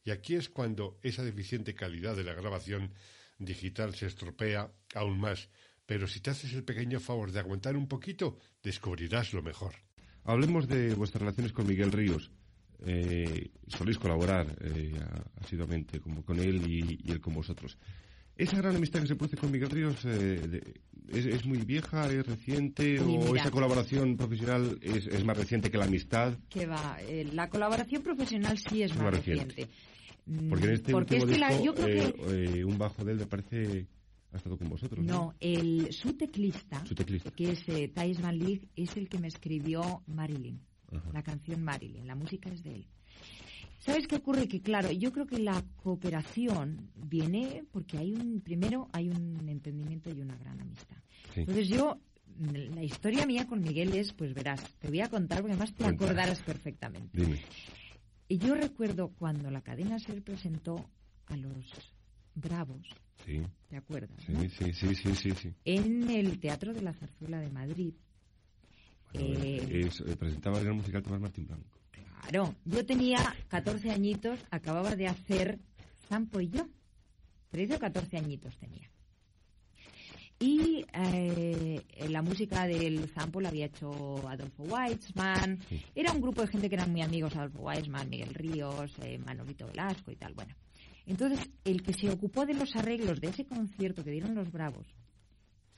Y 0.05 0.11
aquí 0.11 0.35
es 0.35 0.49
cuando 0.49 0.99
esa 1.03 1.23
deficiente 1.23 1.75
calidad 1.75 2.17
de 2.17 2.25
la 2.25 2.35
grabación 2.35 2.93
digital 3.39 3.95
se 3.95 4.07
estropea 4.07 4.73
aún 4.95 5.19
más. 5.21 5.49
Pero 5.87 6.07
si 6.07 6.21
te 6.21 6.31
haces 6.31 6.53
el 6.53 6.65
pequeño 6.65 7.01
favor 7.01 7.33
de 7.33 7.41
aguantar 7.41 7.77
un 7.77 7.89
poquito, 7.89 8.39
descubrirás 8.63 9.33
lo 9.33 9.43
mejor. 9.43 9.75
Hablemos 10.25 10.69
de 10.69 10.95
vuestras 10.95 11.23
relaciones 11.23 11.53
con 11.53 11.67
Miguel 11.67 11.93
Ríos 11.93 12.31
eh, 12.87 13.51
soléis 13.69 13.99
colaborar 13.99 14.47
eh, 14.61 14.99
asiduamente 15.41 16.01
con 16.01 16.39
él 16.41 16.67
y, 16.67 17.11
él 17.11 17.21
con 17.21 17.35
vosotros. 17.35 17.77
¿Esa 18.41 18.57
gran 18.57 18.77
amistad 18.77 19.01
que 19.01 19.09
se 19.09 19.17
produce 19.17 19.37
con 19.37 19.51
Miguel 19.51 19.71
Ríos 19.71 19.97
eh, 20.05 20.63
es, 21.09 21.45
muy 21.45 21.59
vieja, 21.59 22.07
es 22.11 22.27
reciente 22.27 22.99
o 23.01 23.37
esa 23.37 23.51
colaboración 23.51 24.17
profesional 24.17 24.79
es, 24.81 25.25
más 25.25 25.37
reciente 25.37 25.71
que 25.71 25.79
la 25.79 25.85
amistad? 25.85 26.39
Que 26.49 26.67
va, 26.67 26.97
eh, 27.03 27.29
la 27.33 27.49
colaboración 27.49 28.03
profesional 28.03 28.57
sí 28.59 28.83
es 28.83 28.97
más, 28.97 29.13
reciente. 29.13 29.69
Porque 30.49 30.67
en 30.67 30.73
este 30.73 30.95
último 30.95 31.27
disco, 31.27 31.75
eh, 31.87 32.65
un 32.65 32.79
bajo 32.79 33.05
de 33.05 33.13
él 33.13 33.19
me 33.19 33.27
parece 33.27 33.87
ha 34.33 34.37
estado 34.37 34.57
con 34.57 34.69
vosotros. 34.69 35.05
No, 35.05 35.35
el 35.41 35.93
su 35.93 36.15
teclista, 36.15 36.83
que 37.37 37.51
es 37.51 37.69
eh, 37.69 37.89
Thais 37.89 38.23
Van 38.23 38.39
Leek, 38.39 38.69
es 38.77 38.97
el 38.97 39.09
que 39.09 39.19
me 39.19 39.29
escribió 39.29 40.03
Marilyn 40.07 40.61
la 41.13 41.23
canción 41.23 41.63
Marilyn, 41.63 42.07
la 42.07 42.15
música 42.15 42.51
es 42.51 42.63
de 42.63 42.75
él. 42.75 42.87
¿Sabes 43.81 44.07
qué 44.07 44.17
ocurre? 44.17 44.47
Que 44.47 44.61
claro, 44.61 44.91
yo 44.93 45.11
creo 45.11 45.27
que 45.27 45.39
la 45.39 45.63
cooperación 45.83 46.91
viene 46.95 47.65
porque 47.73 47.97
hay 47.97 48.13
un, 48.13 48.41
primero 48.43 48.89
hay 48.93 49.09
un 49.09 49.49
entendimiento 49.49 50.11
y 50.11 50.21
una 50.21 50.37
gran 50.37 50.61
amistad. 50.61 50.99
Entonces 51.35 51.69
yo, 51.69 51.99
la 52.39 52.83
historia 52.85 53.27
mía 53.27 53.47
con 53.47 53.63
Miguel 53.63 53.95
es, 53.95 54.13
pues 54.13 54.35
verás, 54.35 54.63
te 54.79 54.89
voy 54.89 55.01
a 55.01 55.09
contar 55.09 55.39
porque 55.41 55.53
además 55.53 55.75
te 55.75 55.87
acordarás 55.87 56.43
perfectamente. 56.43 57.19
Dime. 57.19 57.41
Y 58.29 58.39
yo 58.39 58.55
recuerdo 58.55 59.09
cuando 59.19 59.51
la 59.51 59.63
cadena 59.63 59.99
se 59.99 60.21
presentó 60.21 60.89
a 61.27 61.37
los 61.37 61.95
Bravos. 62.35 62.87
Sí. 63.25 63.43
¿Te 63.69 63.77
acuerdas? 63.77 64.17
Sí, 64.25 64.49
sí, 64.51 64.73
sí, 64.73 64.95
sí, 64.95 65.15
sí, 65.15 65.31
sí. 65.33 65.55
En 65.65 66.11
el 66.11 66.39
Teatro 66.39 66.73
de 66.73 66.83
la 66.83 66.93
Zarzuela 66.93 67.41
de 67.41 67.51
Madrid. 67.51 67.95
Eh, 69.15 69.89
eh, 70.07 70.17
presentaba 70.17 70.61
el 70.61 70.73
musical 70.73 71.03
Tomás 71.03 71.21
Martín 71.21 71.47
Blanco. 71.47 71.80
Claro, 72.21 72.55
yo 72.65 72.85
tenía 72.85 73.35
14 73.49 73.91
añitos, 73.91 74.39
acababa 74.51 74.95
de 74.95 75.09
hacer 75.09 75.59
Zampo 76.09 76.41
y 76.41 76.51
yo. 76.51 76.69
13 77.51 77.77
o 77.77 77.79
14 77.79 78.17
añitos 78.17 78.57
tenía. 78.59 78.91
Y 80.39 80.87
eh, 80.95 81.83
la 82.09 82.23
música 82.23 82.67
del 82.67 83.09
Zampo 83.11 83.41
la 83.41 83.51
había 83.51 83.67
hecho 83.67 84.27
Adolfo 84.29 84.63
Weitzman. 84.63 85.59
Era 85.95 86.13
un 86.13 86.21
grupo 86.21 86.41
de 86.41 86.49
gente 86.49 86.69
que 86.69 86.77
eran 86.77 86.91
muy 86.91 87.03
amigos, 87.03 87.37
Adolfo 87.37 87.61
Weitzman, 87.61 88.09
Miguel 88.09 88.35
Ríos, 88.35 88.93
Manolito 89.25 89.67
Velasco 89.67 90.11
y 90.11 90.17
tal. 90.17 90.33
Bueno, 90.35 90.55
entonces 91.07 91.51
el 91.65 91.83
que 91.83 91.93
se 91.93 92.09
ocupó 92.09 92.47
de 92.47 92.55
los 92.55 92.75
arreglos 92.75 93.21
de 93.21 93.29
ese 93.29 93.45
concierto 93.45 94.03
que 94.03 94.13
dieron 94.13 94.35
los 94.35 94.51
Bravos 94.51 94.87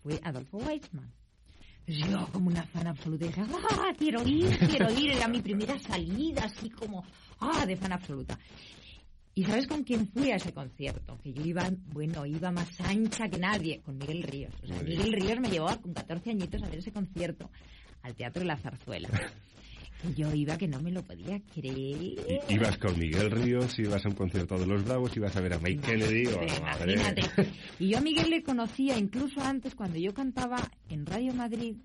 fue 0.02 0.20
Adolfo 0.22 0.58
Weitzman. 0.58 1.12
Yo 1.86 2.28
como 2.32 2.48
una 2.48 2.62
fan 2.64 2.86
absoluta 2.86 3.26
dije, 3.26 3.42
¡ah, 3.42 3.92
quiero 3.98 4.26
ir, 4.26 4.56
quiero 4.58 4.90
ir! 4.92 5.12
Era 5.12 5.28
mi 5.28 5.40
primera 5.40 5.78
salida, 5.78 6.44
así 6.44 6.70
como, 6.70 7.04
¡ah, 7.40 7.66
de 7.66 7.76
fan 7.76 7.92
absoluta! 7.92 8.38
¿Y 9.34 9.44
sabes 9.44 9.66
con 9.66 9.82
quién 9.82 10.06
fui 10.08 10.30
a 10.30 10.36
ese 10.36 10.52
concierto? 10.52 11.18
Que 11.22 11.32
yo 11.32 11.42
iba, 11.42 11.68
bueno, 11.86 12.26
iba 12.26 12.50
más 12.52 12.68
ancha 12.82 13.28
que 13.28 13.38
nadie, 13.38 13.80
con 13.80 13.96
Miguel 13.96 14.22
Ríos. 14.22 14.54
O 14.62 14.66
sea, 14.66 14.82
Miguel 14.82 15.12
Ríos 15.12 15.40
me 15.40 15.48
llevó 15.48 15.68
con 15.80 15.94
14 15.94 16.30
añitos 16.30 16.62
a 16.62 16.68
ver 16.68 16.78
ese 16.78 16.92
concierto 16.92 17.50
al 18.02 18.14
Teatro 18.14 18.40
de 18.40 18.46
la 18.46 18.58
Zarzuela. 18.58 19.08
Yo 20.16 20.32
iba 20.34 20.58
que 20.58 20.66
no 20.66 20.80
me 20.80 20.90
lo 20.90 21.02
podía 21.02 21.40
creer. 21.54 22.42
ibas 22.48 22.76
con 22.78 22.98
Miguel 22.98 23.30
Ríos, 23.30 23.78
ibas 23.78 24.04
a 24.04 24.08
un 24.08 24.14
concierto 24.14 24.58
de 24.58 24.66
los 24.66 24.84
Bravos, 24.84 25.16
ibas 25.16 25.34
a 25.36 25.40
ver 25.40 25.54
a 25.54 25.58
Mike 25.58 25.80
Kennedy. 25.80 26.26
O 26.26 26.42
imagínate. 26.42 27.22
Y 27.78 27.88
yo 27.88 27.98
a 27.98 28.00
Miguel 28.00 28.30
le 28.30 28.42
conocía 28.42 28.98
incluso 28.98 29.40
antes 29.40 29.74
cuando 29.74 29.98
yo 29.98 30.12
cantaba 30.12 30.58
en 30.88 31.06
Radio 31.06 31.32
Madrid, 31.34 31.76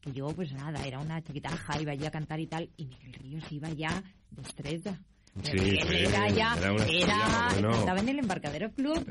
que 0.00 0.12
yo 0.12 0.28
pues 0.28 0.52
nada, 0.52 0.86
era 0.86 1.00
una 1.00 1.22
chiquitaja, 1.22 1.80
iba 1.80 1.94
ya 1.94 2.08
a 2.08 2.10
cantar 2.10 2.40
y 2.40 2.46
tal, 2.46 2.70
y 2.76 2.86
Miguel 2.86 3.14
Ríos 3.14 3.44
iba 3.50 3.70
ya 3.70 4.02
de 4.30 4.42
estrella. 4.42 5.00
Sí, 5.42 5.78
era 5.90 6.30
ya, 6.30 6.56
era, 6.56 7.48
estaba 7.70 8.00
en 8.00 8.08
el 8.08 8.18
embarcadero 8.20 8.72
club. 8.72 9.04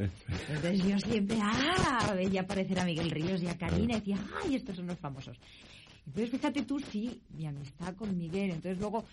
Entonces 0.49 0.84
yo 0.84 0.97
siempre, 0.99 1.38
ah, 1.39 2.13
veía 2.15 2.41
aparecer 2.41 2.79
a 2.79 2.86
Miguel 2.86 3.12
Ríos 3.12 3.43
y 3.43 3.47
a 3.47 3.58
Karina 3.58 3.97
y 3.97 3.99
decía, 3.99 4.17
ay, 4.43 4.55
estos 4.55 4.75
son 4.75 4.88
los 4.88 4.97
famosos. 4.97 5.38
Entonces, 6.05 6.29
fíjate 6.29 6.63
tú, 6.63 6.79
sí, 6.79 7.21
mi 7.35 7.47
amistad 7.47 7.95
con 7.95 8.17
Miguel. 8.17 8.51
Entonces, 8.51 8.79
luego, 8.79 9.05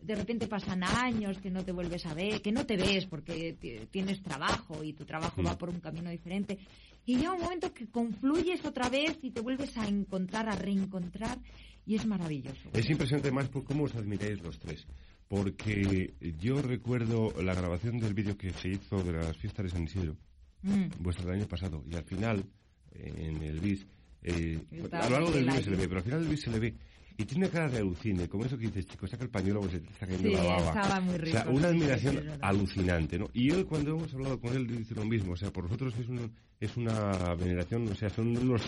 de 0.00 0.14
repente 0.14 0.46
pasan 0.46 0.82
años 0.84 1.38
que 1.38 1.50
no 1.50 1.64
te 1.64 1.72
vuelves 1.72 2.06
a 2.06 2.14
ver, 2.14 2.40
que 2.40 2.52
no 2.52 2.64
te 2.64 2.76
ves 2.76 3.06
porque 3.06 3.56
tienes 3.90 4.22
trabajo 4.22 4.82
y 4.82 4.92
tu 4.92 5.04
trabajo 5.04 5.42
va 5.42 5.54
mm. 5.54 5.58
por 5.58 5.70
un 5.70 5.80
camino 5.80 6.10
diferente. 6.10 6.58
Y 7.04 7.16
llega 7.16 7.32
un 7.32 7.42
momento 7.42 7.72
que 7.72 7.86
confluyes 7.86 8.64
otra 8.64 8.88
vez 8.88 9.18
y 9.22 9.30
te 9.30 9.40
vuelves 9.40 9.76
a 9.78 9.86
encontrar, 9.86 10.48
a 10.48 10.56
reencontrar, 10.56 11.38
y 11.86 11.94
es 11.94 12.04
maravilloso. 12.04 12.68
Es 12.74 12.88
impresionante 12.90 13.30
más 13.30 13.48
por 13.48 13.64
cómo 13.64 13.84
os 13.84 13.94
admiráis 13.94 14.42
los 14.42 14.58
tres. 14.58 14.86
Porque 15.26 16.14
yo 16.38 16.60
recuerdo 16.62 17.34
la 17.42 17.54
grabación 17.54 17.98
del 17.98 18.14
vídeo 18.14 18.36
que 18.36 18.50
se 18.52 18.68
hizo 18.68 19.02
de 19.02 19.12
las 19.12 19.36
fiestas 19.36 19.64
de 19.64 19.70
San 19.70 19.84
Isidro, 19.84 20.16
mm. 20.62 20.86
vuestro 21.00 21.26
del 21.26 21.36
año 21.36 21.48
pasado, 21.48 21.82
y 21.90 21.96
al 21.96 22.04
final, 22.04 22.44
en 22.92 23.42
el 23.42 23.60
BIS, 23.60 23.86
eh, 24.22 24.58
a 24.92 25.08
lo 25.08 25.10
largo 25.10 25.30
del 25.30 25.44
vídeo 25.46 25.62
se 25.62 25.70
le 25.70 25.76
ve, 25.76 25.88
pero 25.88 25.98
al 25.98 26.04
final 26.04 26.20
del 26.20 26.28
vídeo 26.28 26.42
se 26.42 26.50
le 26.50 26.58
ve. 26.58 26.74
Y 27.20 27.24
tiene 27.24 27.46
una 27.46 27.52
cara 27.52 27.68
de 27.68 27.78
alucine, 27.78 28.28
como 28.28 28.44
eso 28.44 28.56
que 28.56 28.66
dices, 28.66 28.86
chico, 28.86 29.08
saca 29.08 29.24
el 29.24 29.30
pañuelo 29.30 29.60
porque 29.60 29.78
se 29.78 29.82
te 29.82 29.92
está 29.92 30.06
cayendo 30.06 30.38
la 30.38 30.44
baba. 30.44 30.68
Estaba 30.68 31.00
muy 31.00 31.16
rico, 31.16 31.36
o 31.36 31.40
sea, 31.42 31.50
una 31.50 31.68
admiración 31.68 32.22
alucinante, 32.40 33.18
¿no? 33.18 33.28
Y 33.32 33.50
él, 33.50 33.66
cuando 33.66 33.90
hemos 33.90 34.14
hablado 34.14 34.40
con 34.40 34.54
él, 34.54 34.68
dice 34.68 34.94
lo 34.94 35.04
mismo. 35.04 35.32
O 35.32 35.36
sea, 35.36 35.50
por 35.50 35.64
nosotros 35.64 35.94
es, 35.98 36.08
un, 36.08 36.32
es 36.60 36.76
una 36.76 37.34
veneración, 37.34 37.88
o 37.88 37.94
sea, 37.96 38.08
son 38.08 38.36
unos 38.36 38.62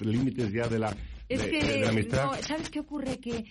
límites 0.00 0.52
ya 0.52 0.66
de 0.66 0.80
la, 0.80 0.96
es 1.28 1.42
que, 1.42 1.64
de, 1.64 1.80
la 1.80 1.90
amistad. 1.90 2.24
No, 2.24 2.42
¿Sabes 2.42 2.70
qué 2.70 2.80
ocurre? 2.80 3.18
Que 3.18 3.44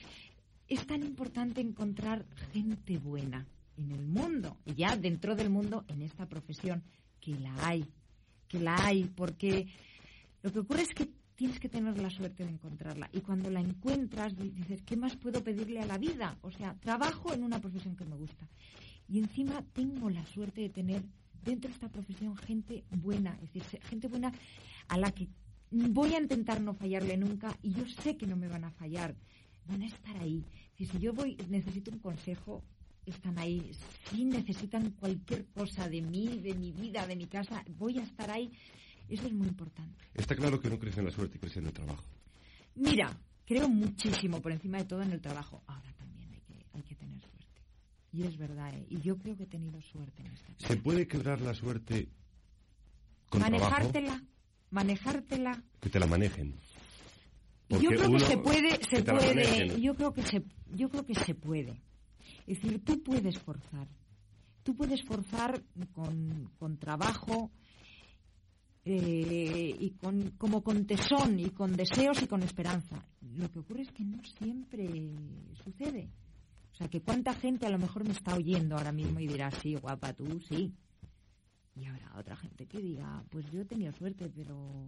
es 0.67 0.85
tan 0.85 1.01
importante 1.01 1.61
encontrar 1.61 2.25
gente 2.51 2.97
buena 2.97 3.47
en 3.77 3.91
el 3.91 4.05
mundo, 4.05 4.57
y 4.65 4.75
ya 4.75 4.97
dentro 4.97 5.33
del 5.33 5.49
mundo, 5.49 5.85
en 5.87 6.01
esta 6.01 6.27
profesión, 6.27 6.83
que 7.21 7.35
la 7.35 7.55
hay, 7.65 7.85
que 8.49 8.59
la 8.59 8.75
hay, 8.85 9.05
porque 9.05 9.67
lo 10.43 10.51
que 10.51 10.59
ocurre 10.59 10.81
es 10.81 10.93
que 10.93 11.07
tienes 11.41 11.59
que 11.59 11.69
tener 11.69 11.97
la 11.97 12.11
suerte 12.11 12.45
de 12.45 12.51
encontrarla. 12.51 13.09
Y 13.11 13.21
cuando 13.21 13.49
la 13.49 13.61
encuentras, 13.61 14.37
dices, 14.37 14.83
¿qué 14.83 14.95
más 14.95 15.15
puedo 15.15 15.43
pedirle 15.43 15.79
a 15.79 15.87
la 15.87 15.97
vida? 15.97 16.37
O 16.41 16.51
sea, 16.51 16.75
trabajo 16.75 17.33
en 17.33 17.41
una 17.41 17.59
profesión 17.59 17.95
que 17.95 18.05
me 18.05 18.15
gusta. 18.15 18.47
Y 19.07 19.17
encima 19.17 19.63
tengo 19.73 20.11
la 20.11 20.23
suerte 20.27 20.61
de 20.61 20.69
tener 20.69 21.01
dentro 21.43 21.69
de 21.69 21.73
esta 21.73 21.89
profesión 21.89 22.37
gente 22.37 22.83
buena, 22.91 23.39
es 23.41 23.51
decir, 23.53 23.81
gente 23.89 24.07
buena 24.07 24.31
a 24.87 24.99
la 24.99 25.09
que 25.09 25.29
voy 25.71 26.13
a 26.13 26.19
intentar 26.19 26.61
no 26.61 26.75
fallarle 26.75 27.17
nunca 27.17 27.57
y 27.63 27.73
yo 27.73 27.87
sé 27.87 28.17
que 28.17 28.27
no 28.27 28.37
me 28.37 28.47
van 28.47 28.65
a 28.65 28.69
fallar, 28.69 29.15
van 29.65 29.81
a 29.81 29.87
estar 29.87 30.15
ahí. 30.17 30.45
Si, 30.77 30.87
yo 30.99 31.11
voy, 31.11 31.37
necesito 31.49 31.89
un 31.89 31.97
consejo, 31.97 32.63
están 33.07 33.39
ahí. 33.39 33.71
Si 34.11 34.25
necesitan 34.25 34.91
cualquier 34.91 35.47
cosa 35.47 35.89
de 35.89 36.03
mí, 36.03 36.37
de 36.37 36.53
mi 36.53 36.71
vida, 36.71 37.07
de 37.07 37.15
mi 37.15 37.25
casa, 37.25 37.63
voy 37.79 37.97
a 37.97 38.03
estar 38.03 38.29
ahí 38.29 38.51
eso 39.11 39.27
es 39.27 39.33
muy 39.33 39.47
importante. 39.47 40.03
Está 40.13 40.35
claro 40.35 40.59
que 40.59 40.69
no 40.69 40.79
crece 40.79 40.99
en 40.99 41.05
la 41.07 41.11
suerte, 41.11 41.39
crece 41.39 41.59
en 41.59 41.67
el 41.67 41.73
trabajo. 41.73 42.03
Mira, 42.75 43.17
creo 43.45 43.67
muchísimo 43.67 44.41
por 44.41 44.51
encima 44.51 44.77
de 44.77 44.85
todo 44.85 45.01
en 45.01 45.11
el 45.11 45.21
trabajo. 45.21 45.61
Ahora 45.67 45.91
también 45.97 46.31
hay 46.31 46.39
que, 46.41 46.65
hay 46.73 46.81
que 46.83 46.95
tener 46.95 47.19
suerte. 47.19 47.61
Y 48.13 48.23
es 48.23 48.37
verdad, 48.37 48.73
¿eh? 48.73 48.85
y 48.89 49.01
yo 49.01 49.17
creo 49.17 49.35
que 49.35 49.43
he 49.43 49.47
tenido 49.47 49.81
suerte 49.81 50.21
en 50.21 50.31
esta 50.31 50.53
¿Se 50.67 50.77
puede 50.77 51.07
quebrar 51.07 51.41
la 51.41 51.53
suerte 51.53 52.09
con 53.29 53.41
Manejártela, 53.41 54.21
manejártela. 54.69 55.63
Que 55.79 55.89
te 55.89 55.99
la 55.99 56.07
manejen. 56.07 56.55
yo 57.69 57.79
creo 57.79 58.11
que 58.11 58.19
se 58.19 58.37
puede, 58.37 58.79
se 58.89 59.03
puede, 59.03 59.81
yo 59.81 59.95
creo 59.95 60.13
que 60.13 60.23
se, 60.23 60.43
yo 60.73 60.89
creo 60.89 61.05
que 61.05 61.15
se 61.15 61.35
puede. 61.35 61.81
Es 62.47 62.61
decir, 62.61 62.83
tú 62.83 63.01
puedes 63.01 63.37
forzar. 63.39 63.87
Tú 64.63 64.75
puedes 64.75 65.01
forzar 65.03 65.63
con, 65.93 66.51
con 66.59 66.77
trabajo, 66.77 67.51
eh, 68.83 69.75
y 69.79 69.91
con, 69.91 70.31
como 70.31 70.63
con 70.63 70.85
tesón 70.85 71.39
y 71.39 71.49
con 71.51 71.75
deseos 71.75 72.21
y 72.21 72.27
con 72.27 72.41
esperanza. 72.43 73.05
Lo 73.35 73.49
que 73.51 73.59
ocurre 73.59 73.83
es 73.83 73.91
que 73.91 74.03
no 74.03 74.21
siempre 74.37 75.11
sucede. 75.63 76.09
O 76.73 76.75
sea, 76.75 76.87
que 76.87 77.01
cuánta 77.01 77.33
gente 77.33 77.65
a 77.67 77.69
lo 77.69 77.77
mejor 77.77 78.05
me 78.05 78.13
está 78.13 78.35
oyendo 78.35 78.75
ahora 78.75 78.91
mismo 78.91 79.19
y 79.19 79.27
dirá, 79.27 79.51
sí, 79.51 79.75
guapa, 79.75 80.13
tú, 80.13 80.39
sí. 80.41 80.73
Y 81.75 81.85
habrá 81.85 82.17
otra 82.17 82.35
gente 82.35 82.65
que 82.65 82.81
diga, 82.81 83.23
pues 83.29 83.49
yo 83.51 83.61
he 83.61 83.65
tenido 83.65 83.93
suerte, 83.93 84.29
pero 84.29 84.87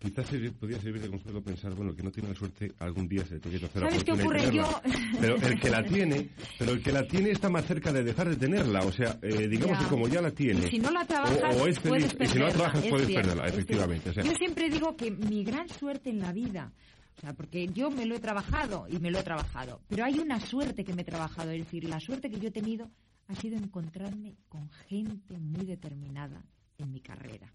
quizás 0.00 0.26
podría 0.58 0.80
servir 0.80 1.02
de 1.02 1.10
consuelo 1.10 1.42
pensar, 1.42 1.74
bueno, 1.74 1.94
que 1.94 2.02
no 2.02 2.10
tiene 2.10 2.30
la 2.30 2.34
suerte, 2.34 2.72
algún 2.78 3.06
día 3.06 3.24
se 3.24 3.38
tiene 3.38 3.60
que 3.60 3.66
hacer 3.66 3.82
¿Sabes 3.82 4.02
qué 4.02 4.12
ocurre? 4.12 4.50
Yo... 4.50 4.64
Pero 5.20 5.36
el 5.36 5.60
que 5.60 5.70
la 5.70 5.84
tiene, 5.84 6.28
pero 6.58 6.72
el 6.72 6.82
que 6.82 6.92
la 6.92 7.06
tiene 7.06 7.30
está 7.30 7.50
más 7.50 7.66
cerca 7.66 7.92
de 7.92 8.02
dejar 8.02 8.30
de 8.30 8.36
tenerla. 8.36 8.80
O 8.80 8.92
sea, 8.92 9.18
eh, 9.20 9.46
digamos 9.46 9.78
que 9.78 9.84
como 9.84 10.08
ya 10.08 10.22
la 10.22 10.30
tiene. 10.30 10.66
Y 10.66 10.70
si 10.70 10.78
no 10.78 10.90
la 10.90 11.04
trabajas, 11.04 11.56
o, 11.56 11.66
es 11.66 11.78
puedes 11.78 12.14
perderla. 12.14 12.32
si 12.32 12.38
no 12.38 12.46
la 12.46 12.52
trabajas, 12.52 12.86
puedes 12.88 13.10
perderla, 13.12 13.46
efectivamente. 13.46 14.12
Yo 14.14 14.32
siempre 14.32 14.70
digo 14.70 14.96
que 14.96 15.10
mi 15.10 15.44
gran 15.44 15.68
suerte 15.68 16.08
en 16.08 16.20
la 16.20 16.32
vida 16.32 16.72
o 17.16 17.20
sea, 17.20 17.34
porque 17.34 17.68
yo 17.68 17.90
me 17.90 18.06
lo 18.06 18.14
he 18.14 18.18
trabajado 18.18 18.86
y 18.88 18.98
me 18.98 19.10
lo 19.10 19.18
he 19.18 19.22
trabajado. 19.22 19.82
Pero 19.88 20.06
hay 20.06 20.18
una 20.18 20.40
suerte 20.40 20.84
que 20.84 20.94
me 20.94 21.02
he 21.02 21.04
trabajado. 21.04 21.50
Es 21.50 21.58
decir, 21.66 21.84
la 21.84 22.00
suerte 22.00 22.30
que 22.30 22.40
yo 22.40 22.48
he 22.48 22.50
tenido 22.50 22.90
ha 23.28 23.34
sido 23.34 23.58
encontrarme 23.58 24.36
con 24.48 24.70
gente 24.88 25.38
muy 25.38 25.66
determinada 25.66 26.42
en 26.78 26.90
mi 26.90 27.00
carrera. 27.00 27.52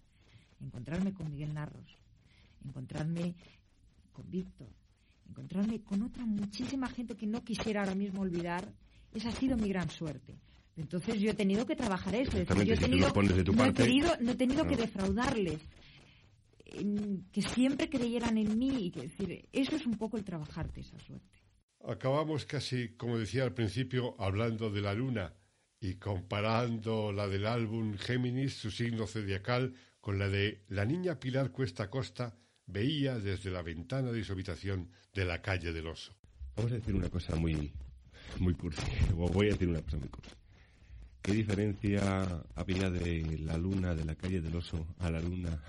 Encontrarme 0.60 1.12
con 1.12 1.32
Miguel 1.32 1.52
Narros, 1.52 1.98
encontrarme 2.66 3.34
con 4.12 4.30
Víctor, 4.30 4.68
encontrarme 5.28 5.82
con 5.82 6.02
otra 6.02 6.24
muchísima 6.24 6.88
gente 6.88 7.16
que 7.16 7.26
no 7.26 7.44
quisiera 7.44 7.80
ahora 7.80 7.94
mismo 7.94 8.22
olvidar. 8.22 8.72
Esa 9.12 9.28
ha 9.30 9.32
sido 9.32 9.56
mi 9.56 9.68
gran 9.68 9.88
suerte. 9.88 10.38
Entonces 10.76 11.20
yo 11.20 11.30
he 11.30 11.34
tenido 11.34 11.64
que 11.64 11.74
trabajar 11.74 12.14
eso. 12.14 12.32
yo 12.36 12.74
he 12.74 12.76
tenido, 12.76 13.12
no, 13.54 13.64
he 13.64 13.72
tenido, 13.72 14.10
no 14.20 14.32
he 14.32 14.34
tenido 14.34 14.66
que 14.66 14.76
defraudarles 14.76 15.60
que 17.32 17.42
siempre 17.42 17.88
creyeran 17.88 18.36
en 18.36 18.58
mí. 18.58 18.86
Y 18.86 18.90
que, 18.90 19.02
decir, 19.02 19.48
eso 19.52 19.76
es 19.76 19.86
un 19.86 19.96
poco 19.96 20.18
el 20.18 20.24
trabajarte 20.24 20.80
esa 20.80 20.98
suerte. 20.98 21.38
Acabamos 21.86 22.44
casi, 22.44 22.90
como 22.90 23.18
decía 23.18 23.44
al 23.44 23.54
principio, 23.54 24.16
hablando 24.18 24.70
de 24.70 24.80
la 24.82 24.92
luna 24.92 25.32
y 25.80 25.94
comparando 25.94 27.12
la 27.12 27.28
del 27.28 27.46
álbum 27.46 27.96
Géminis, 27.96 28.54
su 28.54 28.70
signo 28.70 29.06
zodiacal, 29.06 29.74
con 30.00 30.18
la 30.18 30.28
de 30.28 30.64
la 30.68 30.84
niña 30.84 31.18
Pilar 31.18 31.52
Cuesta 31.52 31.88
Costa 31.88 32.36
veía 32.66 33.18
desde 33.18 33.50
la 33.50 33.62
ventana 33.62 34.12
de 34.12 34.24
su 34.24 34.32
habitación 34.32 34.88
de 35.14 35.24
la 35.24 35.40
calle 35.40 35.72
del 35.72 35.86
oso. 35.86 36.12
Vamos 36.56 36.72
a 36.72 36.76
decir 36.76 36.94
una 36.94 37.08
cosa 37.08 37.36
muy, 37.36 37.72
muy 38.38 38.54
cursi, 38.54 38.82
o 39.16 39.28
voy 39.28 39.48
a 39.48 39.52
decir 39.52 39.68
una 39.68 39.82
cosa 39.82 39.98
muy 39.98 40.08
cursi. 40.08 40.34
¿Qué 41.22 41.32
diferencia 41.32 42.44
había 42.54 42.88
de 42.88 43.38
la 43.40 43.56
luna 43.56 43.94
de 43.94 44.04
la 44.04 44.14
calle 44.14 44.40
del 44.40 44.54
oso 44.54 44.86
a 44.98 45.10
la 45.10 45.20
luna 45.20 45.60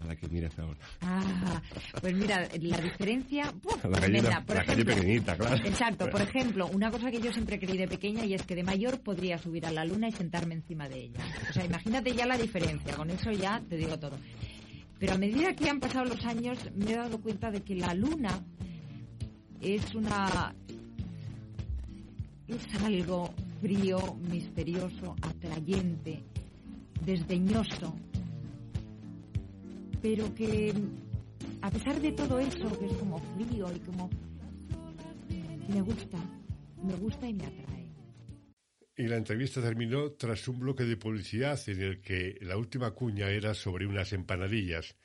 a 0.00 0.06
la 0.06 0.16
que 0.16 0.28
miras 0.28 0.58
ahora. 0.58 0.78
Ah, 1.00 1.62
pues 2.00 2.14
mira, 2.14 2.46
la 2.60 2.80
diferencia... 2.80 3.52
la 3.88 4.00
calle, 4.00 4.22
la, 4.22 4.44
calle 4.44 4.84
pequeñita, 4.84 5.36
claro. 5.36 5.56
Exacto, 5.64 6.10
por 6.10 6.20
ejemplo, 6.20 6.66
una 6.66 6.90
cosa 6.90 7.10
que 7.10 7.20
yo 7.20 7.32
siempre 7.32 7.58
creí 7.58 7.78
de 7.78 7.88
pequeña 7.88 8.24
y 8.24 8.34
es 8.34 8.42
que 8.42 8.54
de 8.54 8.62
mayor 8.62 9.00
podría 9.00 9.38
subir 9.38 9.64
a 9.64 9.72
la 9.72 9.84
luna 9.84 10.08
y 10.08 10.12
sentarme 10.12 10.54
encima 10.54 10.88
de 10.88 11.04
ella. 11.04 11.20
O 11.48 11.52
sea, 11.52 11.64
imagínate 11.64 12.14
ya 12.14 12.26
la 12.26 12.36
diferencia, 12.36 12.94
con 12.94 13.10
eso 13.10 13.30
ya 13.32 13.62
te 13.68 13.76
digo 13.76 13.98
todo. 13.98 14.18
Pero 14.98 15.12
a 15.12 15.18
medida 15.18 15.54
que 15.54 15.68
han 15.68 15.80
pasado 15.80 16.06
los 16.06 16.24
años 16.24 16.58
me 16.74 16.92
he 16.92 16.96
dado 16.96 17.20
cuenta 17.20 17.50
de 17.50 17.62
que 17.62 17.74
la 17.74 17.94
luna 17.94 18.42
es 19.60 19.94
una... 19.94 20.54
es 22.48 22.82
algo 22.82 23.30
frío, 23.60 23.98
misterioso, 24.30 25.16
atrayente, 25.22 26.22
desdeñoso, 27.04 27.94
pero 30.00 30.34
que 30.34 30.72
a 31.62 31.70
pesar 31.70 32.00
de 32.00 32.12
todo 32.12 32.38
eso, 32.38 32.78
que 32.78 32.86
es 32.86 32.92
como 32.94 33.18
frío 33.18 33.66
y 33.74 33.80
como... 33.80 34.08
me 35.68 35.80
gusta, 35.82 36.18
me 36.82 36.94
gusta 36.94 37.28
y 37.28 37.34
me 37.34 37.44
atrae. 37.44 37.65
Y 38.96 39.08
la 39.08 39.16
entrevista 39.16 39.60
terminó 39.60 40.12
tras 40.12 40.48
un 40.48 40.58
bloque 40.58 40.84
de 40.84 40.96
publicidad 40.96 41.60
en 41.68 41.82
el 41.82 42.00
que 42.00 42.38
la 42.40 42.56
última 42.56 42.92
cuña 42.92 43.28
era 43.28 43.52
sobre 43.54 43.86
unas 43.86 44.12
empanadillas. 44.12 44.96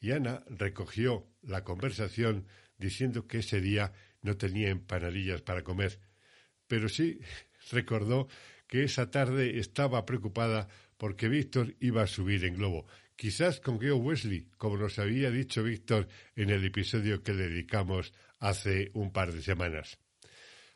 Y 0.00 0.12
Ana 0.12 0.44
recogió 0.48 1.26
la 1.42 1.64
conversación 1.64 2.46
diciendo 2.76 3.26
que 3.26 3.38
ese 3.38 3.60
día 3.60 3.92
no 4.20 4.36
tenía 4.36 4.68
empanadillas 4.68 5.40
para 5.42 5.62
comer. 5.62 5.98
Pero 6.66 6.88
sí 6.88 7.20
recordó 7.72 8.28
que 8.66 8.84
esa 8.84 9.10
tarde 9.10 9.58
estaba 9.58 10.04
preocupada 10.04 10.68
porque 10.98 11.28
Víctor 11.28 11.74
iba 11.80 12.02
a 12.02 12.06
subir 12.06 12.44
en 12.44 12.54
globo 12.54 12.86
quizás 13.18 13.58
con 13.58 13.80
Geo 13.80 13.96
Wesley, 13.96 14.48
como 14.56 14.76
nos 14.76 15.00
había 15.00 15.32
dicho 15.32 15.64
Víctor 15.64 16.06
en 16.36 16.50
el 16.50 16.64
episodio 16.64 17.20
que 17.20 17.32
dedicamos 17.32 18.14
hace 18.38 18.92
un 18.94 19.12
par 19.12 19.32
de 19.32 19.42
semanas. 19.42 19.98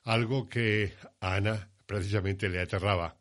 Algo 0.02 0.48
que 0.48 0.92
Ana 1.20 1.70
precisamente 1.92 2.48
le 2.48 2.58
aterraba. 2.58 3.14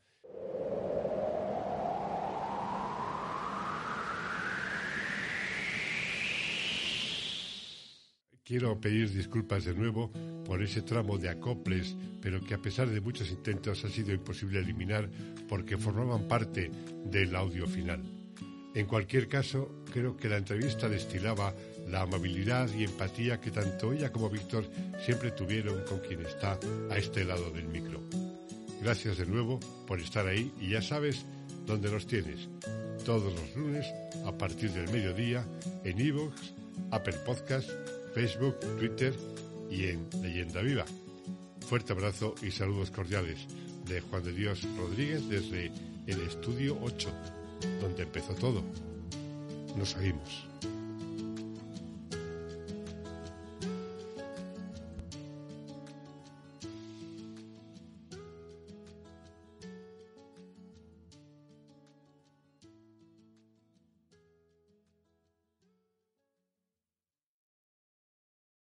Quiero 8.46 8.80
pedir 8.80 9.12
disculpas 9.12 9.66
de 9.66 9.74
nuevo 9.74 10.10
por 10.46 10.64
ese 10.64 10.82
tramo 10.84 11.18
de 11.18 11.28
acoples, 11.28 11.98
pero 12.22 12.40
que 12.42 12.54
a 12.54 12.62
pesar 12.62 12.90
de 12.90 13.02
muchos 13.02 13.30
intentos 13.30 13.84
ha 13.84 13.90
sido 13.90 14.14
imposible 14.14 14.60
eliminar 14.60 15.10
porque 15.50 15.78
formaban 15.78 16.30
parte 16.30 16.72
del 17.04 17.36
audio 17.36 17.68
final. 17.68 18.02
En 18.74 18.86
cualquier 18.86 19.28
caso, 19.28 19.84
creo 19.92 20.16
que 20.16 20.30
la 20.30 20.38
entrevista 20.38 20.88
destilaba 20.88 21.54
la 21.90 22.04
amabilidad 22.04 22.70
y 22.74 22.86
empatía 22.86 23.42
que 23.42 23.52
tanto 23.52 23.92
ella 23.92 24.14
como 24.14 24.30
Víctor 24.30 24.64
siempre 25.06 25.32
tuvieron 25.32 25.84
con 25.84 26.00
quien 26.00 26.22
está 26.22 26.58
a 26.90 26.98
este 26.98 27.26
lado 27.26 27.52
del 27.52 27.68
micro. 27.68 28.02
Gracias 28.82 29.18
de 29.18 29.26
nuevo 29.26 29.60
por 29.88 30.00
estar 30.00 30.26
ahí 30.26 30.52
y 30.60 30.72
ya 30.72 30.82
sabes 30.82 31.26
dónde 31.66 31.92
nos 31.92 32.08
tienes. 32.08 32.50
Todos 33.06 33.34
los 33.34 33.56
lunes 33.56 33.86
a 34.26 34.32
partir 34.38 34.72
del 34.72 34.90
mediodía 34.92 35.46
en 35.84 36.00
iVoox, 36.00 36.34
Apple 36.92 37.18
Podcast, 37.26 37.70
Facebook, 38.14 38.60
Twitter 38.80 39.14
y 39.70 39.86
en 39.86 40.08
Leyenda 40.22 40.62
Viva. 40.62 40.86
Fuerte 41.68 41.94
abrazo 41.94 42.36
y 42.42 42.52
saludos 42.52 42.92
cordiales 42.92 43.48
de 43.86 44.02
Juan 44.02 44.24
de 44.24 44.34
Dios 44.34 44.68
Rodríguez 44.78 45.30
desde 45.30 45.72
el 46.08 46.20
Estudio 46.22 46.78
8 46.82 47.10
donde 47.80 48.04
empezó 48.04 48.34
todo. 48.34 48.64
Nos 49.78 49.96
oímos. 49.96 50.51